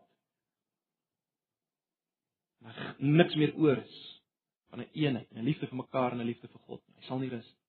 niks 2.97 3.35
meer 3.35 3.55
oor 3.55 3.77
is 3.77 4.21
van 4.69 4.79
'n 4.79 4.81
een 4.81 5.03
eenheid, 5.03 5.31
'n 5.31 5.43
liefde 5.43 5.67
vir 5.67 5.75
mekaar 5.75 6.11
en 6.11 6.19
'n 6.19 6.25
liefde 6.25 6.47
vir 6.47 6.59
God. 6.59 6.81
Hy 6.95 7.01
sal 7.01 7.19
nie 7.19 7.29
rus 7.29 7.45
nie. 7.45 7.63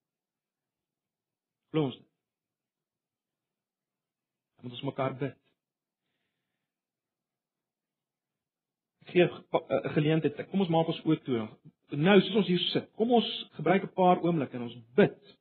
Glo 1.71 1.83
ons 1.83 1.97
dit. 1.97 2.07
Dan 4.55 4.63
moet 4.63 4.71
ons 4.71 4.81
mekaar 4.81 5.17
bid. 5.17 5.37
Ek 9.01 9.09
gee 9.09 9.23
'n 9.23 9.89
geleentheid. 9.93 10.49
Kom 10.49 10.59
ons 10.59 10.69
maak 10.69 10.87
ons 10.87 11.03
oë 11.05 11.23
toe. 11.23 11.47
Nou, 11.89 12.19
soos 12.21 12.35
ons 12.43 12.49
hier 12.51 12.61
sit, 12.69 12.89
kom 12.99 13.11
ons 13.17 13.29
gebruik 13.57 13.83
'n 13.83 13.95
paar 13.97 14.21
oomblikke 14.21 14.57
en 14.57 14.67
ons 14.67 14.77
bid 14.95 15.35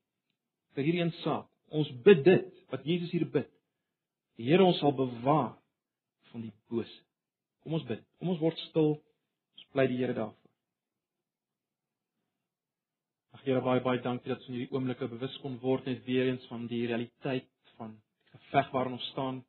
vir 0.75 0.85
hierdie 0.85 1.03
een 1.03 1.13
saak. 1.23 1.49
Ons 1.69 1.91
bid 2.05 2.25
dit 2.25 2.71
wat 2.71 2.85
Jesus 2.85 3.11
hier 3.11 3.27
bid. 3.29 3.51
Die 4.39 4.47
Here 4.47 4.65
ons 4.65 4.79
sal 4.79 4.93
bewaar 4.93 5.59
van 6.31 6.41
die 6.41 6.53
bose. 6.71 7.03
Kom 7.63 7.75
ons 7.75 7.85
bid. 7.85 8.01
Kom 8.19 8.29
ons 8.29 8.41
word 8.41 8.59
stil 8.59 9.03
bly 9.75 9.87
die 9.91 9.99
Here 10.01 10.15
daarvoor. 10.15 10.51
Ag 13.37 13.45
Here, 13.45 13.61
baie 13.61 13.83
baie 13.85 14.01
dankie 14.01 14.33
dat 14.33 14.41
ons 14.41 14.49
in 14.49 14.55
hierdie 14.55 14.73
oomblikke 14.75 15.09
bewus 15.11 15.37
kon 15.43 15.59
word 15.61 15.87
net 15.87 16.05
weer 16.07 16.31
eens 16.31 16.47
van 16.49 16.67
die 16.71 16.87
realiteit 16.87 17.51
van 17.77 17.93
die 17.93 18.39
geveg 18.39 18.73
waarin 18.73 18.97
ons 18.97 19.09
staan. 19.13 19.45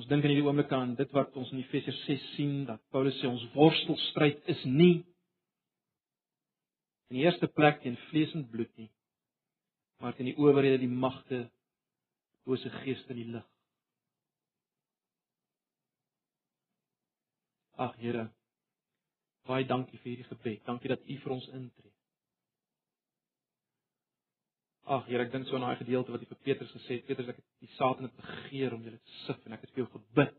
Ons 0.00 0.08
dink 0.08 0.24
in 0.24 0.32
hierdie 0.32 0.46
oomblik 0.46 0.72
aan 0.72 0.94
dit 0.96 1.10
wat 1.12 1.36
ons 1.36 1.52
in 1.52 1.60
Efesiërs 1.60 2.04
6 2.06 2.28
sien 2.36 2.64
dat 2.64 2.80
Paulus 2.90 3.18
sê 3.20 3.28
ons 3.28 3.44
worstelstryd 3.52 4.48
is 4.48 4.64
nie 4.64 5.02
in 7.12 7.18
die 7.18 7.26
eerste 7.26 7.44
plek 7.52 7.82
teen 7.82 7.98
vlees 8.08 8.32
en 8.32 8.46
bloed 8.48 8.70
nie, 8.80 8.88
maar 10.00 10.14
teen 10.16 10.30
die 10.30 10.38
owerhede, 10.40 10.78
die 10.80 10.88
magte, 10.88 11.42
bose 12.48 12.70
geeste 12.80 13.12
in 13.12 13.18
die 13.20 13.32
lig. 13.34 13.48
Ag 17.84 17.98
Here, 18.00 18.30
baie 19.48 19.66
dankie 19.68 20.00
vir 20.00 20.14
hierdie 20.14 20.28
gebed. 20.30 20.62
Dankie 20.64 20.92
dat 20.92 21.04
U 21.04 21.18
vir 21.24 21.34
ons 21.36 21.50
intree. 21.52 21.92
Ag 24.96 25.04
Here, 25.10 25.26
ek 25.26 25.34
dink 25.34 25.50
so 25.50 25.58
aan 25.58 25.68
daai 25.68 25.82
gedeelte 25.82 26.14
wat 26.14 26.24
jy 26.24 26.30
vir 26.32 26.42
Petrus 26.48 26.72
gesê 26.78 26.96
het. 26.96 27.06
Petrus, 27.10 27.28
ek 27.34 27.42
het 27.42 27.66
die 27.66 27.72
Satan 27.76 28.08
het 28.08 28.16
begeer 28.22 28.72
om 28.72 28.88
julle 28.88 29.02
te 29.02 29.18
sif 29.26 29.44
en 29.44 29.58
ek 29.58 29.66
het 29.66 29.76
vir 29.76 29.84
jou 29.84 29.90
gebid. 29.98 30.32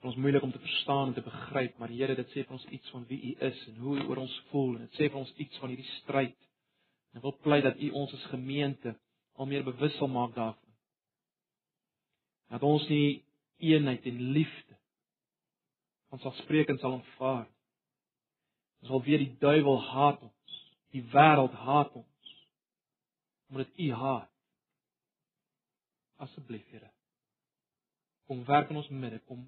Is 0.00 0.08
ons 0.08 0.16
moeilik 0.16 0.42
om 0.42 0.52
te 0.52 0.58
verstaan 0.58 1.10
en 1.10 1.14
te 1.14 1.20
begryp, 1.20 1.74
maar 1.78 1.90
Here, 1.92 2.14
dit 2.16 2.30
sê 2.32 2.46
vir 2.46 2.56
ons 2.56 2.64
iets 2.72 2.92
van 2.94 3.02
wie 3.10 3.18
U 3.20 3.32
is 3.50 3.58
en 3.68 3.80
hoe 3.84 3.98
U 3.98 4.06
oor 4.08 4.22
ons 4.22 4.36
voel 4.48 4.78
en 4.78 4.86
dit 4.86 4.96
sê 4.96 5.10
vir 5.10 5.20
ons 5.20 5.32
iets 5.44 5.60
van 5.60 5.68
hierdie 5.68 5.90
stryd. 5.98 6.38
En 7.12 7.20
ek 7.20 7.26
wil 7.26 7.36
pleit 7.44 7.66
dat 7.68 7.82
U 7.84 7.90
ons 8.00 8.14
as 8.16 8.24
gemeente 8.32 8.94
al 9.36 9.50
meer 9.50 9.66
bewus 9.66 9.92
sal 10.00 10.08
maak 10.08 10.32
daarvan. 10.38 10.72
Dat 12.48 12.64
ons 12.64 12.88
nie 12.88 13.20
eenheid 13.60 14.08
en 14.08 14.24
liefde 14.32 14.78
ons 16.10 16.24
sal 16.24 16.34
spreek 16.40 16.72
en 16.72 16.80
sal 16.80 16.96
aanvaar. 16.96 17.46
Ons 18.80 18.90
sal 18.90 19.04
weet 19.04 19.26
die 19.26 19.36
duiwel 19.42 19.78
haat 19.90 20.24
ons. 20.24 20.58
Die 20.96 21.04
wêreld 21.12 21.54
haat 21.60 21.92
ons. 22.00 22.32
Omdat 23.52 23.78
U 23.78 23.92
haat. 24.00 24.32
Asseblief, 26.24 26.66
Here. 26.72 26.90
Kom 28.26 28.42
werk 28.48 28.72
in 28.72 28.80
ons 28.80 28.90
midde, 28.90 29.20
kom 29.28 29.44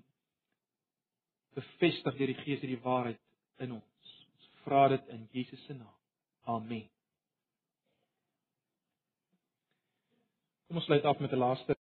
bevestig 1.55 2.17
deur 2.19 2.33
die 2.33 2.41
Gees 2.45 2.61
hierdie 2.61 2.81
waarheid 2.85 3.21
in 3.65 3.77
ons. 3.79 4.17
Ons 4.37 4.49
vra 4.65 4.89
dit 4.95 5.13
in 5.15 5.29
Jesus 5.33 5.65
se 5.67 5.77
naam. 5.77 5.95
Amen. 6.45 6.89
Kom 10.67 10.81
ons 10.81 10.89
sluit 10.89 11.05
af 11.05 11.19
met 11.21 11.33
'n 11.33 11.39
laaste 11.39 11.77